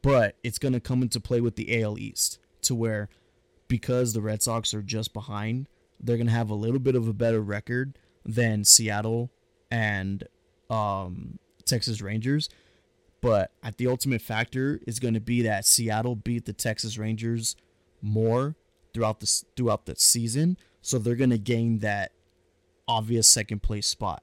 But 0.00 0.36
it's 0.42 0.58
going 0.58 0.72
to 0.72 0.80
come 0.80 1.02
into 1.02 1.20
play 1.20 1.40
with 1.40 1.56
the 1.56 1.82
AL 1.82 1.98
East 1.98 2.38
to 2.62 2.74
where 2.74 3.08
because 3.68 4.12
the 4.12 4.20
Red 4.20 4.42
Sox 4.42 4.74
are 4.74 4.82
just 4.82 5.12
behind, 5.12 5.68
they're 6.00 6.16
going 6.16 6.26
to 6.26 6.32
have 6.32 6.50
a 6.50 6.54
little 6.54 6.78
bit 6.78 6.94
of 6.94 7.06
a 7.08 7.12
better 7.12 7.40
record 7.40 7.98
than 8.24 8.64
Seattle 8.64 9.30
and 9.70 10.24
um, 10.70 11.38
Texas 11.64 12.00
Rangers. 12.00 12.48
But 13.20 13.52
at 13.62 13.76
the 13.76 13.86
ultimate 13.86 14.20
factor 14.20 14.80
is 14.86 14.98
going 14.98 15.14
to 15.14 15.20
be 15.20 15.42
that 15.42 15.64
Seattle 15.64 16.16
beat 16.16 16.44
the 16.44 16.52
Texas 16.52 16.98
Rangers 16.98 17.54
more 18.02 18.56
throughout 18.92 19.20
the 19.20 19.42
throughout 19.56 19.86
the 19.86 19.96
season, 19.96 20.58
so 20.82 20.98
they're 20.98 21.16
gonna 21.16 21.38
gain 21.38 21.78
that 21.78 22.12
obvious 22.88 23.28
second 23.28 23.62
place 23.62 23.86
spot. 23.86 24.22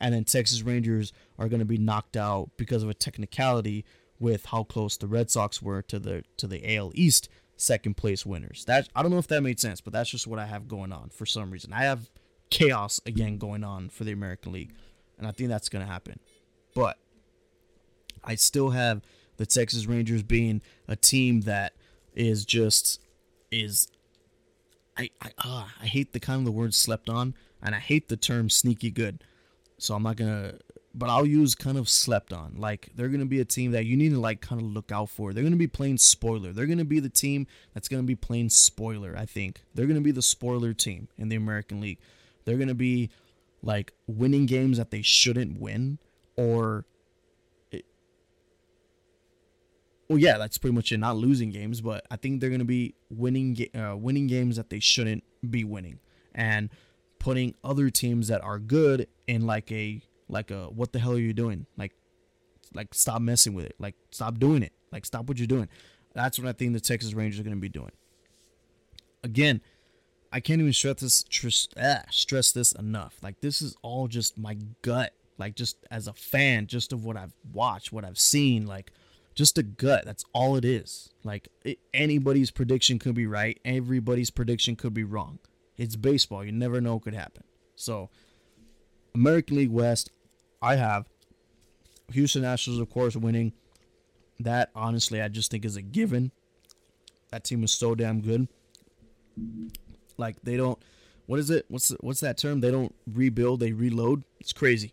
And 0.00 0.14
then 0.14 0.24
Texas 0.24 0.62
Rangers 0.62 1.12
are 1.38 1.48
gonna 1.48 1.64
be 1.64 1.78
knocked 1.78 2.16
out 2.16 2.50
because 2.56 2.82
of 2.82 2.88
a 2.88 2.94
technicality 2.94 3.84
with 4.18 4.46
how 4.46 4.64
close 4.64 4.96
the 4.96 5.06
Red 5.06 5.30
Sox 5.30 5.62
were 5.62 5.82
to 5.82 5.98
the 5.98 6.24
to 6.38 6.46
the 6.46 6.76
AL 6.76 6.92
East 6.94 7.28
second 7.56 7.96
place 7.96 8.24
winners. 8.24 8.64
That 8.64 8.88
I 8.94 9.02
don't 9.02 9.10
know 9.10 9.18
if 9.18 9.28
that 9.28 9.42
made 9.42 9.60
sense, 9.60 9.80
but 9.80 9.92
that's 9.92 10.10
just 10.10 10.26
what 10.26 10.38
I 10.38 10.46
have 10.46 10.68
going 10.68 10.92
on 10.92 11.10
for 11.10 11.26
some 11.26 11.50
reason. 11.50 11.72
I 11.72 11.82
have 11.82 12.10
chaos 12.50 13.00
again 13.04 13.38
going 13.38 13.62
on 13.62 13.88
for 13.90 14.04
the 14.04 14.12
American 14.12 14.52
League, 14.52 14.72
and 15.18 15.26
I 15.26 15.32
think 15.32 15.48
that's 15.50 15.68
gonna 15.68 15.86
happen. 15.86 16.18
But 16.74 16.98
I 18.24 18.34
still 18.34 18.70
have 18.70 19.02
the 19.36 19.46
Texas 19.46 19.86
Rangers 19.86 20.22
being 20.22 20.62
a 20.86 20.96
team 20.96 21.42
that 21.42 21.74
is 22.14 22.44
just 22.44 23.00
is 23.50 23.88
I 24.96 25.10
I 25.20 25.30
uh, 25.38 25.66
I 25.80 25.86
hate 25.86 26.12
the 26.12 26.20
kind 26.20 26.40
of 26.40 26.44
the 26.44 26.52
word 26.52 26.74
slept 26.74 27.08
on, 27.08 27.34
and 27.62 27.74
I 27.74 27.78
hate 27.78 28.08
the 28.08 28.16
term 28.16 28.50
sneaky 28.50 28.90
good. 28.90 29.22
So 29.78 29.94
I'm 29.94 30.02
not 30.02 30.16
gonna, 30.16 30.54
but 30.94 31.08
I'll 31.08 31.26
use 31.26 31.54
kind 31.54 31.78
of 31.78 31.88
slept 31.88 32.32
on. 32.32 32.56
Like 32.56 32.90
they're 32.94 33.08
gonna 33.08 33.26
be 33.26 33.40
a 33.40 33.44
team 33.44 33.70
that 33.72 33.86
you 33.86 33.96
need 33.96 34.10
to 34.10 34.20
like 34.20 34.40
kind 34.40 34.60
of 34.60 34.66
look 34.66 34.90
out 34.90 35.08
for. 35.08 35.32
They're 35.32 35.44
gonna 35.44 35.56
be 35.56 35.68
playing 35.68 35.98
spoiler. 35.98 36.52
They're 36.52 36.66
gonna 36.66 36.84
be 36.84 37.00
the 37.00 37.08
team 37.08 37.46
that's 37.74 37.88
gonna 37.88 38.02
be 38.02 38.16
playing 38.16 38.50
spoiler. 38.50 39.16
I 39.16 39.24
think 39.24 39.62
they're 39.74 39.86
gonna 39.86 40.00
be 40.00 40.10
the 40.10 40.22
spoiler 40.22 40.74
team 40.74 41.08
in 41.16 41.28
the 41.28 41.36
American 41.36 41.80
League. 41.80 41.98
They're 42.44 42.58
gonna 42.58 42.74
be 42.74 43.10
like 43.62 43.92
winning 44.06 44.46
games 44.46 44.78
that 44.78 44.90
they 44.90 45.02
shouldn't 45.02 45.60
win, 45.60 45.98
or 46.36 46.84
well, 50.08 50.18
yeah, 50.18 50.38
that's 50.38 50.58
pretty 50.58 50.74
much 50.74 50.90
it. 50.90 50.98
Not 50.98 51.16
losing 51.16 51.50
games, 51.50 51.80
but 51.80 52.06
I 52.10 52.16
think 52.16 52.40
they're 52.40 52.50
going 52.50 52.60
to 52.60 52.64
be 52.64 52.94
winning 53.10 53.56
uh, 53.74 53.96
winning 53.96 54.26
games 54.26 54.56
that 54.56 54.70
they 54.70 54.80
shouldn't 54.80 55.22
be 55.48 55.64
winning, 55.64 56.00
and 56.34 56.70
putting 57.18 57.54
other 57.62 57.90
teams 57.90 58.28
that 58.28 58.42
are 58.42 58.58
good 58.58 59.08
in 59.26 59.46
like 59.46 59.70
a 59.70 60.00
like 60.28 60.50
a 60.50 60.66
what 60.66 60.92
the 60.92 60.98
hell 60.98 61.12
are 61.12 61.18
you 61.18 61.34
doing? 61.34 61.66
Like 61.76 61.92
like 62.74 62.94
stop 62.94 63.20
messing 63.20 63.54
with 63.54 63.66
it. 63.66 63.74
Like 63.78 63.94
stop 64.10 64.38
doing 64.38 64.62
it. 64.62 64.72
Like 64.92 65.04
stop 65.04 65.26
what 65.26 65.38
you're 65.38 65.46
doing. 65.46 65.68
That's 66.14 66.38
what 66.38 66.48
I 66.48 66.52
think 66.52 66.72
the 66.72 66.80
Texas 66.80 67.14
Rangers 67.14 67.40
are 67.40 67.44
going 67.44 67.56
to 67.56 67.60
be 67.60 67.68
doing. 67.68 67.92
Again, 69.22 69.60
I 70.32 70.40
can't 70.40 70.60
even 70.60 70.72
stress 70.72 71.00
this 71.00 71.14
stress, 71.16 71.68
ah, 71.80 72.02
stress 72.10 72.52
this 72.52 72.72
enough. 72.72 73.16
Like 73.22 73.40
this 73.40 73.60
is 73.62 73.76
all 73.82 74.08
just 74.08 74.38
my 74.38 74.56
gut. 74.82 75.12
Like 75.38 75.54
just 75.54 75.76
as 75.90 76.08
a 76.08 76.12
fan, 76.12 76.66
just 76.66 76.92
of 76.92 77.04
what 77.04 77.16
I've 77.16 77.34
watched, 77.52 77.92
what 77.92 78.04
I've 78.04 78.18
seen. 78.18 78.66
Like 78.66 78.92
just 79.38 79.56
a 79.56 79.62
gut. 79.62 80.04
That's 80.04 80.24
all 80.32 80.56
it 80.56 80.64
is. 80.64 81.10
Like 81.22 81.46
it, 81.64 81.78
anybody's 81.94 82.50
prediction 82.50 82.98
could 82.98 83.14
be 83.14 83.24
right. 83.24 83.60
Everybody's 83.64 84.30
prediction 84.30 84.74
could 84.74 84.92
be 84.92 85.04
wrong. 85.04 85.38
It's 85.76 85.94
baseball. 85.94 86.44
You 86.44 86.50
never 86.50 86.80
know 86.80 86.94
what 86.94 87.04
could 87.04 87.14
happen. 87.14 87.44
So, 87.76 88.10
American 89.14 89.58
League 89.58 89.70
West, 89.70 90.10
I 90.60 90.74
have 90.74 91.08
Houston 92.12 92.42
Astros, 92.42 92.80
of 92.80 92.90
course, 92.90 93.14
winning. 93.14 93.52
That 94.40 94.70
honestly, 94.74 95.22
I 95.22 95.28
just 95.28 95.52
think 95.52 95.64
is 95.64 95.76
a 95.76 95.82
given. 95.82 96.32
That 97.30 97.44
team 97.44 97.62
is 97.62 97.70
so 97.70 97.94
damn 97.94 98.20
good. 98.20 98.48
Like 100.16 100.42
they 100.42 100.56
don't. 100.56 100.80
What 101.26 101.38
is 101.38 101.48
it? 101.50 101.64
What's 101.68 101.90
what's 102.00 102.20
that 102.20 102.38
term? 102.38 102.60
They 102.60 102.72
don't 102.72 102.92
rebuild. 103.06 103.60
They 103.60 103.70
reload. 103.70 104.24
It's 104.40 104.52
crazy. 104.52 104.92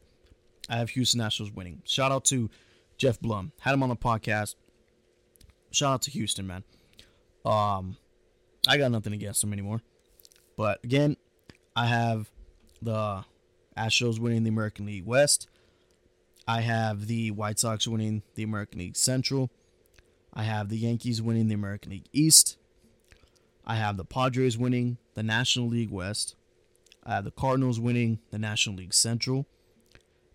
I 0.70 0.78
have 0.78 0.91
Houston 0.91 1.20
Astros 1.20 1.52
winning. 1.52 1.82
Shout 1.84 2.12
out 2.12 2.26
to 2.26 2.52
Jeff 2.98 3.20
Blum. 3.20 3.52
Had 3.62 3.74
him 3.74 3.84
on 3.84 3.89
the 3.89 3.96
podcast. 3.96 4.56
Shout 5.72 5.93
out 5.93 6.02
to 6.04 6.12
Houston, 6.12 6.48
man. 6.48 6.64
Um, 7.43 7.98
I 8.68 8.78
got 8.78 8.91
nothing 8.91 9.14
against 9.14 9.41
them 9.41 9.54
anymore. 9.54 9.82
But 10.58 10.84
again, 10.84 11.18
I 11.76 11.88
have 11.88 12.32
the 12.82 13.26
Astros 13.78 14.20
winning 14.20 14.43
the 14.43 14.50
American 14.50 14.86
League 14.86 15.06
West. 15.06 15.48
I 16.48 16.62
have 16.62 17.08
the 17.08 17.32
White 17.32 17.60
Sox 17.60 17.88
winning 17.88 18.24
the 18.36 18.43
American 18.43 18.80
League 18.80 18.96
Central. 18.96 19.50
I 20.34 20.43
have 20.43 20.70
the 20.70 20.78
Yankees 20.78 21.22
winning 21.22 21.48
the 21.48 21.56
American 21.56 21.91
League 21.91 22.08
East. 22.14 22.58
I 23.66 23.76
have 23.76 23.98
the 23.98 24.06
Padres 24.06 24.58
winning 24.58 24.98
the 25.16 25.24
National 25.24 25.68
League 25.68 25.89
West. 25.89 26.36
I 27.04 27.16
have 27.16 27.24
the 27.24 27.32
Cardinals 27.32 27.80
winning 27.80 28.20
the 28.32 28.38
National 28.38 28.76
League 28.76 28.93
Central. 28.93 29.48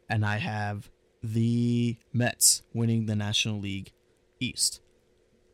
And 0.08 0.26
I 0.26 0.38
have 0.38 0.90
the 1.22 1.96
Mets 2.12 2.62
winning 2.72 3.06
the 3.06 3.16
National 3.16 3.58
League 3.58 3.92
East. 4.38 4.80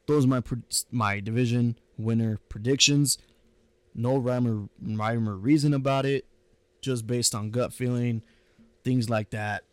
Those 0.06 0.24
are 0.24 0.28
my 0.28 0.42
my 0.90 1.20
division 1.20 1.78
winner 1.98 2.38
predictions. 2.48 3.18
No 3.94 4.18
rhyme 4.18 4.46
or, 4.46 4.68
rhyme 4.96 5.28
or 5.28 5.36
reason 5.36 5.72
about 5.72 6.04
it, 6.04 6.26
just 6.82 7.06
based 7.06 7.34
on 7.34 7.50
gut 7.50 7.72
feeling, 7.72 8.22
things 8.84 9.08
like 9.08 9.30
that. 9.30 9.64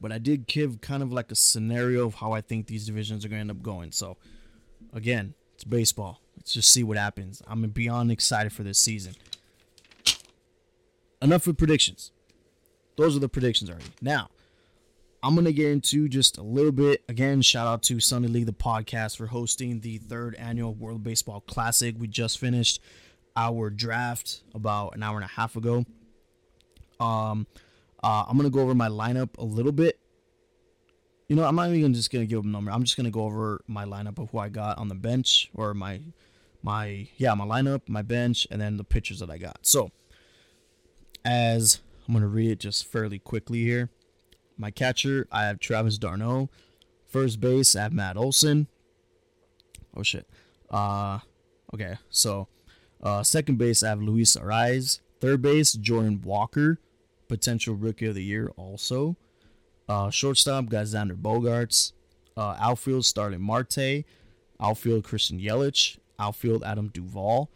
But 0.00 0.10
I 0.10 0.18
did 0.18 0.46
give 0.46 0.80
kind 0.80 1.02
of 1.02 1.12
like 1.12 1.30
a 1.30 1.34
scenario 1.34 2.06
of 2.06 2.14
how 2.14 2.32
I 2.32 2.40
think 2.40 2.66
these 2.66 2.86
divisions 2.86 3.24
are 3.24 3.28
going 3.28 3.36
to 3.36 3.40
end 3.40 3.50
up 3.50 3.62
going. 3.62 3.92
So, 3.92 4.16
again, 4.94 5.34
it's 5.54 5.64
baseball. 5.64 6.22
Let's 6.34 6.54
just 6.54 6.72
see 6.72 6.82
what 6.82 6.96
happens. 6.96 7.42
I'm 7.46 7.60
beyond 7.68 8.10
excited 8.10 8.52
for 8.54 8.62
this 8.62 8.78
season. 8.78 9.12
Enough 11.20 11.46
with 11.46 11.58
predictions. 11.58 12.12
Those 12.96 13.14
are 13.14 13.20
the 13.20 13.28
predictions 13.28 13.68
already. 13.68 13.84
Now, 14.00 14.30
I'm 15.22 15.34
going 15.34 15.44
to 15.44 15.52
get 15.52 15.70
into 15.70 16.08
just 16.08 16.38
a 16.38 16.42
little 16.42 16.72
bit. 16.72 17.04
Again, 17.08 17.42
shout 17.42 17.66
out 17.66 17.82
to 17.84 18.00
Sunday 18.00 18.28
League, 18.28 18.46
the 18.46 18.52
podcast, 18.52 19.18
for 19.18 19.26
hosting 19.26 19.80
the 19.80 19.98
third 19.98 20.34
annual 20.36 20.72
World 20.72 21.02
Baseball 21.02 21.42
Classic. 21.42 21.94
We 21.98 22.08
just 22.08 22.38
finished 22.38 22.80
our 23.36 23.68
draft 23.68 24.42
about 24.54 24.96
an 24.96 25.02
hour 25.02 25.16
and 25.16 25.24
a 25.24 25.28
half 25.28 25.56
ago. 25.56 25.84
Um, 26.98 27.46
uh, 28.02 28.24
I'm 28.26 28.38
going 28.38 28.50
to 28.50 28.54
go 28.54 28.60
over 28.62 28.74
my 28.74 28.88
lineup 28.88 29.36
a 29.36 29.44
little 29.44 29.72
bit. 29.72 30.00
You 31.28 31.36
know, 31.36 31.44
I'm 31.44 31.54
not 31.54 31.68
even 31.70 31.92
just 31.92 32.10
going 32.10 32.26
to 32.26 32.26
give 32.26 32.42
a 32.42 32.48
number. 32.48 32.70
I'm 32.70 32.82
just 32.84 32.96
going 32.96 33.04
to 33.04 33.10
go 33.10 33.24
over 33.24 33.62
my 33.66 33.84
lineup 33.84 34.18
of 34.18 34.30
who 34.30 34.38
I 34.38 34.48
got 34.48 34.78
on 34.78 34.88
the 34.88 34.94
bench 34.94 35.50
or 35.54 35.74
my, 35.74 36.00
my, 36.62 37.08
yeah, 37.18 37.34
my 37.34 37.44
lineup, 37.44 37.82
my 37.88 38.02
bench, 38.02 38.46
and 38.50 38.58
then 38.58 38.78
the 38.78 38.84
pitchers 38.84 39.20
that 39.20 39.30
I 39.30 39.36
got. 39.36 39.58
So, 39.62 39.90
as 41.26 41.80
I'm 42.08 42.14
going 42.14 42.22
to 42.22 42.28
read 42.28 42.50
it 42.50 42.60
just 42.60 42.86
fairly 42.86 43.18
quickly 43.18 43.60
here. 43.60 43.90
My 44.60 44.70
catcher, 44.70 45.26
I 45.32 45.46
have 45.46 45.58
Travis 45.58 45.96
d'Arnaud. 45.96 46.50
First 47.06 47.40
base, 47.40 47.74
I 47.74 47.84
have 47.84 47.94
Matt 47.94 48.18
Olson. 48.18 48.66
Oh 49.96 50.02
shit. 50.02 50.28
Uh, 50.70 51.20
okay. 51.72 51.96
So, 52.10 52.46
uh, 53.02 53.22
second 53.22 53.56
base, 53.56 53.82
I 53.82 53.88
have 53.88 54.02
Luis 54.02 54.36
Arraez. 54.36 55.00
Third 55.18 55.40
base, 55.40 55.72
Jordan 55.72 56.20
Walker, 56.22 56.78
potential 57.26 57.74
rookie 57.74 58.04
of 58.04 58.14
the 58.14 58.22
year 58.22 58.52
also. 58.58 59.16
Uh, 59.88 60.10
shortstop, 60.10 60.66
got 60.66 60.84
Xander 60.84 61.16
Bogaerts. 61.16 61.92
Uh, 62.36 62.54
outfield, 62.60 63.06
Starling 63.06 63.40
Marte. 63.40 64.04
Outfield, 64.60 65.04
Christian 65.04 65.40
Yelich. 65.40 65.96
Outfield, 66.18 66.62
Adam 66.64 66.88
Duvall. 66.88 67.50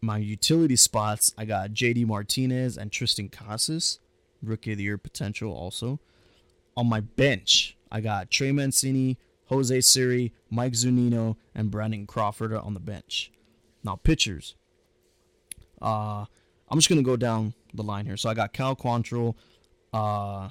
My 0.00 0.16
utility 0.16 0.76
spots, 0.76 1.34
I 1.36 1.44
got 1.44 1.72
JD 1.72 2.06
Martinez 2.06 2.78
and 2.78 2.90
Triston 2.90 3.30
Casas, 3.30 4.00
rookie 4.42 4.72
of 4.72 4.78
the 4.78 4.84
year 4.84 4.96
potential 4.96 5.52
also 5.52 6.00
on 6.76 6.88
my 6.88 7.00
bench, 7.00 7.76
I 7.90 8.00
got 8.00 8.30
Trey 8.30 8.52
Mancini, 8.52 9.18
Jose 9.46 9.80
Siri, 9.82 10.32
Mike 10.50 10.72
Zunino, 10.72 11.36
and 11.54 11.70
Brandon 11.70 12.06
Crawford 12.06 12.52
on 12.52 12.74
the 12.74 12.80
bench. 12.80 13.30
Now, 13.84 13.96
pitchers. 13.96 14.54
Uh, 15.80 16.24
I'm 16.68 16.78
just 16.78 16.88
gonna 16.88 17.02
go 17.02 17.16
down 17.16 17.54
the 17.74 17.82
line 17.82 18.06
here. 18.06 18.16
So 18.16 18.30
I 18.30 18.34
got 18.34 18.52
Cal 18.52 18.76
Quantrill. 18.76 19.34
Uh, 19.92 20.48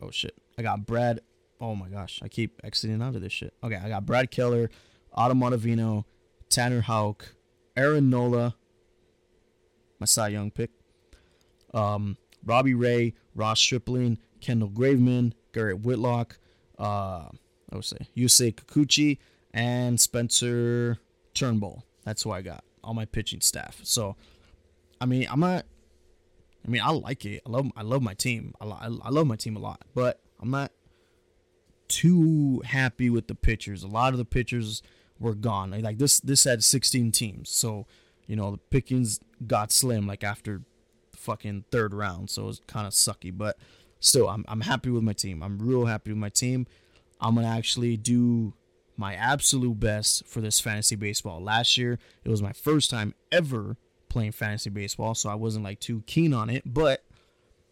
oh 0.00 0.10
shit. 0.10 0.34
I 0.58 0.62
got 0.62 0.86
Brad. 0.86 1.20
Oh 1.60 1.74
my 1.74 1.88
gosh, 1.88 2.20
I 2.22 2.28
keep 2.28 2.60
exiting 2.64 3.02
out 3.02 3.14
of 3.14 3.22
this 3.22 3.32
shit. 3.32 3.54
Okay, 3.64 3.76
I 3.76 3.88
got 3.88 4.06
Brad 4.06 4.30
Keller, 4.30 4.70
Adam 5.16 5.40
Ottavino, 5.40 6.04
Tanner 6.48 6.82
Houck, 6.82 7.34
Aaron 7.76 8.10
Nola, 8.10 8.54
my 9.98 10.06
Cy 10.06 10.28
Young 10.28 10.50
pick. 10.50 10.70
Um, 11.74 12.16
Robbie 12.44 12.74
Ray, 12.74 13.14
Ross 13.34 13.60
Stripling, 13.60 14.18
Kendall 14.40 14.70
Graveman, 14.70 15.32
Garrett 15.52 15.80
Whitlock, 15.80 16.38
uh, 16.78 17.28
I 17.70 17.74
would 17.74 17.84
say 17.84 18.08
Yusei 18.16 18.54
Kikuchi, 18.54 19.18
and 19.52 20.00
Spencer 20.00 20.98
Turnbull. 21.34 21.84
That's 22.04 22.22
who 22.22 22.30
I 22.30 22.42
got 22.42 22.64
on 22.82 22.96
my 22.96 23.04
pitching 23.04 23.40
staff. 23.40 23.80
So, 23.82 24.16
I 25.00 25.06
mean, 25.06 25.26
I'm 25.30 25.40
not. 25.40 25.66
I 26.64 26.68
mean, 26.68 26.82
I 26.84 26.90
like 26.90 27.24
it. 27.24 27.42
I 27.46 27.50
love. 27.50 27.70
I 27.76 27.82
love 27.82 28.02
my 28.02 28.14
team. 28.14 28.54
I, 28.60 28.66
I 28.66 29.10
love 29.10 29.26
my 29.26 29.36
team 29.36 29.56
a 29.56 29.60
lot, 29.60 29.82
but 29.94 30.20
I'm 30.40 30.50
not 30.50 30.72
too 31.88 32.62
happy 32.64 33.10
with 33.10 33.26
the 33.26 33.34
pitchers. 33.34 33.82
A 33.82 33.88
lot 33.88 34.12
of 34.12 34.18
the 34.18 34.24
pitchers 34.24 34.82
were 35.18 35.34
gone. 35.34 35.70
Like 35.82 35.98
this, 35.98 36.20
this 36.20 36.44
had 36.44 36.62
16 36.62 37.12
teams, 37.12 37.50
so 37.50 37.86
you 38.26 38.36
know 38.36 38.52
the 38.52 38.58
pickings 38.58 39.20
got 39.46 39.72
slim. 39.72 40.06
Like 40.06 40.24
after 40.24 40.62
fucking 41.14 41.64
third 41.70 41.92
round, 41.92 42.30
so 42.30 42.44
it 42.44 42.46
was 42.46 42.60
kind 42.66 42.86
of 42.86 42.92
sucky. 42.92 43.36
But 43.36 43.58
still, 44.00 44.28
I'm, 44.28 44.44
I'm 44.48 44.62
happy 44.62 44.90
with 44.90 45.02
my 45.02 45.12
team. 45.12 45.42
I'm 45.42 45.58
real 45.58 45.86
happy 45.86 46.10
with 46.10 46.18
my 46.18 46.28
team. 46.28 46.66
I'm 47.20 47.36
to 47.36 47.44
actually 47.44 47.96
do 47.96 48.54
my 48.96 49.14
absolute 49.14 49.78
best 49.78 50.26
for 50.26 50.40
this 50.40 50.60
fantasy 50.60 50.96
baseball. 50.96 51.42
Last 51.42 51.76
year, 51.76 51.98
it 52.24 52.28
was 52.28 52.42
my 52.42 52.52
first 52.52 52.90
time 52.90 53.14
ever 53.30 53.76
playing 54.08 54.32
fantasy 54.32 54.70
baseball, 54.70 55.14
so 55.14 55.30
I 55.30 55.34
wasn't 55.34 55.64
like 55.64 55.80
too 55.80 56.02
keen 56.06 56.34
on 56.34 56.50
it. 56.50 56.62
But 56.66 57.04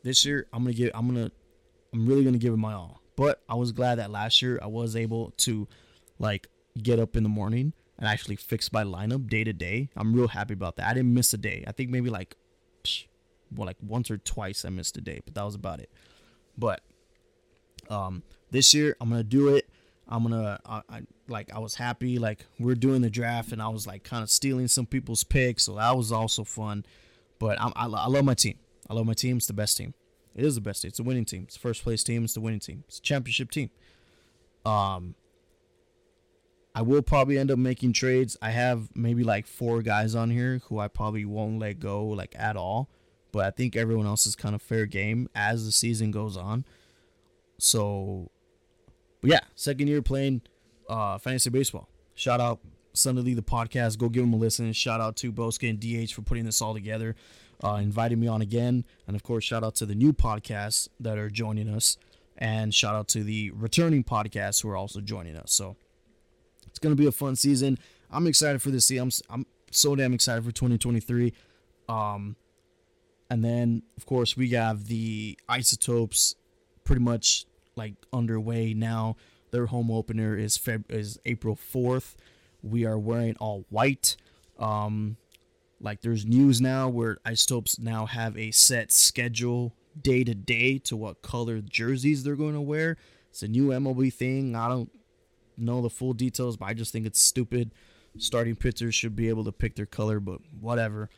this 0.03 0.25
year, 0.25 0.47
I'm 0.53 0.63
gonna 0.63 0.75
give. 0.75 0.91
I'm 0.95 1.07
gonna. 1.07 1.31
I'm 1.93 2.07
really 2.07 2.25
gonna 2.25 2.39
give 2.39 2.53
it 2.53 2.59
my 2.59 2.75
all. 2.75 3.03
But 3.17 3.43
I 3.49 3.57
was 3.57 3.73
glad 3.73 3.97
that 3.97 4.11
last 4.11 4.43
year 4.43 4.59
I 4.63 4.69
was 4.69 4.95
able 4.95 5.33
to, 5.39 5.67
like, 6.21 6.47
get 6.81 7.01
up 7.01 7.17
in 7.17 7.25
the 7.25 7.29
morning 7.29 7.73
and 7.99 8.07
actually 8.07 8.37
fix 8.37 8.73
my 8.73 8.85
lineup 8.85 9.29
day 9.29 9.43
to 9.43 9.53
day. 9.53 9.91
I'm 9.97 10.15
real 10.15 10.29
happy 10.29 10.55
about 10.55 10.77
that. 10.77 10.87
I 10.87 10.95
didn't 10.95 11.13
miss 11.13 11.35
a 11.35 11.39
day. 11.39 11.65
I 11.67 11.73
think 11.73 11.91
maybe 11.91 12.11
like, 12.11 12.37
well, 13.55 13.67
like 13.67 13.77
once 13.83 14.11
or 14.11 14.19
twice 14.19 14.65
I 14.65 14.69
missed 14.69 14.97
a 14.97 15.01
day, 15.01 15.21
but 15.25 15.35
that 15.35 15.43
was 15.43 15.57
about 15.57 15.81
it. 15.81 15.91
But 16.59 16.83
um, 17.89 18.23
this 18.51 18.75
year 18.75 18.97
I'm 19.01 19.09
gonna 19.09 19.23
do 19.23 19.55
it. 19.55 19.69
I'm 20.09 20.23
gonna 20.23 20.61
I, 20.67 20.83
I, 20.89 21.03
like 21.29 21.53
I 21.55 21.59
was 21.59 21.77
happy 21.77 22.19
like 22.19 22.45
we're 22.59 22.75
doing 22.75 23.03
the 23.03 23.11
draft 23.11 23.53
and 23.53 23.63
I 23.63 23.69
was 23.69 23.87
like 23.87 24.03
kind 24.03 24.23
of 24.23 24.31
stealing 24.31 24.69
some 24.69 24.87
people's 24.87 25.25
picks, 25.25 25.65
so 25.65 25.77
that 25.77 25.97
was 25.97 26.13
also 26.13 26.45
fun. 26.45 26.85
But 27.39 27.61
I'm, 27.61 27.73
I, 27.77 27.87
I 27.87 28.09
love 28.09 28.25
my 28.25 28.35
team. 28.35 28.59
I 28.91 28.95
love 28.95 29.07
my 29.07 29.15
team. 29.15 29.37
It's 29.37 29.47
the 29.47 29.53
best 29.53 29.77
team. 29.77 29.95
It 30.35 30.45
is 30.45 30.57
the 30.57 30.61
best 30.61 30.83
team. 30.83 30.89
It's 30.89 30.99
a 30.99 31.05
winning 31.05 31.25
team. 31.25 31.45
It's 31.45 31.55
the 31.55 31.61
first 31.61 31.83
place 31.83 32.03
team. 32.03 32.25
It's 32.25 32.35
the 32.35 32.41
winning 32.41 32.61
team. 32.61 32.85
It's 32.89 32.99
a 32.99 33.03
championship 33.03 33.51
team. 33.51 33.71
Um, 34.65 35.15
I 36.75 36.83
will 36.83 37.03
probably 37.03 37.39
end 37.39 37.51
up 37.51 37.59
making 37.59 37.93
trades. 37.93 38.37
I 38.43 38.51
have 38.51 38.89
maybe 38.95 39.25
like 39.25 39.47
four 39.47 39.83
guys 39.83 40.15
on 40.15 40.31
here 40.31 40.61
who 40.69 40.79
I 40.79 40.89
probably 40.89 41.25
won't 41.25 41.59
let 41.59 41.81
go 41.81 42.07
like 42.07 42.35
at 42.39 42.57
all 42.57 42.89
but 43.39 43.47
I 43.47 43.51
think 43.53 43.77
everyone 43.77 44.05
else 44.05 44.27
is 44.27 44.35
kind 44.35 44.57
of 44.57 44.61
fair 44.61 44.85
game 44.85 45.29
as 45.33 45.65
the 45.65 45.71
season 45.71 46.11
goes 46.11 46.37
on. 46.37 46.65
So, 47.57 48.33
yeah, 49.23 49.39
second 49.55 49.87
year 49.87 50.03
playing 50.03 50.43
uh, 50.89 51.19
fantasy 51.19 51.49
baseball. 51.49 51.89
Shout 52.17 52.41
out 52.41 52.59
Sunday 52.95 53.23
League 53.23 53.37
the 53.37 53.43
podcast. 53.43 53.97
Go 53.97 54.09
give 54.09 54.25
them 54.25 54.33
a 54.33 54.37
listen. 54.37 54.73
Shout 54.73 55.01
out 55.01 55.15
to 55.19 55.31
Boska 55.31 55.71
and 55.71 55.79
DH 55.79 56.11
for 56.13 56.23
putting 56.23 56.47
this 56.47 56.61
all 56.61 56.75
together, 56.75 57.15
uh, 57.63 57.75
inviting 57.75 58.19
me 58.19 58.27
on 58.27 58.43
again, 58.43 58.85
and 59.07 59.15
of 59.15 59.23
course, 59.23 59.45
shout 59.45 59.63
out 59.63 59.77
to 59.77 59.87
the 59.87 59.95
new 59.95 60.13
podcasts 60.13 60.89
that 60.99 61.17
are 61.17 61.31
joining 61.31 61.69
us, 61.69 61.97
and 62.39 62.75
shout 62.75 62.97
out 62.97 63.07
to 63.07 63.23
the 63.23 63.53
returning 63.53 64.03
podcasts 64.03 64.65
who 64.65 64.69
are 64.69 64.77
also 64.77 65.01
joining 65.01 65.37
us. 65.37 65.53
So, 65.53 65.77
it's 66.67 66.81
gonna 66.81 66.97
be 66.97 67.07
a 67.07 67.13
fun 67.13 67.37
season. 67.37 67.79
I'm 68.11 68.27
excited 68.27 68.61
for 68.61 68.73
this 68.73 68.87
season. 68.87 69.13
I'm, 69.31 69.37
I'm 69.39 69.47
so 69.71 69.95
damn 69.95 70.13
excited 70.13 70.45
for 70.45 70.51
2023. 70.51 71.33
Um, 71.89 72.35
and 73.31 73.45
then, 73.45 73.83
of 73.97 74.07
course, 74.07 74.37
we 74.37 74.51
have 74.51 74.87
the 74.87 75.39
Isotopes 75.49 76.35
pretty 76.85 77.03
much 77.03 77.47
like 77.77 77.95
underway 78.13 78.75
now. 78.75 79.17
Their 79.51 79.67
home 79.67 79.91
opener 79.91 80.37
is 80.37 80.59
Feb- 80.59 80.91
is 80.91 81.19
April 81.25 81.57
4th. 81.57 82.15
We 82.63 82.85
are 82.85 82.99
wearing 82.99 83.37
all 83.37 83.65
white. 83.71 84.17
Um, 84.59 85.17
like 85.81 86.01
there's 86.01 86.27
news 86.27 86.61
now 86.61 86.89
where 86.89 87.19
Isotopes 87.25 87.79
now 87.79 88.07
have 88.07 88.37
a 88.37 88.51
set 88.51 88.91
schedule 88.91 89.75
day 90.01 90.25
to 90.25 90.35
day 90.35 90.79
to 90.79 90.97
what 90.97 91.23
color 91.23 91.61
jerseys 91.61 92.25
they're 92.25 92.37
going 92.37 92.55
to 92.55 92.61
wear. 92.61 92.97
It's 93.31 93.43
a 93.43 93.49
new 93.49 93.69
MLB 93.69 94.13
thing. 94.13 94.57
I 94.57 94.69
don't 94.69 94.91
know 95.57 95.83
the 95.83 95.91
full 95.91 96.15
details, 96.15 96.57
but 96.57 96.67
I 96.67 96.75
just 96.75 96.93
think 96.93 97.07
it's 97.07 97.21
stupid. 97.21 97.73
Starting 98.17 98.57
pitchers 98.57 98.95
should 98.95 99.15
be 99.15 99.29
able 99.29 99.45
to 99.45 99.53
pick 99.53 99.77
their 99.77 99.87
color, 99.87 100.19
but 100.19 100.41
whatever. 100.61 101.11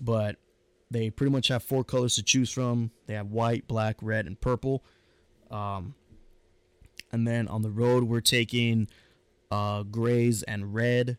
But 0.00 0.36
they 0.90 1.10
pretty 1.10 1.30
much 1.30 1.48
have 1.48 1.62
four 1.62 1.84
colors 1.84 2.16
to 2.16 2.22
choose 2.22 2.50
from. 2.50 2.90
They 3.06 3.14
have 3.14 3.28
white, 3.28 3.68
black, 3.68 3.96
red, 4.02 4.26
and 4.26 4.40
purple. 4.40 4.84
Um, 5.50 5.94
and 7.12 7.26
then 7.26 7.48
on 7.48 7.62
the 7.62 7.70
road, 7.70 8.04
we're 8.04 8.20
taking 8.20 8.88
uh, 9.50 9.84
grays 9.84 10.42
and 10.42 10.74
red. 10.74 11.18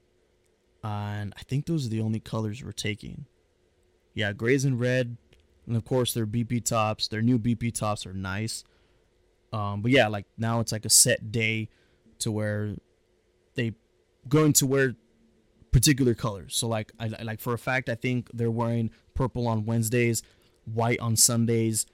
and 0.84 1.34
I 1.38 1.44
think 1.44 1.66
those 1.66 1.86
are 1.86 1.90
the 1.90 2.02
only 2.02 2.20
colors 2.20 2.64
we're 2.64 2.72
taking. 2.72 3.26
Yeah, 4.14 4.34
grays 4.34 4.66
and 4.66 4.80
red. 4.80 5.18
And 5.68 5.78
of 5.78 5.86
course, 5.86 6.14
their 6.14 6.26
BP 6.26 6.66
tops. 6.66 7.08
Their 7.08 7.22
new 7.22 7.40
BP 7.40 7.74
tops 7.74 8.06
are 8.06 8.14
nice. 8.14 8.64
Um, 9.54 9.82
but 9.82 9.92
yeah, 9.92 10.08
like 10.08 10.26
now 10.38 10.60
it's 10.60 10.72
like 10.72 10.86
a 10.86 10.90
set 10.90 11.32
day 11.32 11.70
to 12.20 12.32
where 12.32 12.76
they 13.56 13.74
going 14.28 14.54
to 14.54 14.66
wear 14.66 14.96
particular 15.72 16.14
colors. 16.14 16.56
So 16.56 16.68
like 16.68 16.92
I 17.00 17.08
like 17.08 17.40
for 17.40 17.54
a 17.54 17.58
fact 17.58 17.90
I 17.90 17.96
think 17.96 18.30
they're 18.34 18.52
wearing 18.52 18.92
purple 19.14 19.48
on 19.48 19.66
Wednesdays, 19.66 20.24
white 20.66 21.00
on 21.00 21.16
Sundays, 21.16 21.86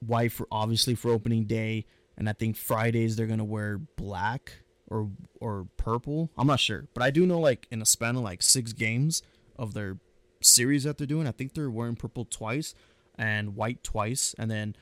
white 0.00 0.32
for 0.32 0.46
obviously 0.50 0.94
for 0.94 1.10
opening 1.10 1.44
day, 1.44 1.86
and 2.16 2.28
I 2.28 2.32
think 2.32 2.56
Fridays 2.56 3.16
they're 3.16 3.26
gonna 3.26 3.44
wear 3.44 3.78
black 3.78 4.62
or 4.88 5.10
or 5.40 5.66
purple. 5.76 6.30
I'm 6.36 6.46
not 6.46 6.60
sure, 6.60 6.88
but 6.94 7.02
I 7.02 7.10
do 7.10 7.26
know 7.26 7.40
like 7.40 7.66
in 7.70 7.82
a 7.82 7.86
span 7.86 8.16
of 8.16 8.22
like 8.22 8.42
six 8.42 8.72
games 8.72 9.22
of 9.56 9.74
their 9.74 9.98
series 10.40 10.84
that 10.84 10.98
they're 10.98 11.06
doing, 11.06 11.26
I 11.26 11.32
think 11.32 11.54
they're 11.54 11.70
wearing 11.70 11.96
purple 11.96 12.24
twice 12.24 12.74
and 13.16 13.56
white 13.56 13.82
twice, 13.82 14.34
and 14.38 14.50
then 14.50 14.76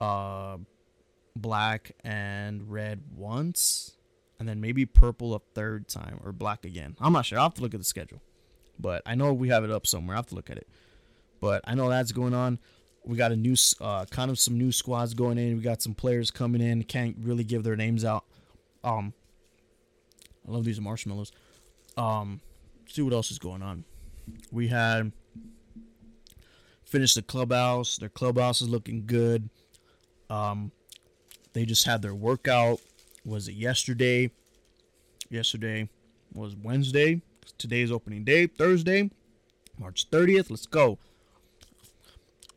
uh 0.00 0.58
black 1.36 1.92
and 2.04 2.70
red 2.70 3.02
once, 3.16 3.96
and 4.38 4.48
then 4.48 4.60
maybe 4.60 4.86
purple 4.86 5.34
a 5.34 5.40
third 5.54 5.88
time 5.88 6.20
or 6.24 6.32
black 6.32 6.64
again. 6.64 6.96
I'm 7.00 7.12
not 7.12 7.26
sure. 7.26 7.38
I'll 7.38 7.46
have 7.46 7.54
to 7.54 7.62
look 7.62 7.74
at 7.74 7.80
the 7.80 7.84
schedule, 7.84 8.20
but 8.78 9.02
I 9.06 9.14
know 9.14 9.32
we 9.32 9.48
have 9.48 9.64
it 9.64 9.70
up 9.70 9.86
somewhere. 9.86 10.16
I 10.16 10.18
have 10.18 10.26
to 10.26 10.34
look 10.34 10.50
at 10.50 10.56
it, 10.56 10.68
but 11.40 11.62
I 11.64 11.74
know 11.74 11.88
that's 11.88 12.12
going 12.12 12.34
on. 12.34 12.58
We 13.04 13.16
got 13.16 13.32
a 13.32 13.36
new, 13.36 13.54
uh, 13.80 14.06
kind 14.06 14.30
of 14.30 14.38
some 14.38 14.56
new 14.56 14.72
squads 14.72 15.12
going 15.12 15.36
in. 15.36 15.56
We 15.56 15.62
got 15.62 15.82
some 15.82 15.94
players 15.94 16.30
coming 16.30 16.62
in. 16.62 16.82
Can't 16.84 17.16
really 17.20 17.44
give 17.44 17.62
their 17.62 17.76
names 17.76 18.04
out. 18.04 18.24
Um, 18.82 19.12
I 20.46 20.52
love 20.52 20.64
these 20.64 20.80
marshmallows. 20.80 21.32
Um, 21.96 22.40
see 22.88 23.02
what 23.02 23.12
else 23.12 23.30
is 23.30 23.38
going 23.38 23.62
on. 23.62 23.84
We 24.50 24.68
had 24.68 25.12
finished 26.84 27.14
the 27.14 27.22
clubhouse. 27.22 27.98
Their 27.98 28.08
clubhouse 28.08 28.62
is 28.62 28.68
looking 28.68 29.04
good. 29.06 29.50
Um, 30.30 30.72
they 31.52 31.64
just 31.64 31.84
had 31.84 32.02
their 32.02 32.14
workout. 32.14 32.80
Was 33.24 33.48
it 33.48 33.54
yesterday? 33.54 34.30
Yesterday 35.30 35.88
was 36.32 36.54
Wednesday. 36.56 37.22
Today's 37.58 37.90
opening 37.92 38.24
day, 38.24 38.46
Thursday, 38.46 39.10
March 39.78 40.10
30th. 40.10 40.50
Let's 40.50 40.66
go. 40.66 40.98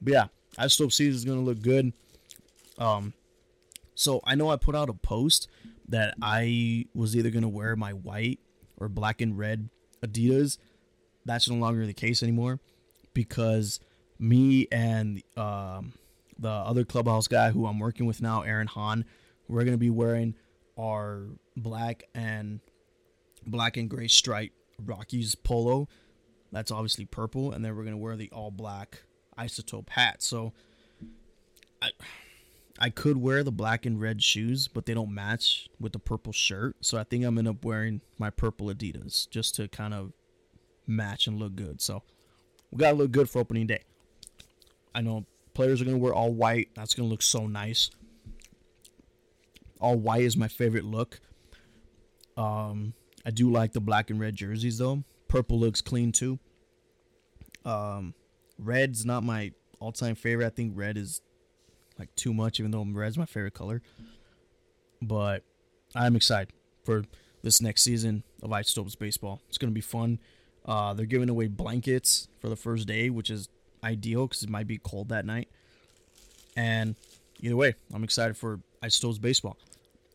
But 0.01 0.13
yeah, 0.13 0.25
I 0.57 0.67
still 0.67 0.89
see 0.89 1.07
this 1.07 1.15
is 1.15 1.25
gonna 1.25 1.41
look 1.41 1.61
good. 1.61 1.93
Um, 2.77 3.13
so 3.95 4.21
I 4.23 4.35
know 4.35 4.49
I 4.49 4.55
put 4.55 4.75
out 4.75 4.89
a 4.89 4.93
post 4.93 5.47
that 5.87 6.15
I 6.21 6.85
was 6.93 7.15
either 7.15 7.29
gonna 7.29 7.49
wear 7.49 7.75
my 7.75 7.91
white 7.91 8.39
or 8.77 8.89
black 8.89 9.21
and 9.21 9.37
red 9.37 9.69
Adidas. 10.01 10.57
That's 11.25 11.49
no 11.49 11.55
longer 11.55 11.85
the 11.85 11.93
case 11.93 12.23
anymore 12.23 12.59
because 13.13 13.79
me 14.19 14.67
and 14.71 15.21
um, 15.35 15.93
the 16.37 16.49
other 16.49 16.85
clubhouse 16.85 17.27
guy 17.27 17.51
who 17.51 17.65
I'm 17.65 17.79
working 17.79 18.05
with 18.05 18.21
now, 18.21 18.41
Aaron 18.41 18.67
Hahn, 18.67 19.05
we're 19.47 19.63
gonna 19.63 19.77
be 19.77 19.89
wearing 19.89 20.35
our 20.79 21.23
black 21.55 22.03
and 22.13 22.59
black 23.45 23.77
and 23.77 23.89
gray 23.89 24.07
stripe 24.07 24.51
Rockies 24.85 25.35
polo. 25.35 25.87
That's 26.51 26.71
obviously 26.71 27.05
purple, 27.05 27.51
and 27.51 27.63
then 27.63 27.75
we're 27.75 27.83
gonna 27.83 27.97
wear 27.97 28.15
the 28.15 28.29
all 28.31 28.51
black 28.51 29.03
isotope 29.37 29.89
hat. 29.89 30.21
So 30.21 30.53
I 31.81 31.91
I 32.79 32.89
could 32.89 33.17
wear 33.17 33.43
the 33.43 33.51
black 33.51 33.85
and 33.85 33.99
red 33.99 34.23
shoes, 34.23 34.67
but 34.67 34.85
they 34.85 34.93
don't 34.93 35.13
match 35.13 35.67
with 35.79 35.93
the 35.93 35.99
purple 35.99 36.33
shirt. 36.33 36.75
So 36.81 36.97
I 36.97 37.03
think 37.03 37.25
I'm 37.25 37.35
gonna 37.35 37.49
end 37.49 37.57
up 37.57 37.65
wearing 37.65 38.01
my 38.17 38.29
purple 38.29 38.67
Adidas 38.67 39.29
just 39.29 39.55
to 39.55 39.67
kind 39.67 39.93
of 39.93 40.13
match 40.85 41.27
and 41.27 41.39
look 41.39 41.55
good. 41.55 41.81
So 41.81 42.03
we 42.71 42.79
gotta 42.79 42.95
look 42.95 43.11
good 43.11 43.29
for 43.29 43.39
opening 43.39 43.67
day. 43.67 43.83
I 44.95 45.01
know 45.01 45.25
Players 45.57 45.81
are 45.81 45.85
to 45.85 45.97
wear 45.97 46.13
all 46.13 46.31
white. 46.31 46.69
That's 46.75 46.93
to 46.93 47.03
look 47.03 47.23
so 47.23 47.47
nice. 47.47 47.89
All 49.81 49.95
white 49.95 50.21
is 50.21 50.37
my 50.37 50.47
favorite 50.47 50.85
look. 50.85 51.19
Um, 52.37 52.93
I 53.27 53.29
do 53.29 53.51
like 53.51 53.73
the 53.73 53.81
black 53.81 54.09
and 54.09 54.21
red 54.21 54.35
jerseys 54.35 54.77
though. 54.77 55.03
Purple 55.27 55.59
looks 55.59 55.81
clean 55.81 56.13
too. 56.13 56.39
Um, 57.65 58.13
red's 58.57 59.05
not 59.05 59.21
my 59.21 59.51
all-time 59.81 60.15
favorite. 60.15 60.45
I 60.45 60.49
think 60.49 60.71
red 60.75 60.97
is 60.97 61.21
like 61.99 62.15
too 62.15 62.33
much, 62.33 62.57
even 62.61 62.71
though 62.71 62.85
red's 62.89 63.17
my 63.17 63.25
favorite 63.25 63.53
color. 63.53 63.81
But 65.01 65.43
I'm 65.93 66.15
excited 66.15 66.53
for 66.85 67.03
this 67.43 67.61
next 67.61 67.83
season 67.83 68.23
of 68.41 68.53
Isotopes 68.53 68.95
baseball. 68.95 69.41
It's 69.49 69.57
gonna 69.57 69.73
be 69.73 69.81
fun. 69.81 70.19
Uh, 70.65 70.93
they're 70.93 71.05
giving 71.05 71.29
away 71.29 71.47
blankets 71.47 72.29
for 72.39 72.47
the 72.47 72.55
first 72.55 72.87
day, 72.87 73.09
which 73.09 73.29
is 73.29 73.49
ideal 73.83 74.27
because 74.27 74.43
it 74.43 74.49
might 74.49 74.67
be 74.67 74.77
cold 74.77 75.09
that 75.09 75.25
night. 75.25 75.49
And 76.55 76.95
either 77.41 77.57
way, 77.57 77.75
I'm 77.93 78.05
excited 78.05 78.37
for 78.37 78.61
Isotopes 78.81 79.17
baseball. 79.17 79.57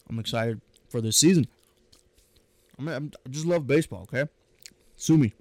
I'm 0.09 0.19
excited 0.19 0.63
for 0.89 1.03
this 1.03 1.19
season. 1.19 1.47
I 2.83 2.85
mean, 2.85 2.95
I'm, 2.97 3.13
just 3.31 3.47
love 3.47 3.67
baseball. 3.67 4.03
Okay, 4.03 4.31
sue 4.97 5.17
me. 5.17 5.35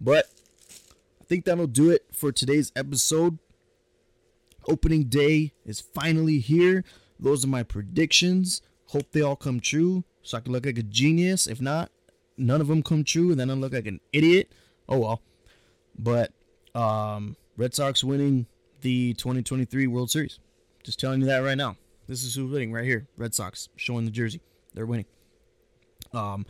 But 0.00 0.26
I 1.20 1.24
think 1.24 1.44
that'll 1.44 1.66
do 1.66 1.90
it 1.90 2.06
for 2.12 2.32
today's 2.32 2.70
episode. 2.76 3.38
Opening 4.68 5.04
day 5.04 5.52
is 5.64 5.80
finally 5.80 6.38
here. 6.38 6.84
Those 7.18 7.44
are 7.44 7.48
my 7.48 7.62
predictions. 7.62 8.60
Hope 8.88 9.10
they 9.12 9.22
all 9.22 9.36
come 9.36 9.60
true 9.60 10.04
so 10.22 10.36
I 10.36 10.40
can 10.40 10.52
look 10.52 10.66
like 10.66 10.78
a 10.78 10.82
genius. 10.82 11.46
If 11.46 11.60
not, 11.60 11.90
none 12.36 12.60
of 12.60 12.68
them 12.68 12.82
come 12.82 13.04
true, 13.04 13.30
and 13.30 13.40
then 13.40 13.50
I 13.50 13.54
look 13.54 13.72
like 13.72 13.86
an 13.86 14.00
idiot. 14.12 14.52
Oh 14.88 14.98
well. 14.98 15.22
But 15.98 16.32
um, 16.74 17.36
Red 17.56 17.74
Sox 17.74 18.04
winning 18.04 18.46
the 18.82 19.14
2023 19.14 19.86
World 19.86 20.10
Series. 20.10 20.38
Just 20.84 21.00
telling 21.00 21.20
you 21.20 21.26
that 21.26 21.38
right 21.38 21.56
now. 21.56 21.76
This 22.06 22.22
is 22.22 22.34
who's 22.34 22.50
winning 22.50 22.72
right 22.72 22.84
here. 22.84 23.08
Red 23.16 23.34
Sox 23.34 23.70
showing 23.76 24.04
the 24.04 24.10
jersey. 24.10 24.42
They're 24.74 24.86
winning. 24.86 25.06
Um, 26.12 26.46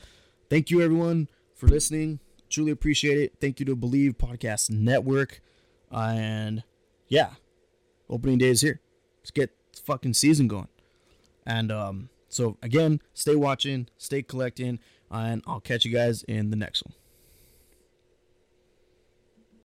thank 0.50 0.70
you 0.70 0.80
everyone 0.80 1.28
for 1.54 1.66
listening. 1.66 2.20
Truly 2.48 2.70
appreciate 2.70 3.18
it. 3.18 3.34
Thank 3.40 3.60
you 3.60 3.66
to 3.66 3.76
Believe 3.76 4.16
Podcast 4.18 4.70
Network. 4.70 5.40
and 5.90 6.62
yeah, 7.08 7.30
opening 8.08 8.38
day 8.38 8.48
is 8.48 8.60
here. 8.60 8.80
Let's 9.20 9.30
get 9.30 9.50
fucking 9.84 10.14
season 10.14 10.48
going. 10.48 10.68
And 11.46 11.72
um, 11.72 12.10
so 12.28 12.58
again, 12.62 13.00
stay 13.14 13.34
watching, 13.34 13.88
stay 13.96 14.22
collecting, 14.22 14.78
and 15.10 15.42
I'll 15.46 15.60
catch 15.60 15.84
you 15.84 15.92
guys 15.92 16.22
in 16.24 16.50
the 16.50 16.56
next 16.56 16.84
one. 16.84 16.94